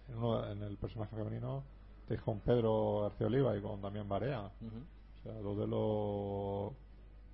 [0.09, 1.63] en, uno- en el personaje femenino,
[2.03, 4.41] estáis con Pedro García Oliva y con Damián Barea.
[4.43, 6.73] O sea, dos de los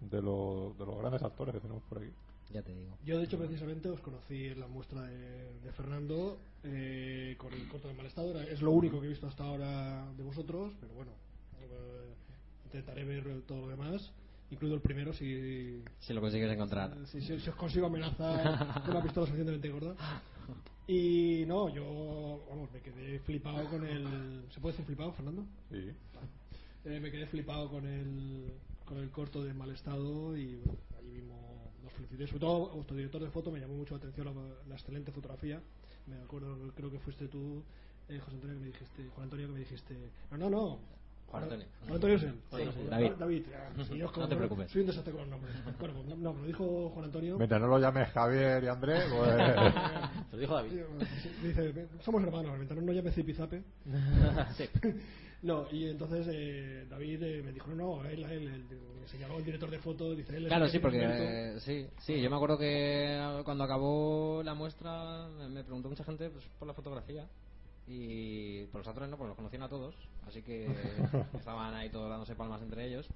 [0.01, 2.13] de los de los grandes actores que tenemos por aquí.
[2.51, 2.97] Ya te digo.
[3.05, 7.69] Yo, de hecho, precisamente os conocí en la muestra de, de Fernando eh, con el
[7.69, 8.31] corto de mal estado.
[8.31, 11.13] Era- Es lo único que he visto hasta ahora de vosotros, pero bueno,
[11.61, 12.15] eh,
[12.65, 14.11] intentaré ver todo lo demás,
[14.51, 16.97] incluido el primero si, Si lo consigues encontrar.
[17.07, 19.95] si, si- si os consigo amenazar con una pistola suficientemente gorda.
[20.87, 24.45] Y no, yo, vamos, me quedé flipado con el.
[24.51, 25.45] ¿Se puede decir flipado, Fernando?
[25.71, 25.91] Sí.
[26.87, 28.53] Eh, me quedé flipado con el,
[28.87, 31.48] con el corto de mal estado y bueno, allí mismo los
[31.99, 32.27] felicité.
[32.27, 34.33] Sobre todo, vuestro director de foto me llamó mucho la atención la,
[34.69, 35.61] la excelente fotografía.
[36.07, 37.63] Me acuerdo, creo que fuiste tú,
[38.09, 39.95] eh, José Antonio, que me dijiste, Juan Antonio, que me dijiste,
[40.31, 40.79] no, no, no,
[41.31, 41.67] Juan Antonio.
[41.83, 42.19] Juan Antonio.
[42.19, 43.13] Sí, sí, David.
[43.19, 43.43] David.
[44.13, 44.71] como- No te preocupes.
[44.71, 45.55] Soy un desastre con los nombres.
[45.79, 47.37] Bueno, no, no, me lo dijo Juan Antonio.
[47.37, 49.37] Mientras no lo llames Javier y Andrés, pues...
[50.31, 50.81] Te lo dijo David.
[51.43, 53.63] Dice, somos hermanos, mientras no llame Zipizape.
[54.57, 54.69] Sí.
[55.43, 58.65] No, y entonces eh, David eh, me dijo, no, no, él, él, él,
[59.01, 60.49] me señaló el director de foto, dice él.
[60.49, 64.55] Claro, el sí, que porque eh, sí, sí, yo me acuerdo que cuando acabó la
[64.55, 67.25] muestra me me preguntó mucha gente pues, por la fotografía
[67.89, 69.95] y por los actores no, porque los conocían a todos,
[70.27, 70.67] así que
[71.35, 73.09] estaban ahí todos dándose palmas entre ellos.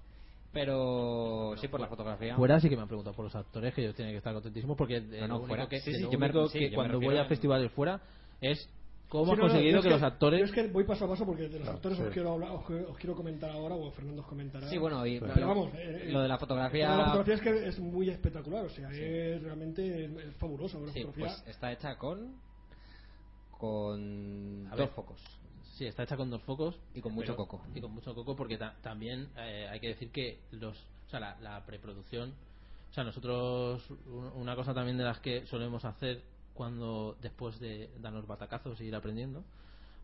[0.52, 2.36] Pero sí, por la fotografía.
[2.36, 4.76] Fuera sí que me han preguntado por los actores, que ellos tienen que estar contentísimos,
[4.76, 5.66] porque No, no, fuera.
[5.66, 8.00] que, Sí, sí, yo me- sí, que yo me cuando voy a en- festivales fuera
[8.40, 8.68] es
[9.08, 10.40] cómo Sí, has no, no, conseguido yo que es los actores...
[10.40, 12.04] Yo es que voy paso a paso porque de los Claro, actores sí.
[12.04, 14.68] os, quiero hablar, os, os quiero comentar ahora, o Fernando os comentará.
[14.68, 16.90] Sí, bueno, y, Pero vamos, eh, lo de la Lo fotografía.
[16.90, 20.78] de La fotografía es que es muy espectacular, o sea, es realmente es, es fabuloso.
[20.78, 21.34] Una sí, fotografía.
[21.44, 22.34] pues está hecha con.
[23.62, 25.20] Con dos focos.
[25.76, 27.62] Sí, está hecha con dos focos Y con mucho pero- coco.
[27.74, 30.76] Y con mucho coco porque ta- también eh, hay que decir que los,
[31.06, 32.34] o sea, la, la preproducción,
[32.90, 36.22] o sea, nosotros un- una cosa también de las que solemos hacer
[36.54, 39.44] cuando después de darnos batacazos y ir aprendiendo,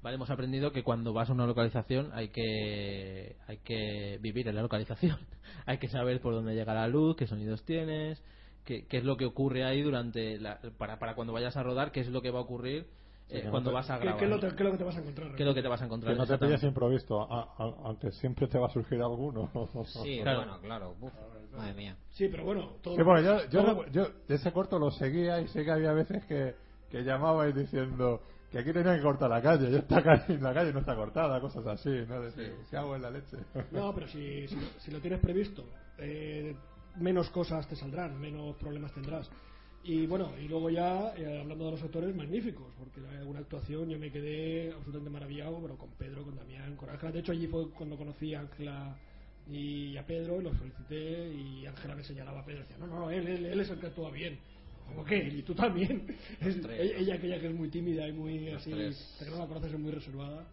[0.02, 4.55] vale, hemos aprendido que cuando vas a una localización hay que hay que vivir en
[4.55, 5.18] la localización,
[5.66, 8.22] hay que saber por dónde llega la luz, qué sonidos tienes,
[8.64, 11.90] qué, qué es lo que ocurre ahí durante la, para para cuando vayas a rodar,
[11.93, 12.86] qué es lo que va a ocurrir
[13.30, 14.18] eh, que no cuando te- vas a ¿Qué, grabar.
[14.18, 15.34] qué es lo, te- qué es lo que te vas a encontrar?
[15.34, 16.12] ¿Qué es lo que te vas a encontrar?
[16.14, 16.38] Que no te
[17.20, 19.50] a- a- aunque siempre te va a surgir alguno.
[20.02, 20.38] Sí, Claro.
[20.38, 20.96] bueno, claro.
[21.00, 21.12] uf,
[21.56, 21.96] madre mía.
[22.10, 22.96] Sí, pero bueno, todo.
[22.96, 25.92] Sí, porque yo, yo, todo- yo de ese corto lo seguía y sé que había
[25.92, 26.55] veces que,
[26.90, 30.72] que llamabais diciendo que aquí tenía que cortar la calle, y esta calle, la calle
[30.72, 32.20] no está cortada, cosas así, ¿no?
[32.22, 33.36] Decir, ¿qué hago en la leche?
[33.72, 35.64] No, pero si, si, si lo tienes previsto,
[35.98, 36.56] eh,
[36.96, 39.28] menos cosas te saldrán, menos problemas tendrás.
[39.84, 43.88] Y bueno, y luego ya, eh, hablando de los actores, magníficos, porque la- una actuación
[43.88, 47.12] yo me quedé absolutamente maravillado, pero con Pedro, con Damián, con Ángela.
[47.12, 48.96] De hecho, allí fue cuando conocí a Ángela
[49.50, 52.86] y a Pedro, y los felicité, y Ángela me señalaba a Pedro, y decía, no,
[52.86, 54.38] no, no, él, él, él es el que actúa bien.
[54.88, 55.16] ¿Cómo que?
[55.18, 56.06] Y tú también.
[56.42, 58.72] Ella, ella, aquella que es muy tímida y muy así,
[59.12, 60.44] hasta que no la conoces es muy reservada.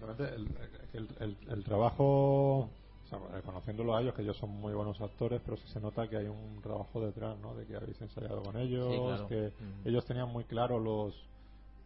[0.00, 0.48] Realmente el,
[0.94, 2.68] el, el- el trabajo,
[3.04, 5.80] o sea, eh, conociéndolo a ellos, que ellos son muy buenos actores, pero sí se
[5.80, 7.54] nota que hay un trabajo detrás, ¿no?
[7.54, 9.28] De que habéis ensayado con ellos, Sí, claro.
[9.28, 9.88] que Mm.
[9.88, 11.14] ellos tenían muy claro los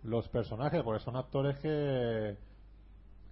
[0.04, 2.36] los personajes, porque son actores que,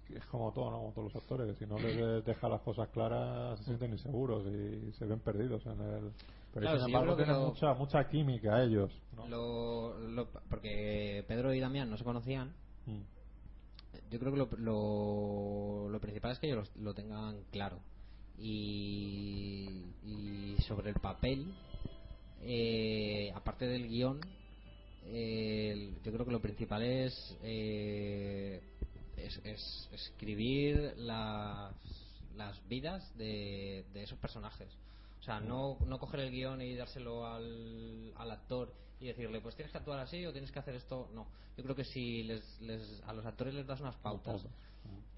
[0.05, 0.79] que es como todo, ¿no?
[0.79, 3.91] Como todos los actores, que si no les de- deja las cosas claras se sienten
[3.93, 6.11] inseguros y se ven perdidos en el...
[6.53, 9.27] Pero Claro, sin embargo tienen lo- mucha, mucha química ellos, ¿no?
[9.29, 12.53] Lo, lo- porque Pedro y Damián no se conocían.
[12.85, 13.01] Mm.
[14.09, 17.79] Yo creo que lo, lo, lo principal es que ellos lo, tengan claro.
[18.37, 21.53] Y, y sobre el papel,
[22.41, 24.19] eh, aparte del guion,
[25.05, 28.61] eh, yo creo que lo principal es, eh,
[29.17, 31.73] es, es escribir las,
[32.35, 34.69] las vidas de, de esos personajes.
[35.19, 39.55] O sea, no, no coger el guion y dárselo al, al actor y decirle, pues
[39.55, 41.09] tienes que actuar así o tienes que hacer esto.
[41.13, 44.41] No, yo creo que si les, les- a los actores les das unas pautas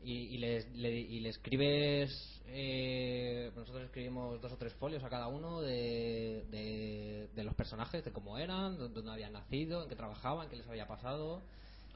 [0.04, 5.10] y, y les, le, y le escribes, eh, nosotros escribimos dos o tres folios a
[5.10, 9.90] cada uno de, de, de los personajes, de cómo eran, dó- dónde habían nacido, en
[9.90, 11.42] qué trabajaban, qué les había pasado.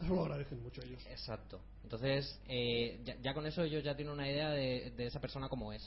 [0.02, 1.02] Eso lo agradecen mucho ellos.
[1.10, 1.62] Exacto.
[1.84, 5.48] Entonces, eh, ya, ya con eso ellos ya tienen una idea de, de esa persona
[5.48, 5.84] como es.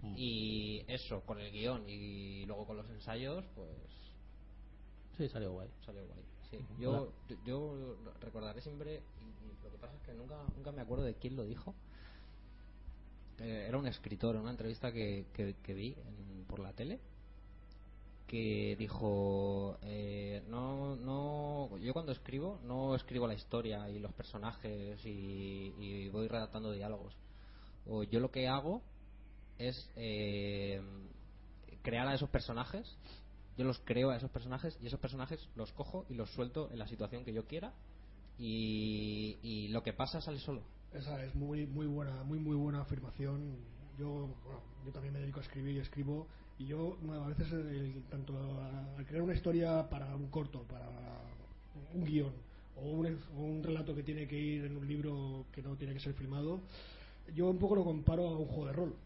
[0.00, 0.14] Mm.
[0.16, 3.68] Y eso, con el guion y luego con los ensayos, pues
[5.16, 5.68] Sí, salió guay.
[5.84, 6.20] salió guay.
[6.50, 6.58] Sí.
[6.78, 11.04] Yo, yo, yo recordaré siempre, y, lo que pasa es que nunca, nunca me acuerdo
[11.04, 11.74] de quién lo dijo.
[13.38, 17.00] Eh, era un escritor en una entrevista que, que, que vi en- por la tele
[18.26, 25.04] que dijo eh, no no yo cuando escribo no escribo la historia y los personajes
[25.04, 27.14] y, y voy redactando diálogos
[27.86, 28.80] o yo lo que hago
[29.58, 30.80] es eh,
[31.82, 32.96] crear a esos personajes
[33.62, 36.78] yo los creo a esos personajes y esos personajes los cojo y los suelto en
[36.78, 37.72] la situación que yo quiera
[38.38, 40.62] y, y lo que pasa sale solo
[40.92, 43.56] Esa es muy muy buena, muy muy buena afirmación.
[43.98, 46.26] Yo, bueno, yo también me dedico a escribir y escribo
[46.58, 50.62] y yo bueno, a veces el- tanto a, a crear una historia para un corto,
[50.64, 50.88] para
[51.94, 52.32] un guion
[52.76, 53.06] o un,
[53.36, 56.14] o un relato que tiene que ir en un libro que no tiene que ser
[56.14, 56.60] filmado,
[57.34, 58.96] yo un poco lo comparo a un juego de rol.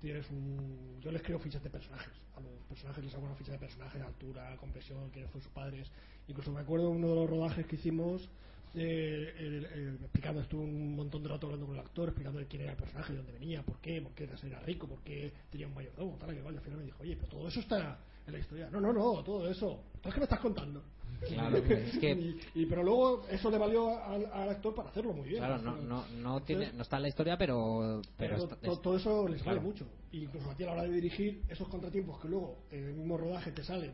[0.00, 2.12] Tienes un, yo les creo fichas de personajes.
[2.36, 5.90] A los personajes les hago una ficha de personajes, altura, compresión, quiénes fueron sus padres.
[6.28, 8.28] Incluso me acuerdo de uno de los rodajes que hicimos
[8.74, 12.72] eh, el- explicando, estuve un montón de rato hablando con el actor, explicándole quién era
[12.72, 15.74] el personaje, de dónde venía, por qué, por qué era rico, por qué tenía un
[15.74, 16.58] mayordomo, tal, que vale.
[16.58, 17.98] Al final me dijo, oye, pero todo eso está
[18.28, 18.68] en la historia.
[18.70, 19.82] No, no, no, todo eso.
[20.02, 20.82] ¿Qué me estás contando?
[21.26, 22.12] Claro, es que-
[22.54, 25.40] y, y- pero luego eso le valió al, al actor para hacerlo muy bien.
[25.40, 28.00] Claro, no, no, no, tiene, no está en la historia, pero.
[28.16, 29.62] pero Pero está- es- todo eso les vale claro.
[29.62, 29.86] mucho.
[30.12, 32.94] Y incluso a ti a la hora de dirigir esos contratiempos que luego en el
[32.94, 33.92] mismo rodaje te salen,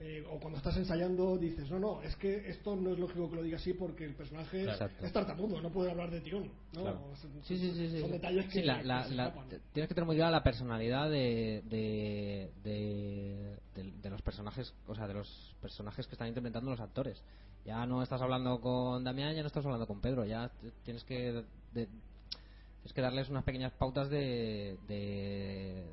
[0.00, 3.36] eh, o cuando estás ensayando dices, no, no, es que esto no es lógico que
[3.36, 5.04] lo diga así porque el personaje Exacto.
[5.06, 6.50] es tartamudo, no puede hablar de tirón.
[6.72, 6.80] ¿no?
[6.82, 7.00] Claro.
[7.42, 8.00] Sí, sí, sí, sí.
[8.00, 9.32] Son detalles que, Sí, la- que la- se la-
[9.72, 14.94] tienes que tener muy clara la personalidad de, de, de, de- de los personajes, o
[14.94, 17.22] sea, de los personajes que están interpretando los actores.
[17.64, 20.50] Ya no estás hablando con Damián, ya no estás hablando con Pedro, ya
[20.84, 21.32] tienes que
[21.72, 25.86] de- tienes que darles unas pequeñas pautas de, de,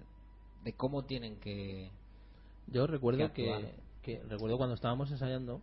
[0.64, 1.90] de cómo tienen que
[2.68, 3.74] Yo recuerdo que que, actuar.
[4.04, 5.62] que- recuerdo cuando estábamos ensayando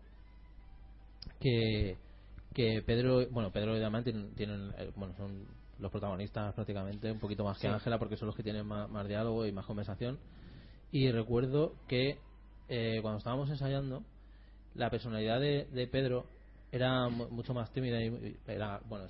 [1.41, 1.97] que
[2.55, 5.47] que Pedro, bueno, Pedro y Damián tienen, tienen, eh, bueno, son
[5.79, 7.73] los protagonistas prácticamente, un poquito más que Sí.
[7.73, 10.19] Ángela porque son los que tienen más, más diálogo y más conversación.
[10.93, 12.19] Y recuerdo que
[12.69, 14.03] eh, cuando estábamos ensayando
[14.75, 16.27] la personalidad de, de Pedro
[16.73, 19.07] era mu- mucho más tímida y era bueno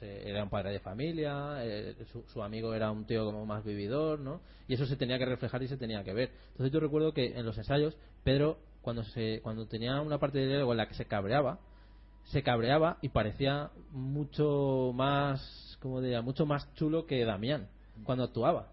[0.00, 4.18] era un padre de familia eh, su, su amigo era un tío como más vividor
[4.18, 6.30] no y eso se tenía que reflejar y se tenía que ver.
[6.52, 10.48] Entonces yo recuerdo que en los ensayos Pedro cuando se cuando tenía una parte de
[10.48, 11.58] diálogo en la que se cabreaba
[12.24, 17.68] se cabreaba y parecía mucho más como diría mucho más chulo que Damián
[18.04, 18.72] cuando actuaba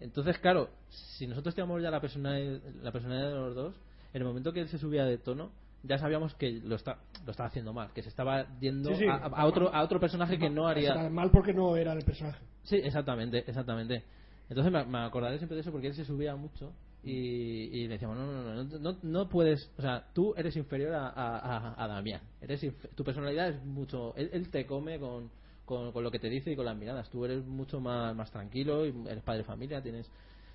[0.00, 3.74] entonces, claro, si nosotros teníamos ya la personalidad, la personalidad de los dos,
[4.12, 5.50] en el momento que él se subía de tono,
[5.82, 9.06] ya sabíamos que lo, está, lo estaba haciendo mal, que se estaba yendo Sí, sí.
[9.08, 11.08] a, a otro, a otro personaje que no haría.
[11.08, 12.38] Mal porque no era el personaje.
[12.64, 14.04] Sí, exactamente, exactamente.
[14.48, 16.72] Entonces me, me acordaré siempre de eso porque él se subía mucho
[17.02, 20.54] y, y le decíamos, no, no, no, no, no, no puedes, o sea, tú eres
[20.56, 22.60] inferior a, a, a- Damián, eres
[22.94, 25.30] tu personalidad es mucho, él, él te come con,
[25.70, 28.30] con, con lo que te dice y con las miradas, tú eres mucho más, más
[28.30, 30.10] tranquilo y eres padre de familia, tienes...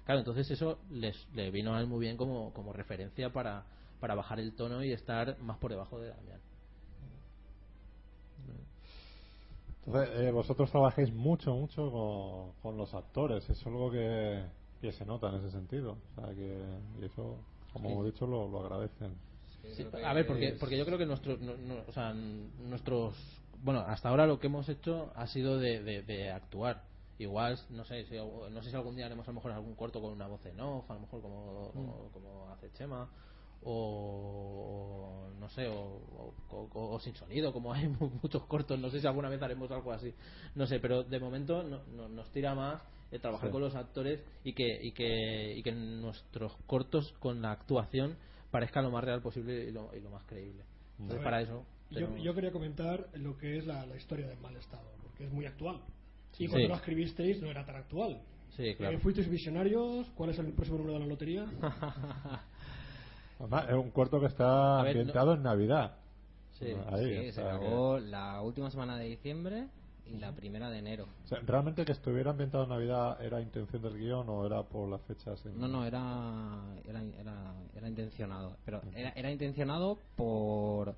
[0.06, 3.64] Claro, entonces eso les, le vino a él muy bien como, como referencia para,
[4.00, 6.40] para bajar el tono y estar más por debajo de Damián.
[9.86, 13.48] Entonces, eh, vosotros trabajáis mucho, mucho con, con los actores.
[13.50, 14.44] Es algo que,
[14.82, 15.98] que se nota en ese sentido.
[16.18, 16.58] O sea, que,
[17.02, 17.38] y eso,
[17.74, 17.94] como Sí.
[17.94, 19.14] hemos dicho, lo, lo agradecen.
[19.76, 23.16] Sí, a ver, porque, porque yo creo que nuestro, no- no- o sea, nuestros.
[23.64, 26.84] Bueno, hasta ahora lo que hemos hecho ha sido de, de- de actuar.
[27.18, 30.02] Igual, no sé, si, no sé si algún día haremos a lo mejor algún corto
[30.02, 33.10] con una voz en off, a lo mejor como, como, como hace Chema,
[33.64, 38.80] o, no sé, o, o- o- o sin sonido, como hay mu- muchos cortos.
[38.80, 40.14] No sé si alguna vez haremos algo así.
[40.56, 43.52] No sé, pero de momento no- no- nos tira más el trabajar Sí.
[43.53, 48.18] con los actores y que, y, que, y que nuestros cortos con la actuación
[48.52, 50.64] parezca lo más real posible y lo, y lo más creíble.
[50.99, 51.65] Entonces, para eso.
[51.91, 55.32] Yo, yo quería comentar lo que es la, la historia del mal estado, porque es
[55.32, 55.80] muy actual.
[56.34, 56.45] Sí.
[56.45, 56.70] Y cuando Sí.
[56.70, 58.22] lo escribisteis no era tan actual.
[58.57, 58.98] Sí, claro.
[58.98, 60.07] Eh, ¿Fuisteis visionarios?
[60.16, 61.45] ¿Cuál es el próximo número de la lotería?
[63.40, 65.95] Además, es un corto que está ver, ambientado en Navidad.
[66.53, 66.68] Sí.
[66.91, 69.68] Ahí, Sí, se grabó la última semana de diciembre
[70.06, 71.06] y la primera de enero.
[71.06, 74.64] que- o sea, ¿Realmente que estuviera ambientado en Navidad era intención del guion o era
[74.64, 75.45] por las fechas?
[75.45, 78.56] en- No, no, era, era, era, era intencionado.
[78.64, 80.95] Pero era, era intencionado por,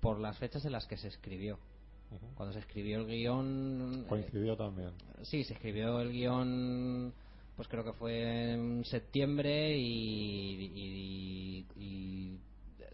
[0.00, 1.58] por las fechas en las que se escribió.
[2.10, 2.26] Ujú.
[2.34, 4.02] Cuando se escribió el guion...
[4.04, 4.90] eh, Coincidió también.
[5.22, 7.12] Sí, se escribió el guion,
[7.56, 12.38] pues creo que fue en septiembre y, y- y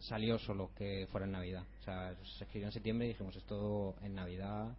[0.01, 1.65] salió solo que fuera en Navidad.
[1.81, 4.77] O sea, se escribió en septiembre y dijimos esto en Navidad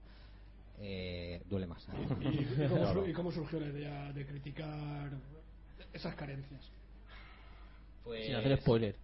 [0.80, 1.88] eh, duele más.
[2.22, 2.28] ¿Y,
[2.64, 5.10] y cómo, y cómo surgió la idea de criticar
[5.94, 6.62] esas carencias?
[8.04, 8.96] Pues- Sin hacer spoiler.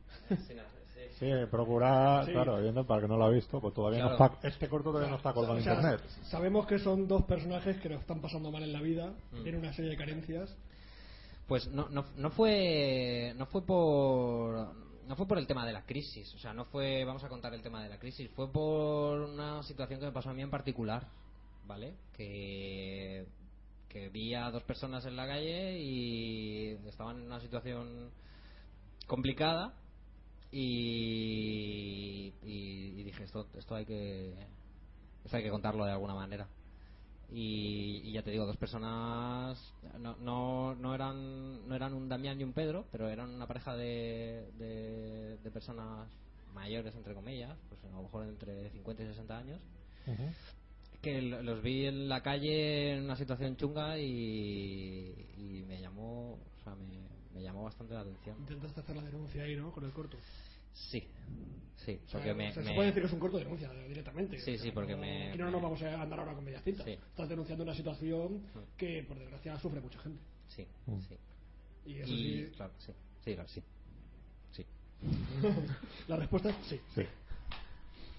[0.48, 0.83] Sin hacer-
[1.24, 1.46] sí.
[1.52, 2.32] Procurar, Sí.
[2.32, 4.34] claro, viendo para que no lo ha visto, pues todavía no Claro.
[4.36, 6.02] está, este corto todavía no está colgado O en sea, internet.
[6.24, 9.44] Sabemos que son dos personajes que lo están pasando mal en la vida, Mm.
[9.44, 10.56] tienen una serie de carencias.
[11.48, 14.74] Pues no, no, no fue no fue por
[15.08, 17.54] no fue por el tema de la crisis, o sea, no fue vamos a contar
[17.54, 20.50] el tema de la crisis, fue por una situación que me pasó a mí en
[20.50, 21.06] particular,
[21.68, 21.96] ¿vale?
[22.16, 23.26] Que
[23.90, 28.10] que vi a dos personas en la calle y estaban en una situación
[29.06, 29.74] complicada
[30.54, 34.34] y, y, y dije esto esto hay que
[35.26, 36.48] esto hay que contarlo de alguna manera.
[37.32, 39.58] Y, y ya te digo dos personas
[40.00, 43.76] no, no, no eran no eran un Damián y un Pedro pero eran una pareja
[43.76, 46.10] de, de, de personas
[46.54, 49.60] mayores entre comillas pues a lo mejor entre 50 y 60 años
[51.02, 54.06] que lo- los vi en la calle en una situación chunga y,
[55.38, 57.03] y me llamó o sea me,
[57.34, 59.72] me llamó bastante la atención Intentaste hacer la denuncia ahí, ¿no?
[59.72, 60.18] Con el corto.
[60.74, 61.08] sí
[61.78, 63.38] sí O sea, porque me, o sea, me- se puede decir que es un corto
[63.38, 64.38] de denuncia eh, directamente.
[64.40, 66.44] Sí, O sea, sí, porque no- me- aquí no nos vamos a andar ahora con
[66.46, 66.86] medias tintas.
[66.86, 66.92] Sí.
[66.92, 68.78] Estás denunciando una situación Mm.
[68.78, 70.22] que, por desgracia, sufre mucha gente.
[70.48, 71.00] sí Mm.
[71.02, 71.16] sí
[71.86, 72.92] Y eso y sí, claro sí
[73.26, 73.64] sí claro sí
[76.08, 76.80] La respuesta es sí.
[76.96, 77.02] Sí.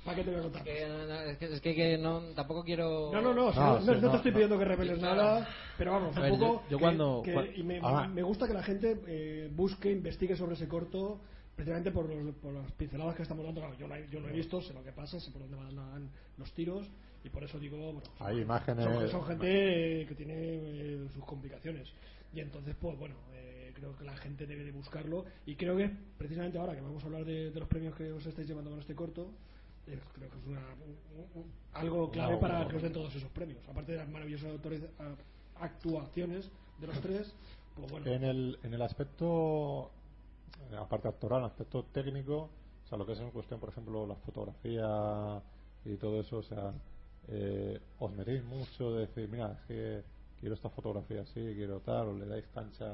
[0.05, 0.69] ¿Para qué te voy a contar?
[0.69, 3.11] Es que, no, no, es que, es que- que no, tampoco quiero.
[3.13, 4.35] No, no, no, o sea, No, no, sí, no te estoy no.
[4.37, 5.17] pidiendo que reveles Claro.
[5.17, 5.49] nada,
[5.79, 6.45] pero vamos, ver, poco.
[6.45, 7.23] yo- yo que- cuando-
[7.57, 11.21] y me, me gusta que la gente eh, busque, investigue sobre ese corto,
[11.57, 13.61] precisamente por, los- por las pinceladas que estamos dando.
[13.63, 15.57] Claro, yo, lo he, yo lo he visto, sé lo que pasa, sé por dónde
[15.57, 16.87] van los tiros,
[17.25, 18.85] y por eso digo, bueno, Hay imágenes.
[18.85, 21.89] son, son gente eh, que tiene eh, sus complicaciones.
[22.35, 25.25] Y entonces, pues bueno, eh, creo que la gente debe de buscarlo.
[25.47, 28.27] Y creo que precisamente ahora que vamos a hablar de, de los premios que os
[28.27, 29.31] estáis llevando con este corto,
[29.85, 33.67] creo que es una, un- un- algo clave para que os den todos esos premios.
[33.69, 34.53] Aparte de las maravillosas
[35.61, 36.51] actuaciones
[36.81, 37.35] de los tres,
[37.77, 38.07] pues bueno.
[38.07, 39.91] En el, en el aspecto,
[40.79, 42.51] aparte actoral, aspecto técnico,
[42.85, 45.43] o sea, lo que es en cuestión, por ejemplo, la fotografía
[45.85, 46.73] y todo eso, o sea,
[47.29, 50.05] eh, os metéis mucho de decir, mira, es que
[50.45, 52.85] quiero esta fotografía así, quiero tal, o le dais cancha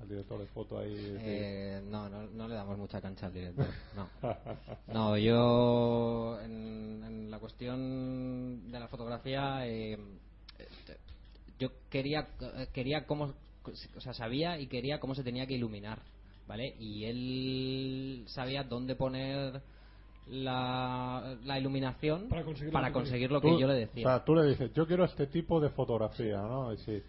[0.00, 0.96] al director de foto ahí.
[1.20, 3.66] Eh, no, no, no le damos mucha cancha al director.
[3.94, 4.08] No,
[4.90, 9.98] no yo en, en la cuestión de la fotografía, eh,
[11.58, 12.26] yo quería
[12.72, 16.00] quería cómo, o sea, sabía y quería cómo se tenía que iluminar,
[16.48, 16.74] ¿vale?
[16.78, 19.60] Y él sabía dónde poner
[20.26, 23.76] la, la iluminación Para conseguir lo para que conseguir lo Tú- que yo le O
[23.76, 24.02] decía.
[24.02, 26.72] sea, tú le dices, yo quiero este tipo de fotografía, ¿no?
[26.72, 27.02] Y si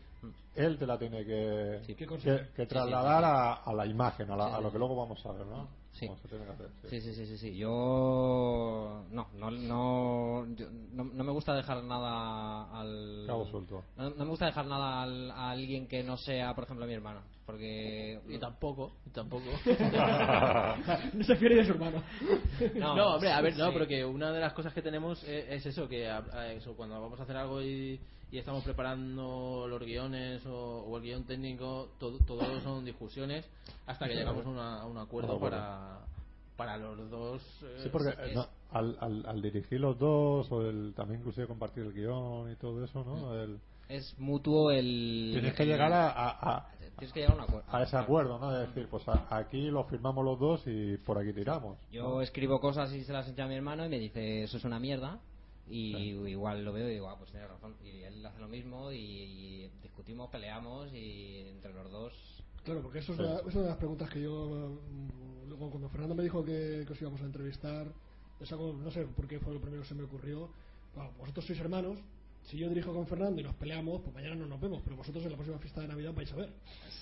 [0.56, 1.96] él te la tiene que, Sí.
[1.96, 3.30] ¿Qué que, que trasladar sí.
[3.30, 5.68] A, a la imagen, a, la- Sí, a lo que luego vamos a ver, ¿no?
[6.00, 6.08] Sí.
[6.08, 7.02] Cómo se tiene que hacer, sí.
[7.02, 7.56] Sí, sí, sí.
[7.58, 13.24] Yo no, no, no, yo- no, no me gusta dejar nada al.
[13.28, 13.82] Cabo suelto.
[13.96, 16.94] No, no me gusta dejar nada al- a alguien que no sea, por ejemplo, mi
[16.94, 19.46] hermano, porque Y tampoco, y tampoco.
[21.14, 22.04] no se fiere de su hermano.
[22.76, 23.72] No, No, hombre, a ver, no, sí.
[23.74, 26.76] pero que una de las cosas que tenemos es, es eso, que a- a eso,
[26.76, 28.00] cuando vamos a hacer algo y,
[28.36, 33.46] y estamos preparando los guiones o, o el guion técnico, todo, todo son discusiones
[33.88, 36.00] hasta que llegamos a, una- a un acuerdo para,
[36.58, 37.42] para los dos.
[37.64, 41.48] eh, Sí, porque es- no, al, al, al dirigir los dos, o el, también inclusive
[41.48, 43.16] compartir el guion y todo eso, ¿no?
[43.16, 43.40] Mm.
[43.40, 45.30] El- es mutuo el.
[45.32, 47.66] tienes que llegar a, a, a- Tienes que llegar a un acuerdo.
[47.72, 48.52] a ese acuerdo, ¿no?
[48.52, 51.78] De decir, pues a- aquí lo firmamos los dos y por aquí tiramos.
[51.90, 54.66] Yo escribo cosas y se las echo a mi hermano y me dice eso es
[54.66, 55.20] una mierda
[55.70, 55.96] y
[56.30, 58.98] igual lo veo y digo ah pues tienes razón y él hace lo mismo y,
[58.98, 62.14] y discutimos peleamos y entre los dos
[62.64, 63.24] Claro, porque eso es, Sí.
[63.24, 64.48] una, es una de las preguntas que yo.
[64.82, 67.86] mm, Luego, cuando Fernando me dijo que, que os íbamos a entrevistar,
[68.40, 70.50] es algo, no sé por qué fue lo primero que se me ocurrió.
[70.96, 72.00] Bueno, vosotros sois hermanos.
[72.46, 75.24] Si yo dirijo con Fernando y nos peleamos, pues mañana no nos vemos, pero vosotros
[75.26, 76.50] en la próxima fiesta de Navidad vais a ver.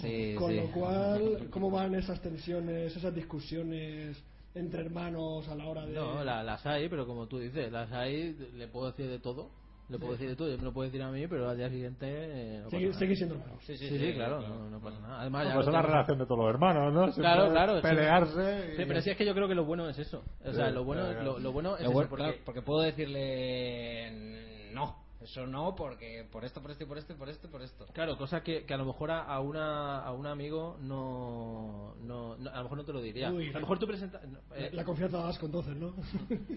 [0.02, 0.57] sí, Con sí.
[0.57, 4.22] lo cual, ¿cómo van esas tensiones, esas discusiones
[4.55, 5.93] entre hermanos a la hora de.
[5.93, 9.49] No, la- las hay, pero como tú dices, las hay, le puedo decir de todo.
[9.89, 11.69] Le puedo decir de todo, y me lo puede decir a mí, pero al día
[11.69, 12.07] siguiente.
[12.09, 13.59] eh, no seguir siendo hermanos.
[13.65, 15.19] sí, Sí, sí, claro, No, no pasa nada.
[15.21, 17.03] Además, No, ya pues es la relación de todos los hermanos, ¿no?
[17.11, 17.75] Siempre Claro, claro.
[17.75, 17.81] sí.
[17.81, 18.71] Pelearse.
[18.73, 20.23] y- Sí, pero sí es que yo creo que lo bueno es eso.
[20.45, 21.34] O sea, Sí, lo bueno, claro, claro.
[21.34, 25.75] lo, lo bueno es Lo eso, bueno, porque- claro, porque puedo decirle no eso no
[25.75, 28.17] porque por esto por esto y por esto y por esto y por esto Claro,
[28.17, 32.49] cosa que, que a lo mejor a, a una, a un amigo no, no, no-
[32.49, 33.31] A lo mejor no te lo diría.
[33.31, 34.21] Uy, a lo mejor tú presentas.
[34.27, 35.93] no, eh, La confianza da asco entonces, ¿no?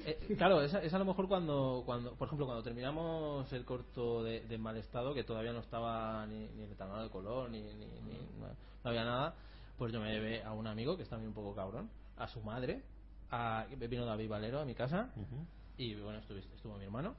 [0.04, 2.14] eh, claro, es, a- es a lo mejor cuando, cuando.
[2.14, 6.48] Por ejemplo, cuando terminamos el corto de, de mal estado, que todavía no estaba ni,
[6.48, 8.46] ni retanado de color, ni, ni, ni- no,
[8.84, 9.34] no había nada,
[9.78, 12.40] pues yo me llevé a un amigo que es también un poco cabrón, a su
[12.40, 12.82] madre,
[13.30, 15.44] a, vino David Valero a mi casa, Ujú.
[15.78, 17.14] y bueno, estuvo, estuvo mi hermano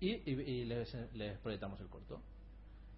[0.00, 2.20] y, y, y les, les proyectamos el corto.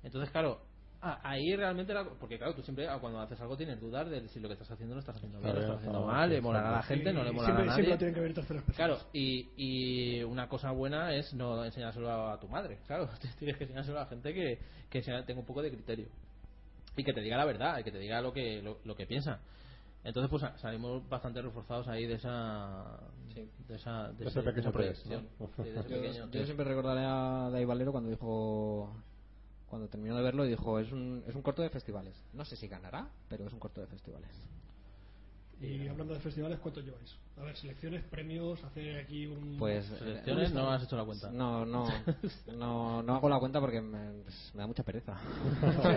[0.02, 0.60] Entonces, claro,
[1.02, 4.28] a- ahí realmente, la- porque claro, tú siempre ah, cuando haces algo tienes dudas de
[4.28, 6.28] si lo que estás haciendo lo estás haciendo bien, Está lo estás haciendo está mal,
[6.30, 7.90] le molará a la gente, no le molará siempre, a siempre nadie.
[7.94, 8.96] lo tienen que ver terceras personas.
[8.98, 13.08] Claro, y, y una cosa buena es no enseñárselo a tu madre, claro,
[13.38, 14.58] tienes que enseñárselo a la gente que,
[14.90, 16.08] que tenga un poco de criterio
[16.96, 19.06] y que te diga la verdad y que te diga lo que lo, lo que
[19.06, 19.40] piensa.
[20.02, 22.98] Entonces, pues sa- salimos bastante reforzados ahí de esa
[23.34, 25.28] de esa de, De ese pequeño esa test, proyección.
[25.38, 25.50] ¿no?
[25.62, 26.44] Sí, de ese yo, pequeño yo test.
[26.46, 28.92] siempre recordaré a Dave Valero cuando dijo
[29.66, 32.56] cuando terminó de verlo y dijo es un, es un corto de festivales no sé
[32.56, 34.30] si ganará pero es un corto de festivales
[35.60, 37.14] Y hablando de festivales, ¿cuántos lleváis?
[37.38, 39.56] A ver, selecciones, premios, hacer aquí un.
[39.58, 41.30] pues Selecciones no has hecho la cuenta.
[41.30, 41.86] no no
[42.56, 45.18] no no hago la cuenta porque me, pues, me da mucha pereza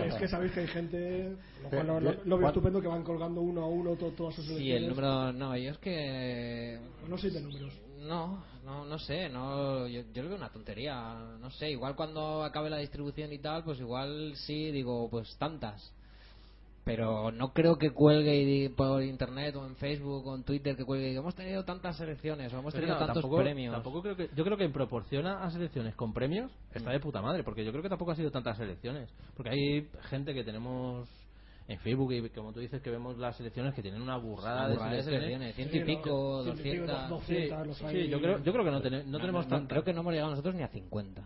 [0.06, 2.88] es que sabéis que hay gente, lo, cual lo, lo- lo veo ¿Cuál- estupendo, que
[2.88, 4.82] van colgando uno a uno to- todas sus sí selecciones.
[4.82, 6.78] el número no yo es que
[7.08, 7.72] No soy de números.
[8.00, 12.44] No, no, no sé, no, yo, yo lo veo una tontería, no sé, igual cuando
[12.44, 15.90] acabe la distribución y tal, pues igual sí, digo, pues tantas.
[16.84, 21.06] Pero no creo que cuelgue por internet o en Facebook o en Twitter que cuelgue
[21.06, 23.72] y diga, hemos tenido tantas selecciones o hemos Pero tenido no, tantos tampoco, premios.
[23.74, 27.22] tampoco creo que yo creo que en proporción a selecciones con premios está de puta
[27.22, 31.08] madre porque yo creo que tampoco ha sido tantas selecciones porque hay gente que tenemos
[31.68, 34.74] en Facebook y como tú dices que vemos las selecciones que tienen una burrada, Una
[34.74, 35.54] burrada de selecciones.
[35.56, 37.08] ciento y pico, ciento y pico, 200.
[37.08, 38.08] doscientas, los Sí, hay.
[38.10, 40.12] yo creo, yo creo que no, tene- no tenemos no, tan Creo que no hemos
[40.12, 41.22] llegado nosotros ni a 50.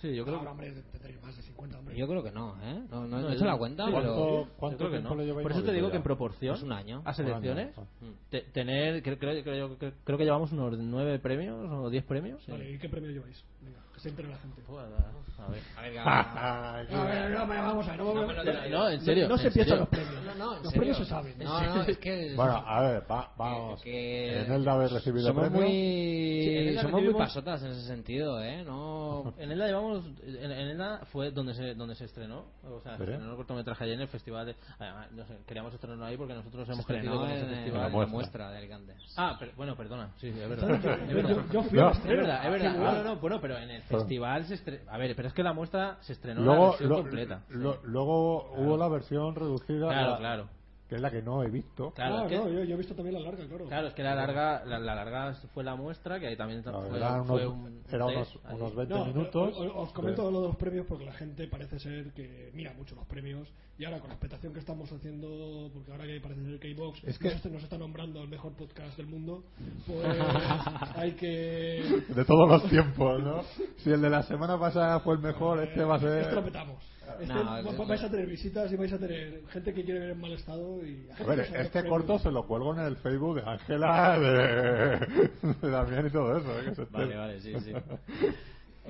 [0.00, 1.96] Sí, yo creo Ahora, hombre, tendréis más de 50, hombre.
[1.96, 2.82] Yo creo que no, ¿eh?
[2.90, 4.48] No, no, No, no he hecho la cuenta, pero...
[4.56, 5.10] ¿Cuánto, creo que no.
[5.42, 5.90] Por eso te digo ya?
[5.92, 7.02] que en proporción Es un año.
[7.04, 11.18] a selecciones, Un año, te- tener, creo, creo, creo, creo- creo que llevamos unos nueve
[11.18, 12.42] premios o diez premios.
[12.48, 13.44] Vale, ¿y qué premio lleváis?
[13.60, 14.62] Venga, se entere la gente.
[14.66, 15.60] Pues, a ver.
[15.76, 17.98] A ver, A ver, no, vamos a ver.
[18.00, 19.28] No, No, no, en serio.
[19.28, 20.14] no se en piensan los premios.
[20.24, 20.80] No, no, en los serio.
[20.80, 21.34] premios se saben.
[21.38, 22.34] No, no, es que...
[22.36, 23.82] Bueno, a ver, va- vamos.
[23.82, 25.60] que En el de haber recibido somos premio.
[25.62, 29.66] muy Sí, en Elda somos muy recibimos- pasotas en ese sentido eh no En Elda
[29.66, 33.04] llevamos, en, en Elda fue donde se donde se estrenó, o sea, ¿Sí?
[33.04, 36.16] se estrenó el cortometraje allí en el festival de, además, no sé, queríamos estrenarlo ahí
[36.16, 37.92] porque nosotros hemos Se crecido con ese en, en festival.
[37.92, 38.50] la muestra.
[38.50, 40.68] de Alicante Ah, pero, bueno, perdona, sí, es verdad.
[40.68, 41.44] yo- es verdad.
[41.52, 42.72] yo fui Es verdad, es verdad.
[42.74, 42.98] No, bueno.
[42.98, 44.90] no, no, bueno, pero en el Pero- festival se estrenó.
[44.90, 47.42] A ver, pero es que la muestra se estrenó la Luego, versión lo- completa.
[47.48, 50.48] lo- luego hubo la versión reducida, Claro, la- claro.
[50.90, 51.92] Que es la que no he visto.
[51.92, 53.64] Claro, Ah, es que- no, yo, yo he visto también la larga, claro.
[53.66, 56.82] Claro, es que la larga, la, la larga fue la muestra, que ahí también No,
[56.82, 58.56] fue, fue unos, un era test unos, ahí.
[58.56, 59.56] unos 20 No, minutos.
[59.56, 62.74] o- o- os comento lo de los premios porque la gente parece ser que mira
[62.74, 63.48] mucho los premios
[63.78, 67.04] y ahora con la expectación que estamos haciendo, porque ahora que parece ser que iVox
[67.04, 69.44] Es que- nos, nos está nombrando el mejor podcast del mundo,
[69.86, 70.04] pues
[70.96, 72.02] hay que...
[72.08, 73.42] De todos los tiempos, ¿no?
[73.78, 76.22] Si el de la semana pasada fue el mejor, este va a ser.
[76.22, 76.89] Este lo petamos.
[77.20, 80.20] Este, No, vais a tener visitas y vais a tener gente que quiere ver en
[80.20, 81.08] mal estado y...
[81.18, 86.06] A ver, este corto se lo cuelgo en el Facebook de Ángela, de, de Damián
[86.06, 86.60] y todo eso.
[86.60, 86.64] ¿eh?
[86.66, 87.72] Que se esté- Vale, vale, sí, sí.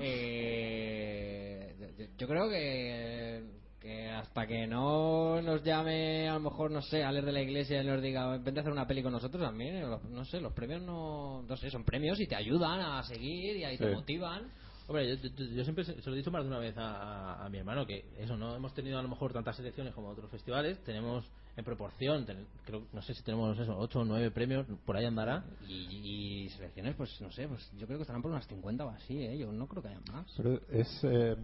[0.03, 1.75] Eh,
[2.17, 3.43] yo- creo que,
[3.79, 7.81] que hasta que no nos llame, a lo mejor, no sé, Alex de la Iglesia
[7.81, 10.53] y nos diga, vente a hacer una peli con nosotros también, los- no sé, los
[10.53, 14.43] premios no, no sé, son premios y te ayudan a seguir y ahí te motivan.
[14.91, 16.97] Hombre, yo, yo- yo siempre se, lo he dicho más de una vez a,
[17.37, 20.09] a- a mi hermano que eso, no hemos tenido a lo mejor tantas selecciones como
[20.09, 21.23] otros festivales, tenemos
[21.55, 25.05] en proporción, ten- creo, no sé si tenemos eso, 8 o 9 premios, por ahí
[25.05, 25.45] andará.
[25.65, 28.89] Y, y selecciones, pues no sé, pues yo creo que estarán por unas 50 o
[28.89, 29.37] así, ¿eh?
[29.37, 30.25] Yo no creo que haya más.
[30.35, 30.99] Pero es.
[31.03, 31.37] eh,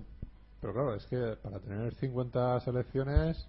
[0.60, 3.48] pero claro, es que para tener 50 selecciones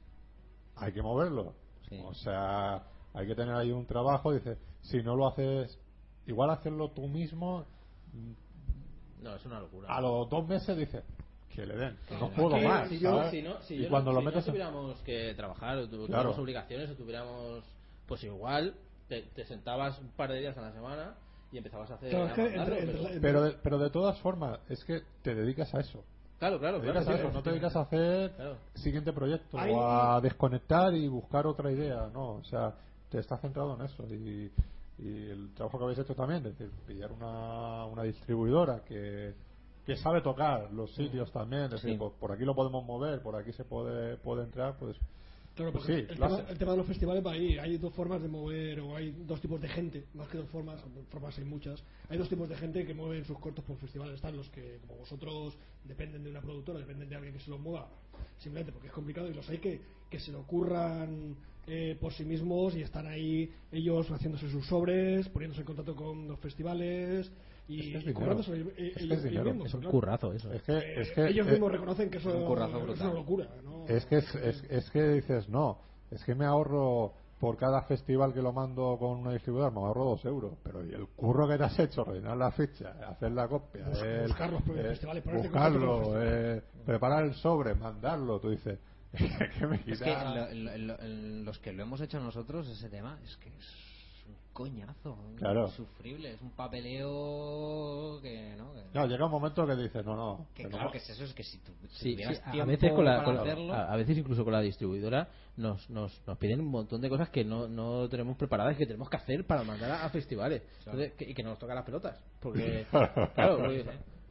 [0.76, 1.54] hay que moverlo.
[1.88, 1.98] Sí.
[2.04, 2.84] O sea,
[3.14, 4.32] hay que tener ahí un trabajo.
[4.32, 5.76] Dice, si no lo haces,
[6.26, 7.66] igual hacerlo tú mismo,
[9.22, 9.88] No, es una locura.
[9.94, 11.02] a los dos meses dices,
[11.54, 12.88] que le den, que no puedo que más.
[12.88, 13.30] Si, yo, no,
[13.62, 14.46] si y yo cuando no, lo si metes.
[14.46, 16.42] no tuviéramos que trabajar, o tu- tuviéramos Claro.
[16.42, 17.64] obligaciones, o tuviéramos.
[18.06, 18.74] Pues igual,
[19.08, 21.14] te, te sentabas un par de días a la semana
[21.52, 22.10] y empezabas a hacer.
[22.10, 24.84] Claro, es a que mandarlo, entre- pero- entre- pero, de, pero de todas formas, es
[24.84, 26.04] que te dedicas a eso.
[26.38, 27.00] Claro, claro, Te claro.
[27.00, 28.56] a sí, eso, no te dedicas a hacer Claro.
[28.74, 32.74] siguiente proyecto o a desconectar y buscar otra idea, no, o sea,
[33.10, 34.52] te estás centrado en eso y,
[34.98, 39.34] y el trabajo que habéis hecho también, es decir, pillar una, una distribuidora que,
[39.86, 41.96] que sabe tocar los sitios también, es decir, Sí.
[41.98, 44.96] pues, por aquí lo podemos mover, por aquí se puede, puede entrar, pues
[45.54, 46.52] Claro, Pues sí, el, tema, hace.
[46.52, 47.58] el tema de los festivales va ahí.
[47.58, 50.80] Hay dos formas de mover, o hay dos tipos de gente, más que dos formas,
[51.10, 51.82] formas hay muchas.
[52.08, 54.14] Hay dos tipos de gente que mueven sus cortos por festivales.
[54.14, 57.58] Están los que, como vosotros, dependen de una productora, dependen de alguien que se los
[57.58, 57.88] mueva,
[58.38, 61.34] simplemente porque es complicado, y los hay que, que se lo ocurran
[61.68, 66.26] eh, por sí mismos y están ahí ellos haciéndose sus sobres, poniéndose en contacto con
[66.26, 67.30] los festivales
[67.68, 68.52] y, Es que es y
[69.02, 69.74] ellos, Es ellos mismos.
[69.74, 69.90] Un claro.
[69.92, 70.52] currazo eso.
[70.52, 72.82] es que, Eh, es que ellos eh, mismos reconocen que eso es un currazo es
[72.84, 73.06] brutal.
[73.08, 73.48] una locura.
[73.62, 73.86] ¿no?
[73.86, 75.78] es que es, es, es que dices no
[76.10, 80.04] es que me ahorro por cada festival que lo mando con una distribuidora me ahorro
[80.06, 83.46] dos euros pero y el curro que te has hecho rellenar la ficha hacer la
[83.46, 86.62] copia Bus- el- buscar los eh, festivales, buscarlo festivales.
[86.62, 88.78] eh, preparar el sobre mandarlo tú dices
[89.58, 92.00] que me Es que en lo- en lo- en lo- en los que lo hemos
[92.00, 95.16] hecho nosotros, ese tema, es que es un coñazo.
[95.36, 95.66] Claro.
[95.68, 96.34] Insufrible.
[96.34, 98.72] Es un papeleo que, ¿no?
[98.74, 101.24] Que, no, llega un momento que dices no no que no claro que es eso,
[101.24, 103.34] es que si, tú, si Sí, tuvieras sí, a tiempo veces con la, para con
[103.36, 103.72] la- hacerlo...
[103.74, 107.30] a, a veces incluso con la distribuidora nos, nos, nos piden un montón de cosas
[107.30, 110.62] que no, no tenemos preparadas y que tenemos que hacer para mandar a, a festivales
[110.84, 110.98] Claro.
[111.00, 112.86] Entonces, que- y que nos toca las pelotas porque
[113.34, 113.84] claro porque,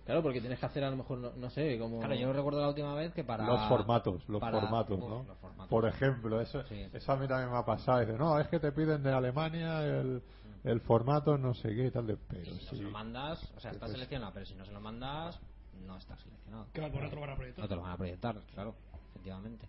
[0.07, 2.61] claro porque tienes que hacer a lo mejor no, no sé como Claro, yo recuerdo
[2.61, 3.45] la última vez que para...
[3.45, 5.69] los formatos los para- formatos Uf, no los formatos.
[5.69, 6.88] por ejemplo eso Sí.
[6.91, 9.85] eso a mí también me ha pasado dice no es que te piden de Alemania
[9.85, 10.23] el
[10.63, 13.59] el formato no sé qué y tal de pero Si no se lo mandas, o
[13.59, 15.39] sea, está Pues- seleccionado, pero si no se lo mandas,
[15.85, 16.65] no está seleccionado.
[16.81, 17.63] Al por otro van a proyectar.
[17.63, 18.73] No te lo van a proyectar, claro,
[19.11, 19.65] efectivamente.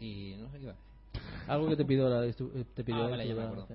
[0.00, 1.50] Y no sé qué iba a decir.
[1.50, 3.66] algo que te pidió la te pidió Ah, vale, ya me acuerdo.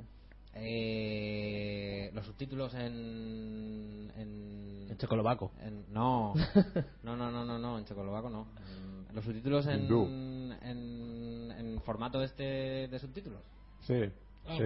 [0.56, 4.12] Eh, los subtítulos en.
[4.16, 6.34] En, en checoslovaco en- no.
[7.04, 8.48] no, no, no, no, no, en checoslovaco no.
[8.58, 13.42] En- los subtítulos en, en, en formato este de subtítulos.
[13.82, 14.02] sí
[14.46, 14.64] Ah, sí.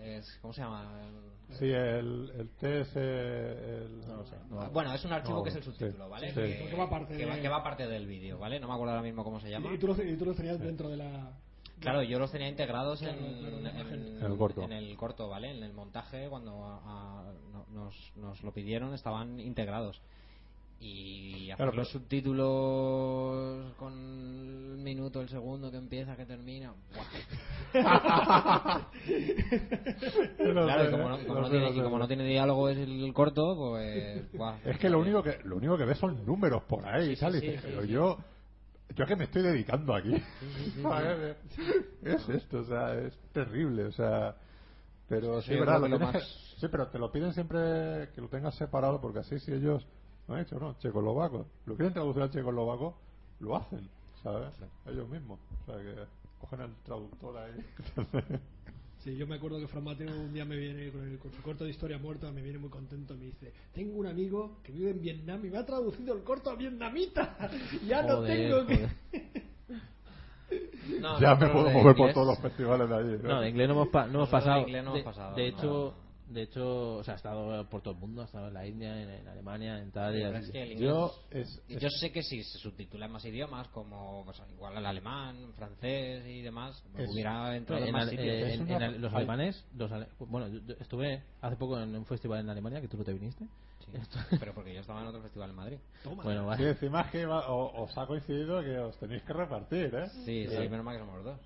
[0.00, 0.86] Es, ¿Cómo se llama?
[1.58, 2.96] Sí, el, el TS.
[2.96, 4.36] El, No lo sé.
[4.52, 5.70] Ah, Bueno, es un archivo No, que es el sí.
[5.70, 6.28] subtítulo, ¿vale?
[6.28, 6.34] Sí.
[6.34, 8.60] Que, Que va aparte que va- que va aparte del vídeo, ¿vale?
[8.60, 9.72] No me acuerdo ahora mismo cómo se llama.
[9.74, 11.32] Y tú, lo, y tú lo tenías dentro de la.
[11.80, 13.08] Claro, yo los tenía integrados en,
[14.22, 14.62] el corto.
[14.62, 15.50] en el corto, ¿vale?
[15.56, 20.00] En el montaje, cuando a- a- no- nos, nos lo pidieron, estaban integrados.
[20.80, 26.72] Y hacer Claro, pero- los subtítulos con el minuto, el segundo que empieza, que termina.
[30.38, 34.32] y como, no, como no tiene, y como no tiene diálogo es el corto, pues.
[34.38, 34.56] ¡buah!
[34.64, 37.32] Es que lo único que lo único que ves son números por ahí, Sí, tal,
[37.34, 37.68] sí, sí, sí.
[38.98, 40.12] Yo yo que me estoy dedicando aquí.
[42.02, 44.36] Es esto, o sea, es terrible, o sea,
[45.08, 46.98] pero sí, Sí, yo verdad, creo lo que lo tienes más- que- sí, pero te
[46.98, 49.86] lo piden siempre que lo tengas separado porque así si ellos
[50.26, 50.74] lo han hecho, ¿no?
[50.78, 52.98] Checoslovaco, lo quieren traducir al checoslovaco,
[53.40, 53.88] lo hacen,
[54.22, 54.52] ¿sabes?
[54.86, 55.94] Ellos mismos, o sea, que
[56.40, 57.64] cogen el traductor ahí.
[59.04, 61.40] Sí, yo me acuerdo que Fran Mateo un día me viene con, el- con su
[61.42, 64.72] corto de historia muerta, me viene muy contento y me dice, tengo un amigo que
[64.72, 67.36] vive en Vietnam y me ha traducido el corto a vietnamita.
[67.86, 68.88] ya no Joder, tengo que...
[71.00, 73.22] No, ya me puedo mover por todos los festivales de allí.
[73.22, 74.60] No, de inglés no hemos, pa- no hemos de pasado.
[74.66, 75.58] no de, hemos pasado, de no.
[75.58, 75.94] hecho,
[76.28, 79.02] de hecho, o sea, ha estado por todo el mundo, ha estado en la India,
[79.02, 80.16] en, en Alemania, en tal.
[80.16, 84.24] y es que Yo, es, Yo sé que si se subtitula en más idiomas, como
[84.24, 88.26] pues, igual el alemán, francés y demás, Es- hubiera entrado en, en, más sitios.
[88.26, 91.80] eh, en- una- en ale- los alemanes, los ale- bueno, yo- yo estuve hace poco
[91.80, 93.44] en un festival en Alemania, que tú no te viniste.
[93.86, 93.92] Sí,
[94.38, 95.78] pero porque yo estaba en otro festival en Madrid.
[96.02, 96.22] Toma.
[96.24, 96.68] Bueno, vale.
[96.70, 100.08] encima es que va- o- os ha coincidido que os tenéis que repartir, ¿eh?
[100.26, 101.40] Sí, sí, menos mal que somos dos.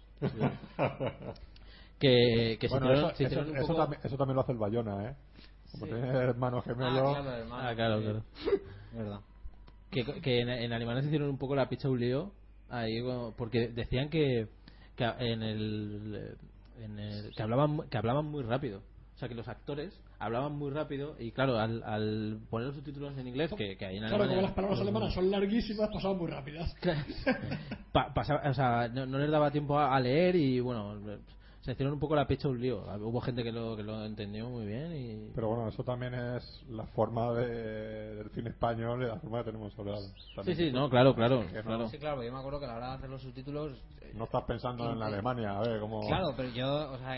[2.02, 4.34] Que, que se bueno, hicieron- eso, se hicieron eso- un eso poco- también, eso también
[4.34, 5.14] lo hace el Bayona, ¿eh?
[5.72, 5.92] Como Sí.
[5.92, 7.16] tiene hermanos gemelos.
[7.16, 7.68] Ah, claro, hermano.
[7.68, 8.22] Ah, claro, claro.
[8.92, 9.20] Verdad.
[9.90, 12.32] que, que en, en Alemania se hicieron un poco la picha un lío
[12.70, 14.48] ahí como- porque decían que,
[14.96, 16.36] que en el,
[16.80, 18.80] en el- que hablaban que hablaban muy rápido
[19.14, 23.16] o sea que los actores hablaban muy rápido y claro al, al poner los subtítulos
[23.18, 26.16] en inglés que, que ahí en Claro, Alemania como las palabras alemanas son larguísimas, pasaban
[26.18, 26.74] muy rápidas.
[27.92, 30.98] pa- pasaba- o sea, no, no les daba tiempo a, a leer y bueno
[31.62, 34.48] se hicieron un poco la picha un lío hubo gente que lo que lo entendió
[34.48, 39.06] muy bien y Pero bueno, eso también es la forma de, del cine español y
[39.06, 40.08] la forma que tenemos hablado.
[40.44, 42.76] sí sí no claro claro no- claro Sí, claro, yo me acuerdo que a la
[42.76, 43.78] hora de hacer los subtítulos.
[44.00, 46.06] eh, No estás pensando en Inte- Alemania, a ver cómo.
[46.08, 47.16] Claro, pero yo, o sea,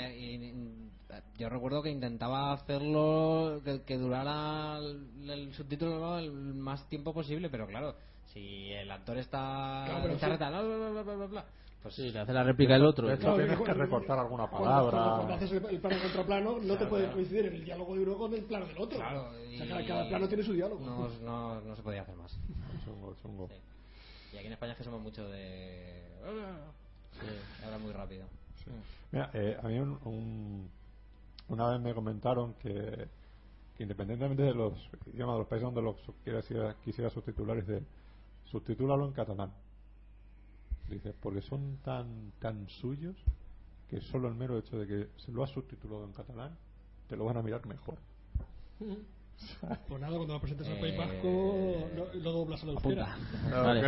[1.38, 6.18] yo recuerdo que intentaba hacerlo que, que durara el, el subtítulo ¿no?
[6.18, 7.94] el más tiempo posible, pero claro,
[8.32, 10.20] si el actor está Claro, pero sí.
[10.20, 11.44] charreta, bla, bla, bla, bla, bla, bla,
[11.84, 14.50] pues sí le hace la réplica el otro De hecho, Claro, tienes que recortar alguna
[14.50, 14.90] palabra.
[14.90, 17.14] cuando- cuando haces el, el plano contra plano, no te puede claro.
[17.16, 18.98] coincidir el diálogo de uno con el plano del otro.
[18.98, 20.84] Claro, o sea, y- cada, cada plano tiene su diálogo.
[20.84, 22.32] no, no, no se podía hacer más.
[22.86, 23.48] Chungo, chungo.
[23.48, 23.54] Sí.
[24.32, 26.02] Y aquí en España es que somos mucho de.
[27.20, 27.26] Sí,
[27.64, 28.24] habla muy rápido.
[29.12, 30.70] Mira, eh, a mí un, un-
[31.48, 33.08] una vez me comentaron que,
[33.76, 34.72] que independientemente de los
[35.12, 37.84] idiomas de los países donde los quisiera, quisiera subtitular, dice,
[38.46, 39.52] subtitúlalo en catalán.
[40.88, 43.16] Dice, porque son tan, tan suyos
[43.88, 46.56] que solo el mero hecho de que se lo has subtitulado en catalán,
[47.08, 47.98] te lo van a mirar mejor.
[49.88, 53.16] Pues nada, cuando lo presentes al Eh, País Vasco, lo, lo doblas a la euskera.
[53.50, 53.80] Vale.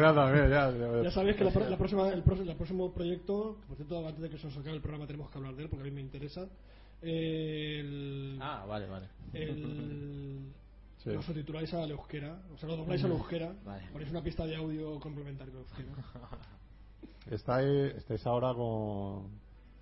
[0.51, 1.03] Ya.
[1.05, 4.09] Ya sabéis que la, pro- la próxima, el, próximo, el próximo proyecto, que por cierto,
[4.09, 5.85] antes de que se nos acabe el programa tenemos que hablar de él porque a
[5.85, 6.49] mí me interesa.
[7.01, 10.53] El, ah vale vale el,
[10.99, 11.11] Sí.
[11.13, 13.85] lo subtituláis a la euskera, o sea, lo dobláis a la euskera, Vale.
[13.93, 15.93] ponéis una pista de audio complementaria con euskera.
[17.31, 19.29] Estáis, estáis ahora con.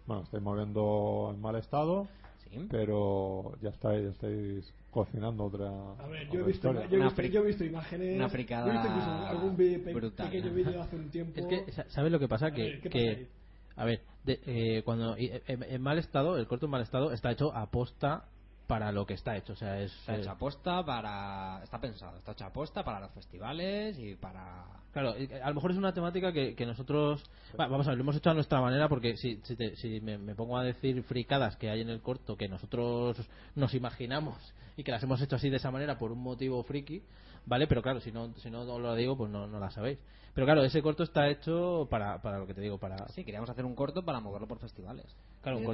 [0.07, 2.07] Bueno, estáis moviendo en mal estado,
[2.51, 2.67] Sí.
[2.71, 5.69] pero ya estáis, ya estáis cocinando otra.
[5.99, 6.87] A ver, yo he visto, historia.
[6.89, 9.27] yo he Una visto, fri- yo he visto imágenes, una fricada yo he visto incluso
[9.27, 10.31] algún vi- pe- brutal.
[10.31, 11.41] pequeño vídeo hace un tiempo.
[11.41, 12.47] Es que, sa- ¿sabes lo que pasa?
[12.47, 13.29] A Que, ver, ¿qué que- pasa ahí?
[13.77, 17.31] a ver, de- eh, cuando en, en mal estado, el corto en mal estado está
[17.33, 18.29] hecho a posta
[18.67, 19.53] para lo que está hecho.
[19.53, 19.93] O sea, es.
[20.01, 21.61] Está eh, hecha aposta para.
[21.63, 24.65] Está pensado, está hecha aposta para los festivales y para.
[24.93, 27.23] Claro, y a lo mejor es una temática que, que nosotros.
[27.59, 30.01] va, vamos a ver, lo hemos hecho a nuestra manera porque si, si, te- si
[30.01, 33.17] me, me pongo a decir fricadas que hay en el corto que nosotros
[33.55, 34.37] nos imaginamos
[34.77, 37.03] y que las hemos hecho así de esa manera por un motivo friki,
[37.47, 37.67] ¿vale?
[37.67, 39.99] Pero claro, si no, si no lo digo, pues no, no la sabéis.
[40.35, 43.51] Pero claro, ese corto está hecho para, para lo que te digo, para, Sí, queríamos
[43.51, 45.07] hacer un corto para moverlo por festivales.
[45.45, 45.65] Claro, un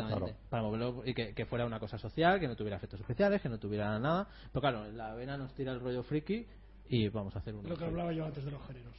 [0.50, 3.48] para moverlo y que, que fuera una cosa social, que no tuviera efectos especiales, que
[3.48, 4.28] no tuviera nada.
[4.52, 6.44] Pero claro, la vena nos tira el rollo friki
[6.88, 7.68] y vamos a hacer uno.
[7.68, 8.94] Lo que hablaba yo antes de los géneros.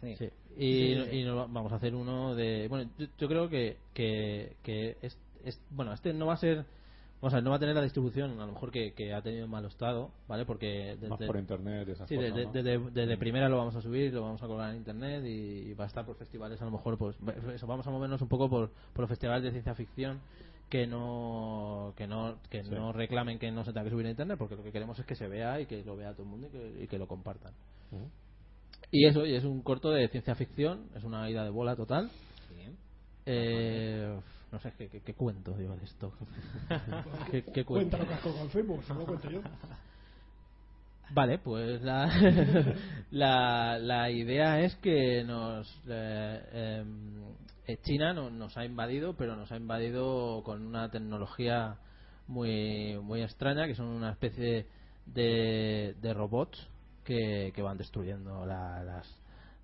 [0.00, 0.14] Sí.
[0.16, 0.30] Sí.
[0.58, 2.66] Y, y nos va- vamos a hacer uno de.
[2.68, 6.64] Bueno, yo, yo creo que, que, que es, es- Bueno, este no va a ser.
[7.20, 9.22] Vamos a ver, no va a tener la distribución, a lo mejor que, que ha
[9.22, 10.44] tenido en mal estado, ¿vale?
[10.44, 10.96] Porque.
[11.00, 12.34] Más desde- por internet esas Sí, cosas.
[12.34, 12.52] desde, ¿no?
[12.52, 15.74] desde- desde primera lo vamos a subir, lo vamos a colgar en internet y, y
[15.74, 17.16] va a estar por festivales, a lo mejor, pues
[17.54, 20.20] eso, vamos a movernos un poco por, por los festivales de ciencia ficción
[20.68, 22.70] que no que no que Sí.
[22.70, 25.06] no reclamen que no se tenga que subir a internet, porque lo que queremos es
[25.06, 27.06] que se vea y que lo vea todo el mundo y que, y que lo
[27.08, 27.52] compartan.
[28.90, 32.10] Y eso, y es un corto de ciencia ficción, es una ida de bola total.
[32.48, 32.76] Sí.
[33.26, 34.16] Eh,
[34.52, 36.12] no sé, ¿qué, qué, qué cuento digo de esto?
[37.30, 37.98] ¿Qué, qué cuento?
[37.98, 39.40] lo que has colgado en Facebook, se lo cuento yo.
[41.10, 42.08] Vale, pues la,
[43.12, 47.22] la, la idea es que nos eh, em,
[47.66, 51.76] eh, China no- nos ha invadido, pero nos ha invadido con una tecnología
[52.26, 54.66] muy muy extraña, que son una especie
[55.06, 56.66] de, de robots
[57.04, 59.08] que, que van destruyendo la- las,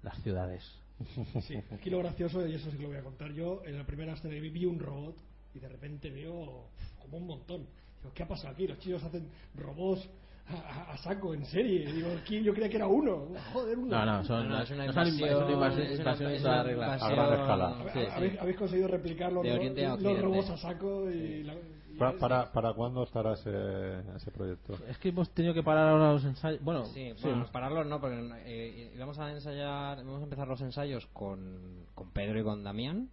[0.04, 0.62] las ciudades.
[1.42, 3.84] Sí, aquí lo gracioso, y eso sí que lo voy a contar yo, en la
[3.84, 5.16] primera escena que vi, vi un robot
[5.54, 6.68] y de repente veo
[7.00, 7.66] como un montón.
[8.00, 8.66] Digo, ¿qué ha pasado aquí?
[8.66, 10.08] Los chinos hacen robots
[10.48, 11.92] a, a- a saco, en serie.
[11.92, 13.28] Digo, aquí yo creía que era uno.
[13.52, 13.90] Joder, uno.
[13.96, 16.62] No, no, son, No, no, es una no invasión, inva- son es una- es una
[17.06, 17.76] A gran escala.
[17.92, 18.06] Sí, sí.
[18.12, 19.62] ¿Habéis, habéis conseguido replicar los, ro-
[20.00, 21.54] los robots a saco y, la-
[21.94, 24.74] y Pa- es- para, ¿Para cuándo estará ese, ese proyecto?
[24.88, 26.62] Es que hemos tenido que parar ahora los ensayos.
[26.62, 28.16] Bueno, Sí, sí, bueno, hemos- pararlos no, porque
[28.46, 33.08] eh, íbamos a ensayar, vamos a empezar los ensayos con, con Pedro y con Damián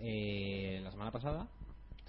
[0.00, 1.48] eh, la semana pasada,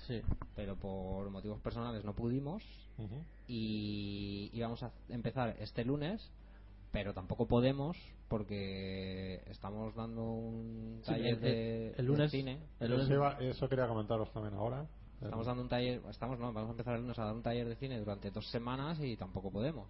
[0.07, 0.21] sí.
[0.55, 2.63] pero por motivos personales no pudimos
[2.97, 3.23] Ujú.
[3.47, 6.29] y íbamos a empezar este lunes,
[6.91, 12.59] pero tampoco podemos porque estamos dando un Sí, taller el- de, el lunes- de cine.
[12.79, 14.85] el lunes- Eso, iba- eso quería comentaros también ahora.
[15.21, 17.67] Estamos dando un taller, estamos no, vamos a empezar el lunes a dar un taller
[17.67, 19.87] de cine durante dos semanas y tampoco podemos.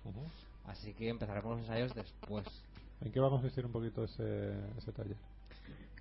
[0.66, 2.46] Así que empezaremos los ensayos después.
[3.02, 5.16] ¿En qué va a consistir un poquito ese, ese taller?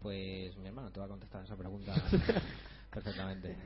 [0.00, 1.94] Pues mi hermano te va a contestar esa pregunta
[2.92, 3.56] perfectamente.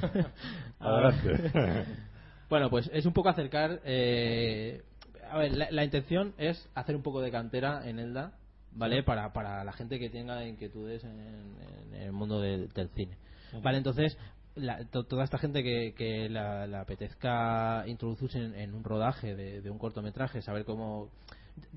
[0.80, 1.84] Adelante.
[2.48, 3.80] Bueno, pues es un poco acercar.
[3.84, 4.84] eh,
[5.28, 8.34] a ver, la, la intención es hacer un poco de cantera en Elda,
[8.70, 9.02] ¿vale?
[9.02, 13.16] Para, para la gente que tenga inquietudes en, en el mundo del cine.
[13.62, 14.16] Vale, entonces,
[14.56, 19.34] la- to- toda esta gente que, que la, la apetezca introducirse en, en un rodaje
[19.36, 21.08] de, de un cortometraje, saber cómo.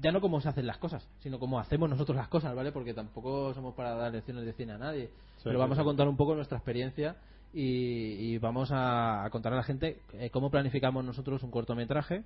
[0.01, 2.71] Ya no cómo se hacen las cosas, sino cómo hacemos nosotros las cosas, ¿vale?
[2.73, 5.09] Porque tampoco somos para dar lecciones de cine a nadie.
[5.43, 5.81] pero vamos sí.
[5.81, 7.15] a contar un poco nuestra experiencia
[7.53, 12.23] y, y vamos a, a contar a la gente eh, cómo planificamos nosotros un cortometraje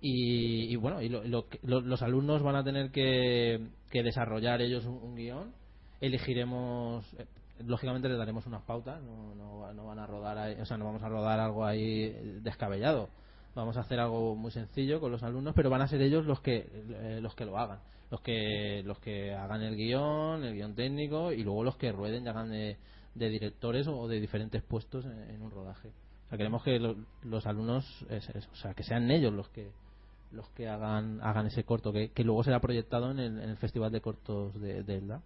[0.00, 4.60] y, y bueno y lo- lo lo- los alumnos van a tener que, que desarrollar
[4.60, 5.52] ellos un, un guion
[6.00, 7.26] elegiremos eh,
[7.60, 10.84] lógicamente les daremos unas pautas no, no, no van a rodar ahí- o sea no
[10.86, 12.10] vamos a rodar algo ahí
[12.42, 13.08] descabellado.
[13.54, 16.40] Vamos a hacer algo muy sencillo con los alumnos pero van a ser ellos los
[16.40, 17.78] que eh, los que lo hagan
[18.10, 22.24] los que los que hagan el guion el guion técnico y luego los que rueden
[22.24, 22.76] y hagan de,
[23.14, 25.88] de directores o de diferentes puestos en, un rodaje.
[26.26, 29.70] O sea queremos que lo- los alumnos es- o sea que sean ellos los que
[30.32, 33.56] los que hagan hagan ese corto que, que luego será proyectado en el, en el
[33.56, 35.22] festival de cortos de, de Elda.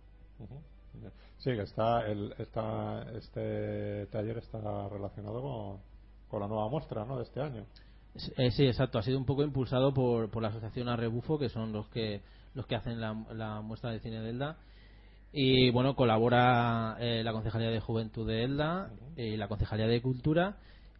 [1.38, 5.78] Sí, que está, el, está este taller está relacionado con,
[6.28, 7.16] con la nueva muestra ¿no?
[7.16, 7.64] de este año.
[8.36, 8.98] Eh, sí, exacto.
[8.98, 12.22] Ha sido un poco impulsado por, por la asociación Arrebufo, que son los que
[12.54, 14.56] los que hacen la, la muestra de cine de Elda.
[15.32, 20.56] Y bueno, colabora eh, la Concejalía de Juventud de Elda y la Concejalía de Cultura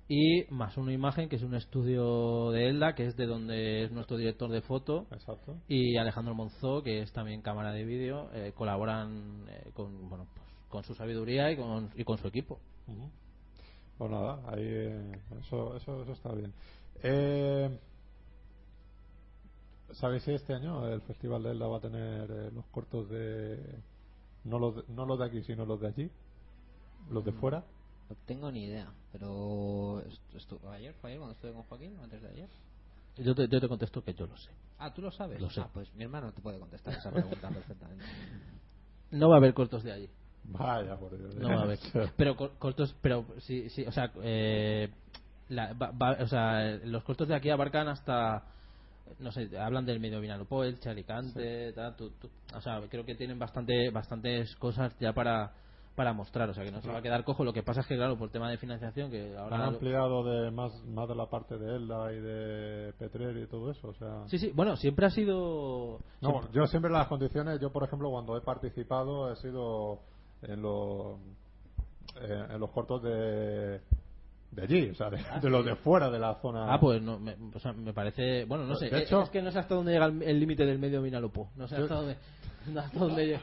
[0.08, 3.92] y más una imagen que es un estudio de Elda, que es de donde es
[3.92, 5.56] nuestro director de foto Exacto.
[5.68, 10.46] y Alejandro Monzó, que es también cámara de vídeo, eh, colaboran eh, con bueno pues,
[10.68, 12.58] con su sabiduría y con, y con su equipo.
[12.86, 13.10] Ujú.
[13.98, 16.54] Pues nada, ahí eh, eso, eso, eso está bien.
[17.02, 17.78] Eh,
[19.92, 23.58] ¿Sabéis si este año el Festival de Elda va a tener eh, los cortos de
[24.44, 26.10] no los de, no los de aquí, sino los de allí?
[27.10, 27.64] ¿Los de fuera?
[28.08, 30.02] No tengo ni idea, pero
[30.72, 32.48] ayer fue ayer cuando estuve con Joaquín, o antes de ayer.
[33.18, 34.50] Yo te, yo te contesto que yo lo sé.
[34.78, 35.40] Ah, tú lo sabes.
[35.40, 35.60] Lo sé.
[35.60, 38.04] Ah, pues mi hermano te puede contestar esa pregunta perfectamente.
[39.10, 40.08] No va a haber cortos de allí.
[40.44, 41.34] Vaya, por Dios.
[41.34, 41.78] No va a haber.
[42.16, 44.88] Pero cor- cortos, pero sí, sí, o sea, eh,
[45.48, 48.44] la- va- va- o sea, los cortos de aquí abarcan hasta
[49.20, 53.14] no sé, hablan del medio Vinalopó, el Alicante, tal, tú- tú- o sea, creo que
[53.14, 55.52] tienen bastante bastantes cosas ya para
[55.98, 57.42] para mostrar, o sea, que no se va a quedar cojo.
[57.42, 60.48] Lo que pasa es que claro, por tema de financiación que ahora Han ampliado de
[60.52, 64.22] más, más de la parte de Elda y de Petrer y todo eso, o sea...
[64.28, 68.10] Sí, sí, bueno, siempre ha sido No, siempre- yo siempre las condiciones, yo por ejemplo
[68.10, 69.98] cuando he participado he sido
[70.42, 71.18] en los
[72.22, 73.80] eh, en los cortos de
[74.50, 76.72] de allí, o sea, de, de los de fuera de la zona.
[76.72, 78.44] Ah, pues no, me, o sea, me parece.
[78.44, 78.88] Bueno, no sé.
[78.90, 81.02] De eh, hecho- es que no sé hasta dónde llega el el límite del medio
[81.02, 81.50] Vinalopó.
[81.56, 82.16] No sé hasta dónde.
[82.72, 83.40] no hasta dónde llega.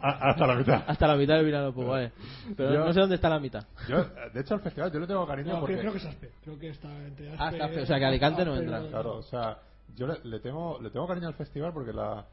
[0.00, 0.82] A- hasta la mitad.
[0.86, 2.12] Hasta la mitad del Vinalopó, vale.
[2.56, 3.64] Pero Yo- no sé dónde está la mitad.
[3.88, 4.04] Yo,
[4.34, 5.78] de hecho, al festival yo le tengo cariño No, porque.
[5.78, 6.30] creo, que es Aspe.
[6.42, 7.42] Creo que está entre Aspe.
[7.42, 8.80] Ah, está Aspe, o sea, que Alicante no entra.
[8.88, 9.58] Claro, o sea,
[9.96, 12.24] yo le, le tengo le tengo cariño al festival porque la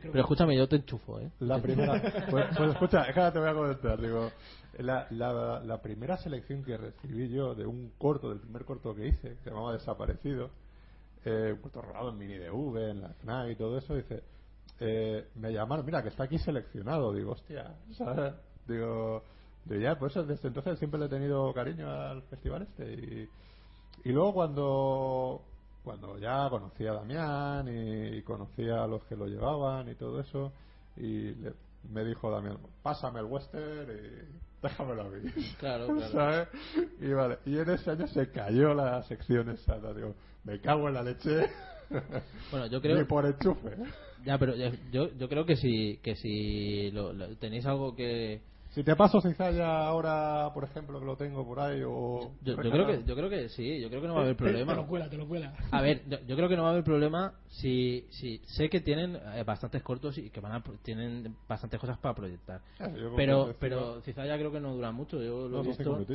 [0.00, 1.30] Creo Pero escúchame, yo te enchufo, ¿eh?
[1.40, 4.30] la primera pues, pues escucha, es que ahora te voy a comentar, digo,
[4.78, 9.08] la, la, la primera selección que recibí yo de un corto, del primer corto que
[9.08, 10.50] hice, que se llamaba Desaparecido,
[11.24, 14.22] eh, un corto rodado en mini DV, en la FNAC y todo eso, dice,
[14.80, 18.32] eh, me llamaron, mira que está aquí seleccionado, digo, hostia, ¿sabes?
[18.66, 19.22] Digo,
[19.66, 22.92] digo, ya, pues desde entonces siempre le he tenido cariño al festival este.
[22.94, 23.28] Y,
[24.08, 25.42] y luego cuando
[25.90, 30.52] cuando ya conocí a Damián y, conocía a los que lo llevaban y todo eso,
[30.96, 31.52] y le,
[31.90, 35.30] me dijo Damián, pásame el western y déjamelo a mí.
[35.58, 36.12] Claro, claro.
[36.12, 36.48] ¿Sabes?
[37.00, 39.78] Y, vale, y en ese año se cayó la sección esa.
[39.92, 40.14] Digo,
[40.44, 41.50] me cago en la leche.
[42.52, 42.96] Bueno, yo creo.
[42.98, 43.76] Ni por enchufe.
[44.24, 48.42] Ya, pero yo, yo creo que si, que si lo- lo- tenéis algo que.
[48.70, 52.30] Si te paso Cizalla ahora, por ejemplo, que lo tengo por ahí, o.
[52.42, 54.36] Yo, yo creo que yo creo que sí, yo creo que no va a haber
[54.36, 54.74] Te problema.
[54.74, 55.52] lo cuela, te lo cuela.
[55.72, 58.80] A ver, yo, yo creo que no va a haber problema si, si sé que
[58.80, 62.60] tienen eh, bastantes cortos y que van a tienen bastantes cosas para proyectar.
[62.78, 65.20] Ah, Pero pero Cizalla creo que no dura mucho.
[65.20, 66.06] Yo lo No, he visto.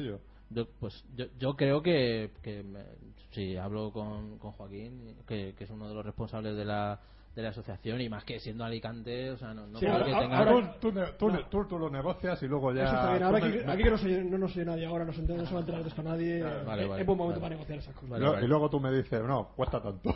[0.49, 2.86] Yo, pues yo, yo creo que, que me-
[3.32, 6.99] si hablo con, con Joaquín, que, que es uno de los responsables de la,
[7.36, 10.06] de la asociación y más que siendo Alicante, o sea, no, no Sí, creo ahora-
[10.06, 10.38] que tenga...
[10.38, 12.86] ahora- Tú, tú, ne- tú, tú- tú lo negocias y luego ya.
[12.86, 13.24] Eso está bien.
[13.24, 15.36] Ahora aquí, me- aquí que no, soy- no nos oye nadie ahora, no se, no
[15.36, 16.41] va a enterar de esto nadie.
[16.44, 17.41] Vale, eh, vale, es buen momento vale.
[17.41, 18.18] para negociar esas cosas.
[18.18, 20.16] y luego- Y luego tú me dices, no, cuesta tanto.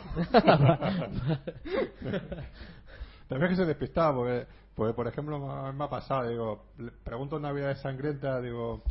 [3.28, 7.36] También que se despistaba, porque, porque, por ejemplo, me me ha pasado, digo, le pregunto
[7.36, 8.82] en Navidad Sangrienta, digo,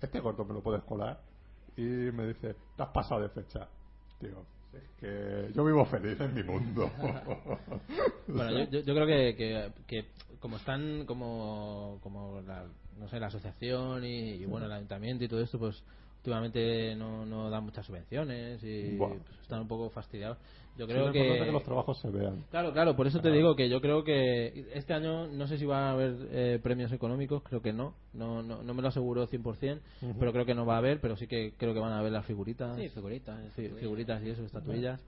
[0.00, 1.20] ¿este corto me lo puedes colar?
[1.76, 3.68] Y me dice, te has pasado de fecha.
[4.20, 6.90] Digo, es que yo vivo feliz en mi mundo.
[8.28, 10.06] Bueno, yo, yo, yo creo que, que, que
[10.38, 12.64] como están como, como la,
[12.98, 15.82] no sé, la asociación y, y, bueno, el ayuntamiento y todo esto, pues
[16.18, 20.38] últimamente no, no dan muchas subvenciones y pues, están un poco fastidiados.
[20.76, 21.38] Yo Sí, creo que...
[21.44, 22.44] que los trabajos se vean.
[22.50, 23.36] Claro, claro, por eso te Claro.
[23.36, 26.90] digo que yo creo que este año no sé si va a haber eh, premios
[26.92, 30.14] económicos, creo que no, no, no, no me lo aseguro 100%, Ujú.
[30.18, 32.12] pero creo que no va a haber, pero sí que creo que van a haber
[32.12, 32.74] las figuritas.
[32.78, 35.00] Sí, figuritas, fi- figuritas y eso, estatuillas.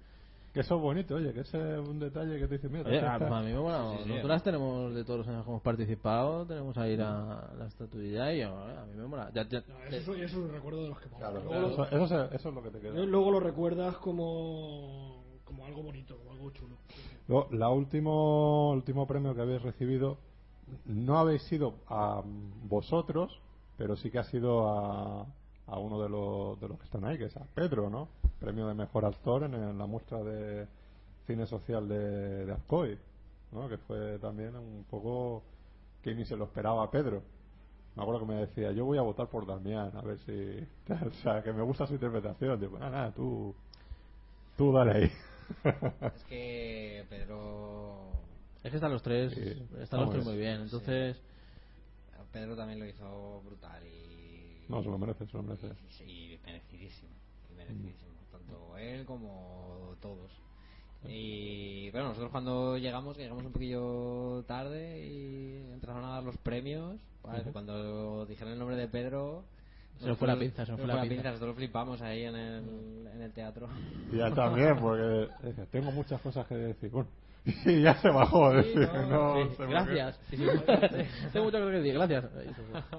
[0.52, 3.00] Que eso es bonito, oye, que ese es un detalle que te dice, mira, Oye,
[3.00, 3.88] a, a mí me mola.
[3.90, 4.08] Sí, sí, sí.
[4.10, 8.32] Nosotros las tenemos de todos los años que hemos participado, tenemos ahí la, la estatuilla
[8.32, 9.30] y yo, eh, a mí me mola.
[9.34, 12.48] Ya- ya- No, eso, eso es un recuerdo de los que Claro, claro, eso, eso
[12.50, 12.92] es lo que te queda.
[13.04, 15.23] luego lo recuerdas como,
[15.54, 16.76] como algo bonito, como algo chulo.
[17.52, 20.18] La último último premio que habéis recibido
[20.86, 22.22] no habéis sido a
[22.68, 23.40] vosotros,
[23.76, 25.26] pero sí que ha sido a,
[25.66, 28.08] a uno de los, de los que están ahí, que es a Pedro, ¿no?
[28.40, 30.66] Premio de mejor actor en, la muestra de
[31.26, 32.98] cine social de, de Azcoy,
[33.52, 33.68] ¿no?
[33.68, 35.42] Que fue también un poco
[36.02, 37.22] que ni se lo esperaba a Pedro.
[37.94, 40.66] Me acuerdo que me decía, yo voy a votar por Damián, a ver si...
[40.92, 42.58] O sea, que me gusta su interpretación.
[42.58, 43.54] Digo, nada, tú,
[44.56, 45.12] tú dale ahí.
[46.14, 48.12] Es que Pedro.
[48.62, 50.62] Es que están los tres, Sí, están los tres muy bien.
[50.62, 51.20] Entonces,
[52.32, 54.64] Pedro también lo hizo brutal y.
[54.68, 55.68] No, se lo merece, se lo merece.
[56.04, 57.12] Y merecidísimo.
[57.50, 58.12] Y merecidísimo.
[58.32, 60.32] Tanto él como todos.
[61.06, 66.36] Y bueno, nosotros cuando llegamos, que llegamos un poquillo tarde y empezaron a dar los
[66.38, 66.98] premios.
[67.22, 67.52] Vale.
[67.52, 69.44] Cuando dijeron el nombre de Pedro.
[69.98, 71.30] Se nos fue la pinza, se nos fue la pinza.
[71.30, 73.68] Nosotros flipamos ahí en el, en el teatro.
[74.12, 75.28] Y él también, porque
[75.70, 76.90] tengo muchas cosas que decir.
[76.90, 77.08] Bueno,
[77.44, 78.50] y ya se bajó.
[78.62, 79.66] Sí, decir, no, no sí, qué.
[79.66, 80.20] gracias.
[80.30, 80.44] Sí, sí,
[81.32, 82.24] Tengo mucho que decir, gracias.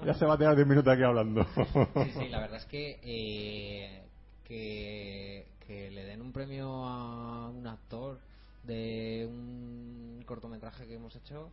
[0.04, 1.44] Ya se va a tirar 10 minutos aquí hablando.
[1.44, 4.02] Sí, sí, la verdad es que, eh,
[4.44, 8.18] que que le den un premio a un actor
[8.62, 11.50] de un cortometraje que hemos hecho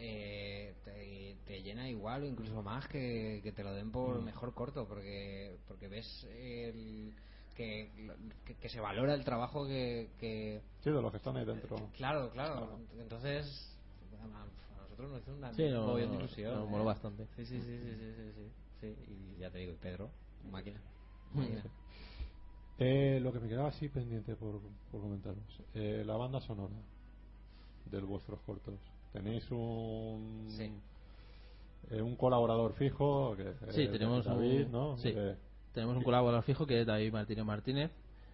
[0.00, 4.24] eh, te, te llena igual o incluso más que, que te lo den por Mm.
[4.24, 7.14] mejor corto porque porque ves el,
[7.54, 7.90] que,
[8.44, 11.76] que, que se valora el trabajo que, que Sí, de los que están ahí dentro.
[11.96, 12.78] claro, claro Claro.
[13.00, 13.76] entonces
[14.22, 14.46] a,
[14.82, 16.84] nosotros nos hizo una Sí, no, no, ilusión nos ¿eh?
[16.84, 17.26] bastante.
[17.36, 19.12] Sí, sí, sí, sí, sí, sí, sí, sí.
[19.36, 20.10] Y ya te digo, y Pedro,
[20.50, 20.80] máquina.
[21.34, 21.62] Máquina.
[22.78, 24.60] Eh, lo que me quedaba así pendiente por,
[24.90, 25.62] por comentaros.
[25.74, 26.76] Eh, la banda sonora
[27.84, 28.80] de vuestros cortos.
[29.12, 30.70] Tenéis un Sí.
[31.90, 34.96] eh, un colaborador fijo que Sí, es tenemos David, un, ¿no?
[34.98, 35.34] sí, Que,
[35.72, 37.90] tenemos un colaborador fijo que es David Martínez Martínez,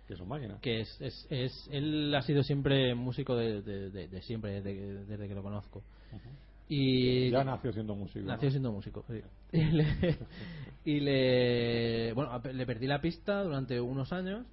[0.09, 0.59] que es un máquina.
[0.61, 5.05] que es, es, es- él ha sido siempre músico de, de- de- de siempre, desde,
[5.05, 5.79] desde que lo conozco.
[6.13, 6.29] Ujú.
[6.69, 8.25] Y ya nació siendo músico.
[8.27, 9.21] Nació siendo músico, sí.
[9.53, 9.87] Y le,
[10.85, 14.45] y le- bueno, le perdí la pista durante unos años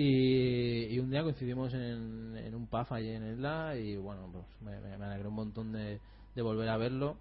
[0.00, 4.96] y, y un día coincidimos en, un pub allí en Isla y bueno, pues me,
[4.96, 5.98] me, alegró un montón de,
[6.36, 7.16] de volver a verlo.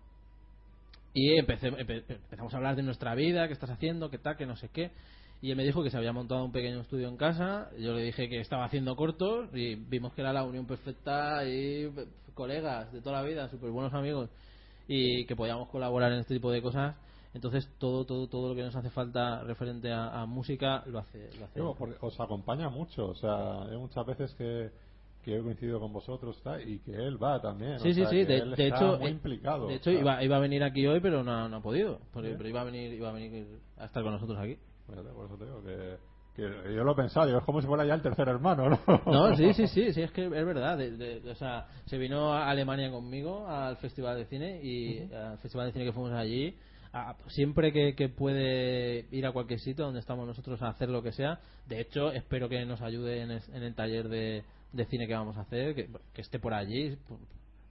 [1.12, 4.46] Y empecé, empe- empezamos a hablar de nuestra vida, qué estás haciendo, qué tal, qué
[4.46, 4.92] no sé qué.
[5.42, 7.72] Y él me dijo que se había montado un pequeño estudio en casa.
[7.80, 11.86] Yo le dije que estaba haciendo cortos y vimos que era la unión perfecta y
[11.86, 11.92] eh,
[12.36, 14.30] colegas de toda la vida, súper buenos amigos
[14.88, 16.96] y que podíamos colaborar en este tipo de cosas.
[17.34, 21.30] Entonces todo todo todo lo que nos hace falta referente a, a música lo hace
[21.40, 21.62] lo hace.
[21.78, 24.72] Porque os acompaña mucho, o sea, hay muchas veces que,
[25.24, 27.80] que he coincidido con vosotros y que él va también.
[27.80, 28.24] Sí, o sí, sea, sí.
[28.24, 29.68] De, él de está hecho, muy eh, implicado.
[29.68, 32.00] de hecho iba, iba a venir aquí hoy, pero no, no ha podido.
[32.14, 32.34] Porque-.
[32.38, 34.58] Pero iba a venir, iba a venir a estar con nosotros aquí.
[34.90, 35.98] fíjate, por eso te digo que,
[36.34, 38.80] que yo lo he pensado, digo, es como si fuera ya el tercer hermano, ¿no?
[39.06, 40.78] No, sí, sí, sí, sí, es que es verdad.
[40.78, 45.38] de- de- o sea, se vino a Alemania conmigo al Festival de Cine y al
[45.40, 46.58] Festival de Cine que fuimos allí.
[46.94, 51.02] A- siempre que, que puede ir a cualquier sitio donde estamos nosotros a hacer lo
[51.04, 51.40] que sea.
[51.68, 54.44] De hecho, espero que nos ayude en, es- en el taller de,
[54.74, 56.96] de cine que vamos a hacer, que, que esté por allí.
[57.08, 57.20] por-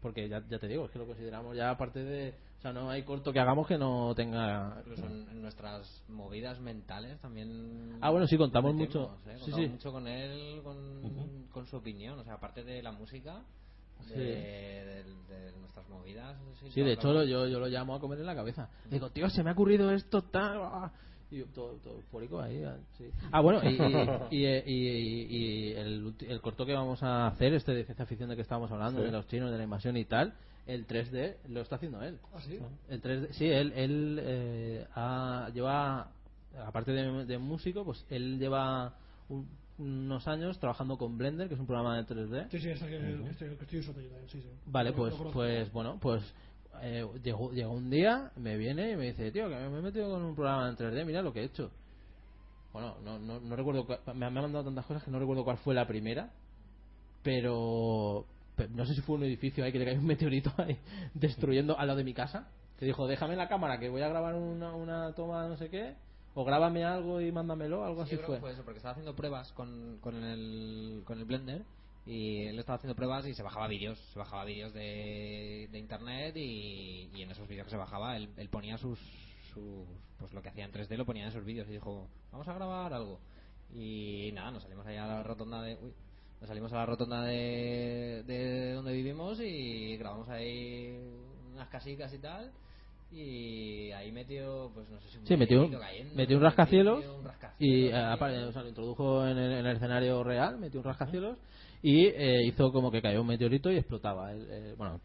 [0.02, 2.34] Porque ya, ya te digo, es que lo consideramos ya aparte de.
[2.58, 4.76] O sea, no hay corto que hagamos que no tenga.
[4.80, 7.98] Incluso en, nuestras movidas mentales también.
[8.00, 9.18] Ah, bueno, sí, contamos mucho.
[9.26, 9.34] ¿eh?
[9.36, 9.68] Sí, Contamos sí.
[9.68, 12.18] mucho con él, con, con su opinión.
[12.18, 13.42] O sea, aparte de la música,
[14.08, 14.20] de, Sí.
[14.20, 16.36] de- de nuestras movidas.
[16.60, 18.68] Sí, Sí, de hecho lo- yo, yo lo llamo a comer en la cabeza.
[18.90, 20.58] Digo, tío, se me ha ocurrido esto, tal.
[20.62, 20.92] ah".
[21.30, 22.62] Y yo, todo, todo eufórico ahí.
[22.62, 23.10] ah, sí.
[23.32, 23.76] Ah, bueno, y, y,
[24.46, 28.36] y- y- y el, el corto que vamos a hacer, este de ciencia ficción de
[28.36, 30.34] que estábamos hablando, de los chinos, de la invasión y tal,
[30.66, 32.18] el 3D lo está haciendo él.
[32.32, 32.58] ¿Ah, sí?
[32.88, 36.10] El 3D, sí, él, él eh, ha- lleva,
[36.64, 38.94] aparte de, de músico, pues él lleva
[39.28, 39.48] un-
[39.78, 42.48] unos años trabajando con Blender, que es un programa de 3D.
[42.50, 42.96] Sí, sí, esa que,
[43.30, 44.48] estoy, que estoy usando yo también, sí, sí.
[44.66, 46.22] Vale, pues, pues bueno, pues
[46.82, 50.10] eh, llegó, llegó un día, me viene y me dice, tío, que me he metido
[50.10, 51.70] con un programa en 3D, mira lo que he hecho.
[52.72, 55.74] Bueno, no, no, no recuerdo, me, ha- mandado tantas cosas que no recuerdo cuál fue
[55.74, 56.30] la primera,
[57.22, 60.78] pero, pe- no sé si fue un edificio ahí que le cayó un meteorito ahí
[61.14, 62.48] destruyendo al lado de mi casa.
[62.78, 65.94] Que dijo, déjame la cámara que voy a grabar una, una toma no sé qué,
[66.38, 68.36] o grábame algo y mándamelo, algo Sí, así yo creo fue.
[68.36, 71.64] que fue eso, porque estaba haciendo pruebas con, con, el, con el Blender
[72.04, 76.36] y él estaba haciendo pruebas y se bajaba vídeos, se bajaba vídeos de, de internet
[76.36, 79.00] y, y en esos vídeos que se bajaba él, él ponía sus,
[79.52, 79.88] sus,
[80.18, 82.54] pues lo que hacía en 3D lo ponía en esos vídeos y dijo, vamos a
[82.54, 83.18] grabar algo.
[83.72, 85.74] Y nada, nos salimos ahí a la rotonda de...
[85.82, 85.92] uy,
[86.40, 90.96] nos salimos a la rotonda de, de donde vivimos y grabamos ahí
[91.54, 92.52] unas casitas y tal.
[93.18, 97.14] Y ahí metió, pues no sé si un Sí, metió, cayendo, metió un rascacielos metió
[97.16, 100.58] un rascacielos y eh, aparte, o sea, lo introdujo en el, en el escenario real,
[100.58, 101.38] metió un rascacielos
[101.80, 104.32] y eh, hizo como que cayó un meteorito y explotaba.
[104.32, 105.00] El- el- bueno,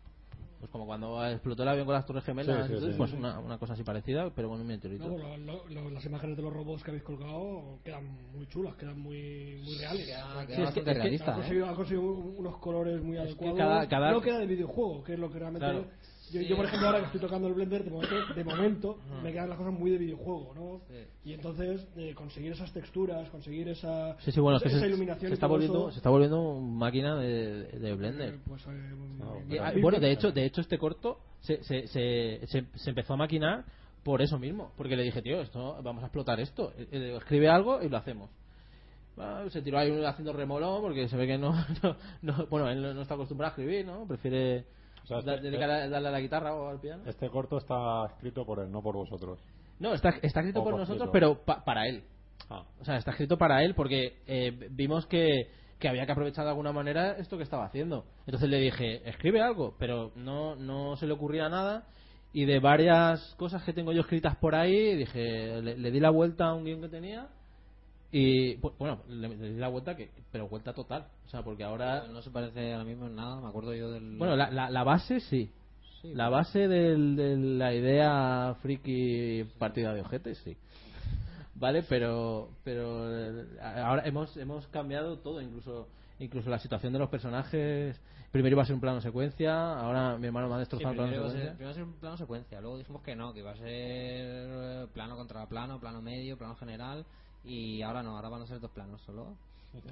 [0.59, 2.97] pues como cuando explotó el avión con las torres gemelas, Sí, sí, entonces, sí.
[2.97, 5.07] pues una, una cosa así parecida, pero con un meteorito.
[5.07, 8.05] No, lo- lo- lo- las imágenes de los robots que habéis colgado quedan
[8.35, 10.05] muy chulas, quedan muy, muy reales.
[10.05, 11.37] Queda- queda Sí, es que- realista, ha, ¿eh?
[11.37, 13.57] conseguido, ha conseguido unos colores muy adecuados.
[13.57, 15.65] cada- cada- No queda de videojuego, que es lo que realmente.
[15.65, 15.85] Claro.
[16.31, 19.31] Yo, yo, por ejemplo, ahora que estoy tocando el Blender, de momento, de momento me
[19.33, 20.81] quedan las cosas muy de videojuego, ¿no?
[20.87, 21.29] Sí.
[21.29, 24.85] Y entonces, eh, conseguir esas texturas, conseguir esa, Sí, sí, bueno, es esa, que esa
[24.85, 25.29] se, iluminación.
[25.29, 28.33] se está volviendo, eso, se está volviendo máquina de, de Blender.
[28.35, 32.65] eh, pues, eh, ah, bueno, de hecho, de hecho este corto se, se, se, se,
[32.75, 33.65] se empezó a maquinar
[34.03, 36.73] por eso mismo, porque le dije, tío, esto vamos a explotar esto.
[36.77, 38.29] Eh, escribe algo y lo hacemos.
[39.17, 41.53] Ah, se tiró ahí haciendo remolón porque se ve que no,
[41.83, 44.07] no, no- bueno, él no está acostumbrado a escribir, ¿no?
[44.07, 44.65] Prefiere
[45.03, 45.51] O sea, este-
[45.89, 47.03] darle a la guitarra o al piano.
[47.07, 49.39] Este corto está escrito por él, no por vosotros.
[49.79, 52.03] No, está, está escrito O por por nosotros, pero pa- para él.
[52.49, 55.49] Ah, O sea, está escrito para él porque eh, vimos que,
[55.79, 58.05] que había que aprovechar de alguna manera esto que estaba haciendo.
[58.25, 61.85] Entonces le dije, escribe algo, pero no, no se le ocurría nada.
[62.33, 66.11] Y de varias cosas que tengo yo escritas por ahí, dije, le, le di la
[66.11, 67.27] vuelta a un guion que tenía.
[68.11, 71.07] Y bueno, le, le di la vuelta, que, pero vuelta total.
[71.25, 72.07] O sea, porque ahora.
[72.07, 74.17] No se parece ahora mismo en nada, me acuerdo yo del...
[74.17, 75.49] Bueno, la, la, la base sí.
[76.01, 80.57] Sí, La base del- de la idea friki partida de ojetes, sí.
[81.55, 87.09] Vale, pero pero eh, ahora hemos hemos cambiado todo, incluso incluso la situación de los
[87.09, 88.01] personajes.
[88.31, 91.11] Primero iba a ser un plano secuencia, ahora mi hermano me ha destrozado el plano
[91.11, 91.57] primero, iba a ser, secuencia.
[91.57, 93.65] primero iba a ser un plano secuencia, luego dijimos que no, que iba a ser
[93.67, 97.05] eh, plano contra plano, plano medio, plano general,
[97.43, 99.35] y ahora no, ahora van a ser dos planos solo.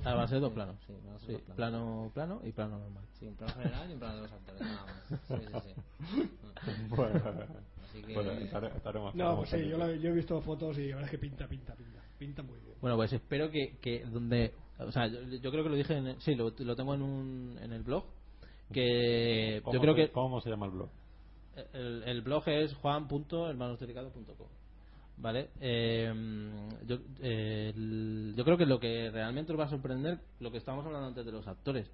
[0.04, 0.76] Ahora van a ser dos planos.
[0.86, 1.56] Sí, van a ser Sí, dos planos.
[1.56, 3.04] plano plano y plano normal.
[3.20, 5.04] Sí, un plano general y un plano de los actores, nada más.
[5.28, 6.30] Sí, sí, sí.
[6.90, 7.22] bueno,
[7.84, 8.14] Así que...
[8.14, 9.16] bueno, estare- estaremos.
[9.16, 9.98] No, pues sí, yo, pendientes.
[9.98, 12.00] la- yo he visto fotos y la verdad es que pinta, pinta, pinta.
[12.20, 12.76] Pinta muy bien.
[12.82, 14.54] Bueno, pues espero que, que donde.
[14.80, 15.96] O sea, yo, yo creo que lo dije.
[15.96, 18.04] En, sí, lo, lo tengo en, un, en el blog.
[18.74, 20.12] Que ¿Cómo yo creo se- que.
[20.12, 20.90] ¿Cómo se llama el blog?
[21.74, 24.48] El, el blog es juan.hermanosdelicados.com.
[25.20, 25.50] ¿Vale?
[25.60, 26.14] Eh,
[26.86, 30.58] yo, eh, el- yo creo que lo que realmente os va a sorprender, lo que
[30.60, 31.90] estábamos hablando antes de los actores,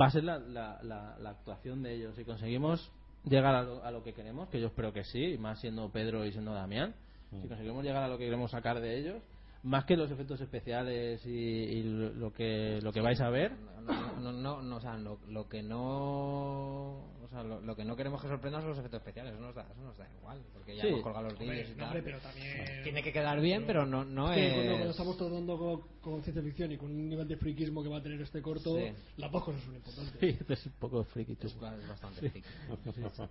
[0.00, 2.16] va a ser la, la, la- la actuación de ellos.
[2.16, 2.90] Si conseguimos
[3.24, 5.90] llegar a lo, a lo que queremos, que yo espero que sí, y más siendo
[5.90, 6.94] Pedro y siendo Damián,
[7.42, 9.22] si conseguimos llegar a lo que queremos sacar de ellos,
[9.64, 14.20] más que los efectos especiales y, y lo que lo que vais a ver no,
[14.20, 17.96] no, no, no, o sea, lo, lo que no o sea, lo, lo que no
[17.96, 20.76] queremos que sorprenda son los efectos especiales eso nos da, eso nos da igual porque
[20.76, 20.88] ya Sí.
[20.88, 23.86] hemos colgado los vídeos y no, tal hombre, pero también- tiene que quedar bien pero
[23.86, 27.08] no, no Sí, es cuando, cuando estamos tratando con, con ciencia ficción y con un
[27.08, 28.92] nivel de friquismo que va a tener este corto, Sí.
[29.16, 30.14] las dos cosas son importantes.
[30.20, 31.46] sí, es un poco friki tú.
[31.46, 32.46] es bastante friki.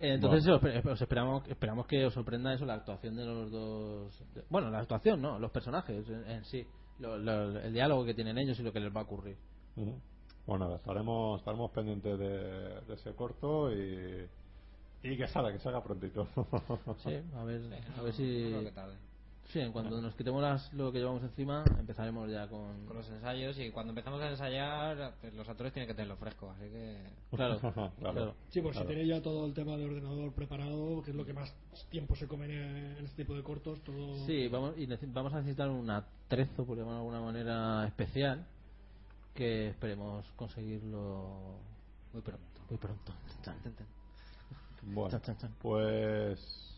[0.00, 4.24] Eh, Entonces os, os esperamos esperamos que os sorprenda eso la actuación de los dos
[4.34, 6.64] de- bueno la actuación no los personajes en, en sí
[7.00, 9.36] lo- lo- el diálogo que tienen ellos y lo que les va a ocurrir.
[10.46, 14.28] Bueno, nada, estaremos, estaremos pendientes de, de ese corto y,
[15.02, 16.26] y que salga, que salga prontito.
[17.04, 17.60] sí a ver
[17.98, 18.62] a ver si No.
[19.48, 23.08] Sí en cuanto nos quitemos las- lo que llevamos encima empezaremos ya con con los
[23.08, 26.96] ensayos y cuando empezamos a ensayar pues, los actores tienen que tenerlo fresco así que
[27.36, 27.92] claro Claro.
[27.98, 28.88] claro Sí, pues Claro.
[28.88, 31.52] si tenéis ya todo el tema de ordenador preparado, que es lo que más
[31.90, 34.26] tiempo se come en este tipo de cortos, todo...
[34.26, 38.46] Sí, vamos, y vamos a necesitar un atrezo, por llamarlo de alguna manera, especial,
[39.34, 41.58] que esperemos conseguirlo
[42.12, 43.12] muy pronto muy pronto.
[43.42, 43.86] Chan, chan, chan.
[44.94, 45.54] bueno, Chan, chan, chan.
[45.60, 46.77] pues.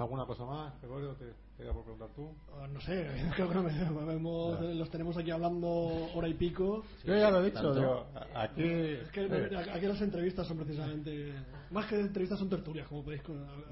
[0.00, 1.12] ¿Alguna cosa más, Gregorio?
[1.14, 2.30] ¿Te te queda por preguntar tú?
[2.54, 3.06] Ah, No sé,
[3.36, 5.68] creo que no me- vemos- los tenemos aquí hablando
[6.14, 6.82] hora y pico.
[7.04, 7.74] Yo ya lo he dicho, tanto.
[7.74, 8.62] digo, aquí.
[8.62, 11.34] Es que eh, aquí las entrevistas son precisamente...
[11.70, 13.22] Más que entrevistas son tertulias, como podéis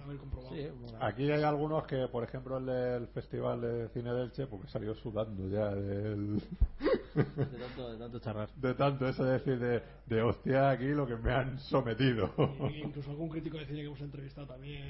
[0.05, 0.55] haber comprobado.
[0.55, 0.99] Sí, bueno.
[1.01, 4.95] Aquí hay algunos que, por ejemplo, el del Festival de Cine del Che, porque salió
[4.95, 6.37] sudando ya del,
[7.15, 7.25] de,
[7.59, 8.51] tanto, de tanto charrar.
[8.57, 12.31] de tanto eso de decir de, de hostia aquí lo que me han sometido.
[12.71, 14.85] Y incluso algún crítico de cine que hemos entrevistado también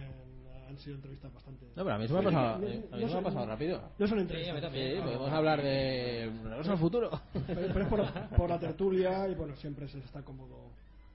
[0.69, 1.67] han sido entrevistas bastante...
[1.75, 3.05] No, pero a mí se me ha Sí, pasado, no- a mí no se me
[3.05, 3.83] ha son- pasado rápido.
[3.99, 4.55] No son Sí, a entrevistas.
[4.55, 4.97] mí también.
[4.97, 7.11] Sí, podemos hablar de Regreso al futuro.
[7.33, 10.71] Pero, pero es por, por la tertulia y bueno, siempre se está cómodo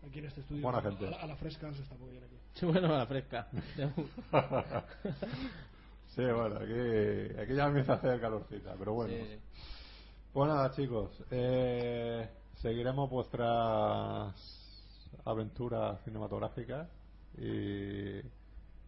[0.07, 0.61] aquí en este estudio.
[0.63, 1.07] Buena gente.
[1.07, 2.35] A, la- a la fresca se está muy bien aquí.
[2.53, 3.47] Sí, bueno, a la fresca.
[6.15, 9.13] sí, bueno, aquí, aquí ya empieza a hacer calorcita, pero bueno.
[9.13, 9.39] Sí, sí.
[10.33, 14.33] Pues nada, chicos, eh, seguiremos vuestras
[15.25, 16.89] aventuras cinematográficas
[17.37, 18.19] y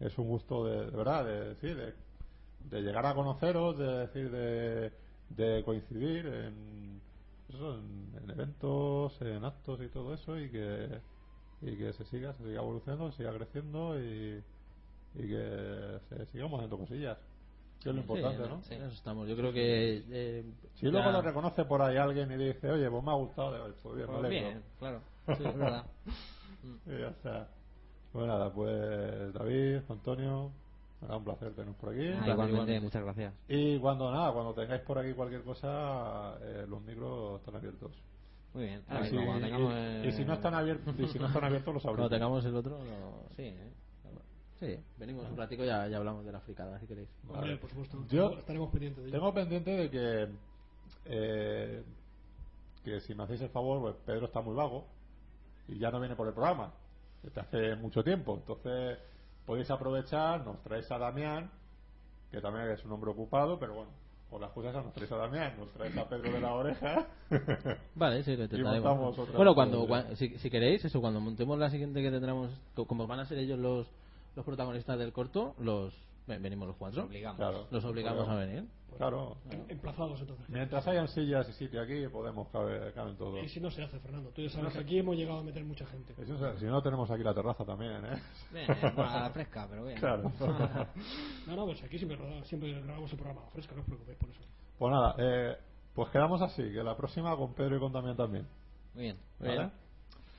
[0.00, 1.94] es un gusto de, de verdad, de, decir, de,
[2.70, 4.92] de llegar a conoceros, de decir, de,
[5.30, 7.00] de coincidir en,
[7.48, 11.00] eso, en, en eventos, en actos y todo eso y que
[11.62, 14.42] y que se siga, se siga evolucionando, se siga creciendo y,
[15.14, 17.18] y que se sigamos haciendo cosillas.
[17.82, 18.62] Que es lo importante, Sí, ¿no?
[18.62, 19.28] sí, eso estamos.
[19.28, 20.04] Yo creo que.
[20.10, 20.44] eh,
[20.74, 23.96] Si luego lo reconoce por ahí alguien y dice, oye, pues me ha gustado, pues
[23.96, 25.84] bien, Pues bien claro sí, es verdad
[26.86, 27.48] Y ya está.
[28.16, 30.50] Pues nada, pues David, Antonio,
[31.00, 32.08] será un placer teneros por aquí.
[32.18, 36.80] Ah, igualmente muchas gracias Y cuando nada, cuando tengáis por aquí cualquier cosa, eh, los
[36.80, 37.92] micros están abiertos.
[38.54, 41.06] muy bien Y Ahora si, mismo, cuando tengamos, y- y si no están abiertos, y
[41.08, 42.10] si no están abiertos los Cuando abrimos.
[42.18, 42.78] tengamos el otro.
[42.78, 43.72] lo- sí ¿eh?
[44.60, 47.10] Sí, venimos un ratico y ya, ya hablamos de la fricada, si queréis.
[47.24, 47.38] Vale.
[47.40, 48.02] Hombre, por supuesto.
[48.08, 49.18] Yo estaremos pendientes de ello.
[49.18, 50.28] Tengo pendiente de que
[51.04, 51.84] eh,
[52.82, 54.86] que si me hacéis el favor, pues Pedro está muy vago
[55.68, 56.72] y ya no viene por el programa
[57.26, 58.34] desde hace mucho tiempo.
[58.36, 58.98] Entonces
[59.44, 61.50] podéis aprovechar, nos traéis a Damián,
[62.30, 63.90] que también es un hombre ocupado, pero bueno,
[64.30, 67.06] por las cosas nos traéis a Damián, nos traéis a Pedro de la oreja.
[67.94, 69.16] Vale, sí, lo intentaremos.
[69.36, 69.86] Bueno, cuando,
[70.16, 73.38] si, si queréis, eso, cuando montemos la siguiente que tendremos, co- como van a ser
[73.38, 73.86] ellos los,
[74.34, 75.94] los protagonistas del corto, los
[76.26, 77.02] venimos los cuatro.
[77.02, 77.36] Nos obligamos.
[77.36, 77.66] Claro.
[77.70, 78.64] Los obligamos a venir.
[78.96, 79.36] Claro.
[79.50, 80.48] Em- Emplazados entonces.
[80.48, 83.44] Mientras hayan sillas y sitio aquí, podemos caber, caben todos.
[83.44, 84.30] Y si no se hace, Fernando.
[84.30, 86.14] Tú ya sabes que aquí hemos llegado a meter mucha gente.
[86.58, 88.22] Si no, tenemos aquí la terraza también, ¿eh?
[88.52, 90.32] Bien, eh, a la fresca pero bien Claro.
[91.46, 94.40] No, no, pues aquí siempre, siempre grabamos el programa fresco, no os preocupéis por eso.
[94.78, 95.56] Pues nada, eh,
[95.94, 98.46] pues quedamos así, que la próxima con Pedro y con Damián también.
[98.94, 99.72] muy bien Muy bien.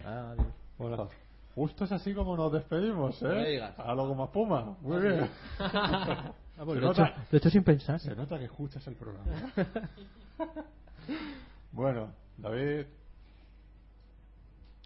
[0.04, 0.28] ¿Vale?
[0.32, 0.48] Adiós.
[0.78, 1.10] Bueno,
[1.58, 3.52] justo es así como nos despedimos, No me ¿eh?
[3.52, 3.78] digas.
[3.80, 4.78] A lo como espuma.
[4.82, 5.30] Muy bien.
[6.60, 8.00] Ah, pues Se lo, he hecho, nota- lo he hecho sin pensar.
[8.00, 9.32] Se nota que escuchas el programa.
[11.72, 12.88] bueno, David,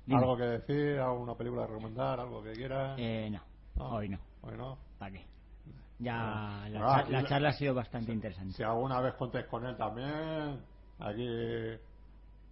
[0.06, 0.19] Dime.
[0.19, 0.99] ¿algo que decir?
[0.99, 2.19] ¿Alguna película que recomendar?
[2.19, 2.95] ¿Algo que quieras?
[2.99, 3.39] Eh, no,
[3.76, 3.89] No.
[3.95, 4.19] hoy no.
[4.41, 4.77] Hoy no.
[4.99, 5.26] ¿Para qué?
[5.99, 6.15] Ya
[6.64, 6.69] Ah.
[6.69, 8.53] la, Ah, la la- charla ha sido bastante interesante.
[8.53, 10.60] Si alguna vez contéis con él también,
[10.99, 11.26] aquí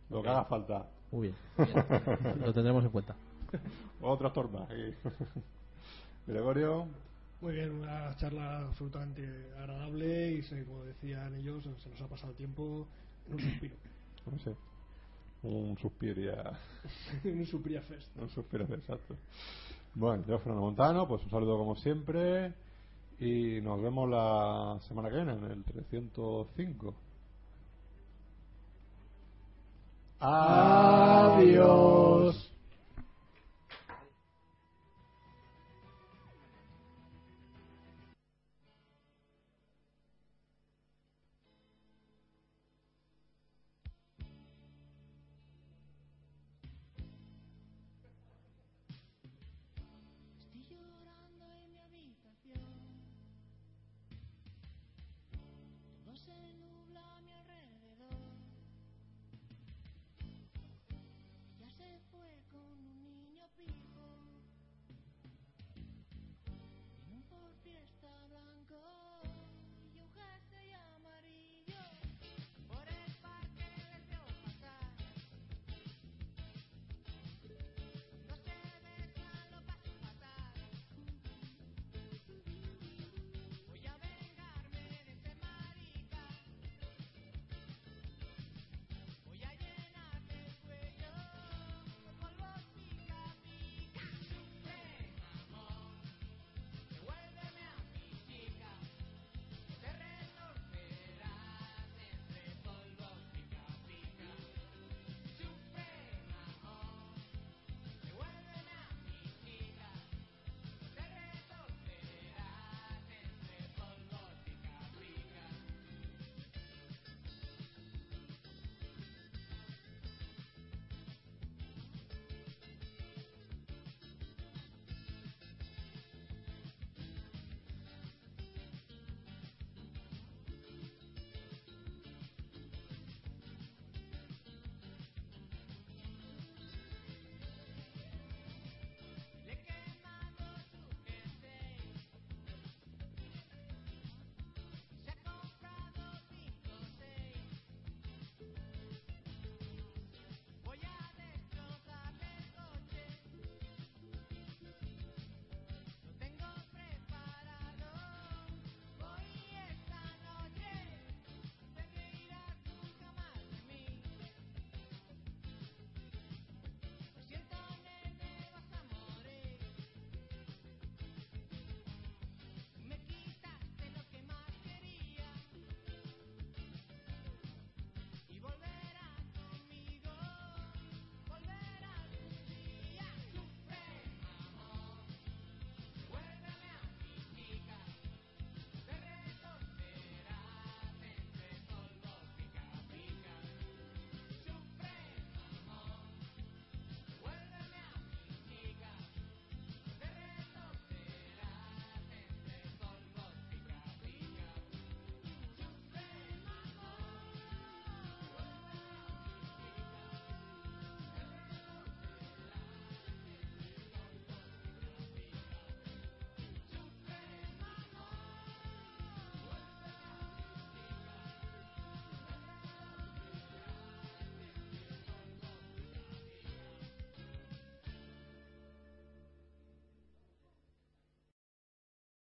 [0.09, 0.85] lo que haga falta.
[1.11, 1.35] Muy bien.
[2.45, 3.15] lo tendremos en cuenta.
[4.01, 4.69] Otros tormas.
[4.69, 4.93] aquí.
[6.27, 6.85] Gregorio,
[7.41, 9.23] Muy bien, una charla absolutamente
[9.57, 12.85] agradable y se- como decían ellos, se nos ha pasado el tiempo
[13.27, 13.75] en un suspiro.
[14.31, 14.55] no sé,
[15.43, 15.77] un
[17.23, 18.07] en un suspiro fest.
[18.17, 19.15] Un suspiro, exacto.
[19.95, 22.53] Bueno, yo, Fernando Montano, pues un saludo como siempre
[23.19, 26.93] y nos vemos la semana que viene en el 305.
[30.99, 32.48] Adiós.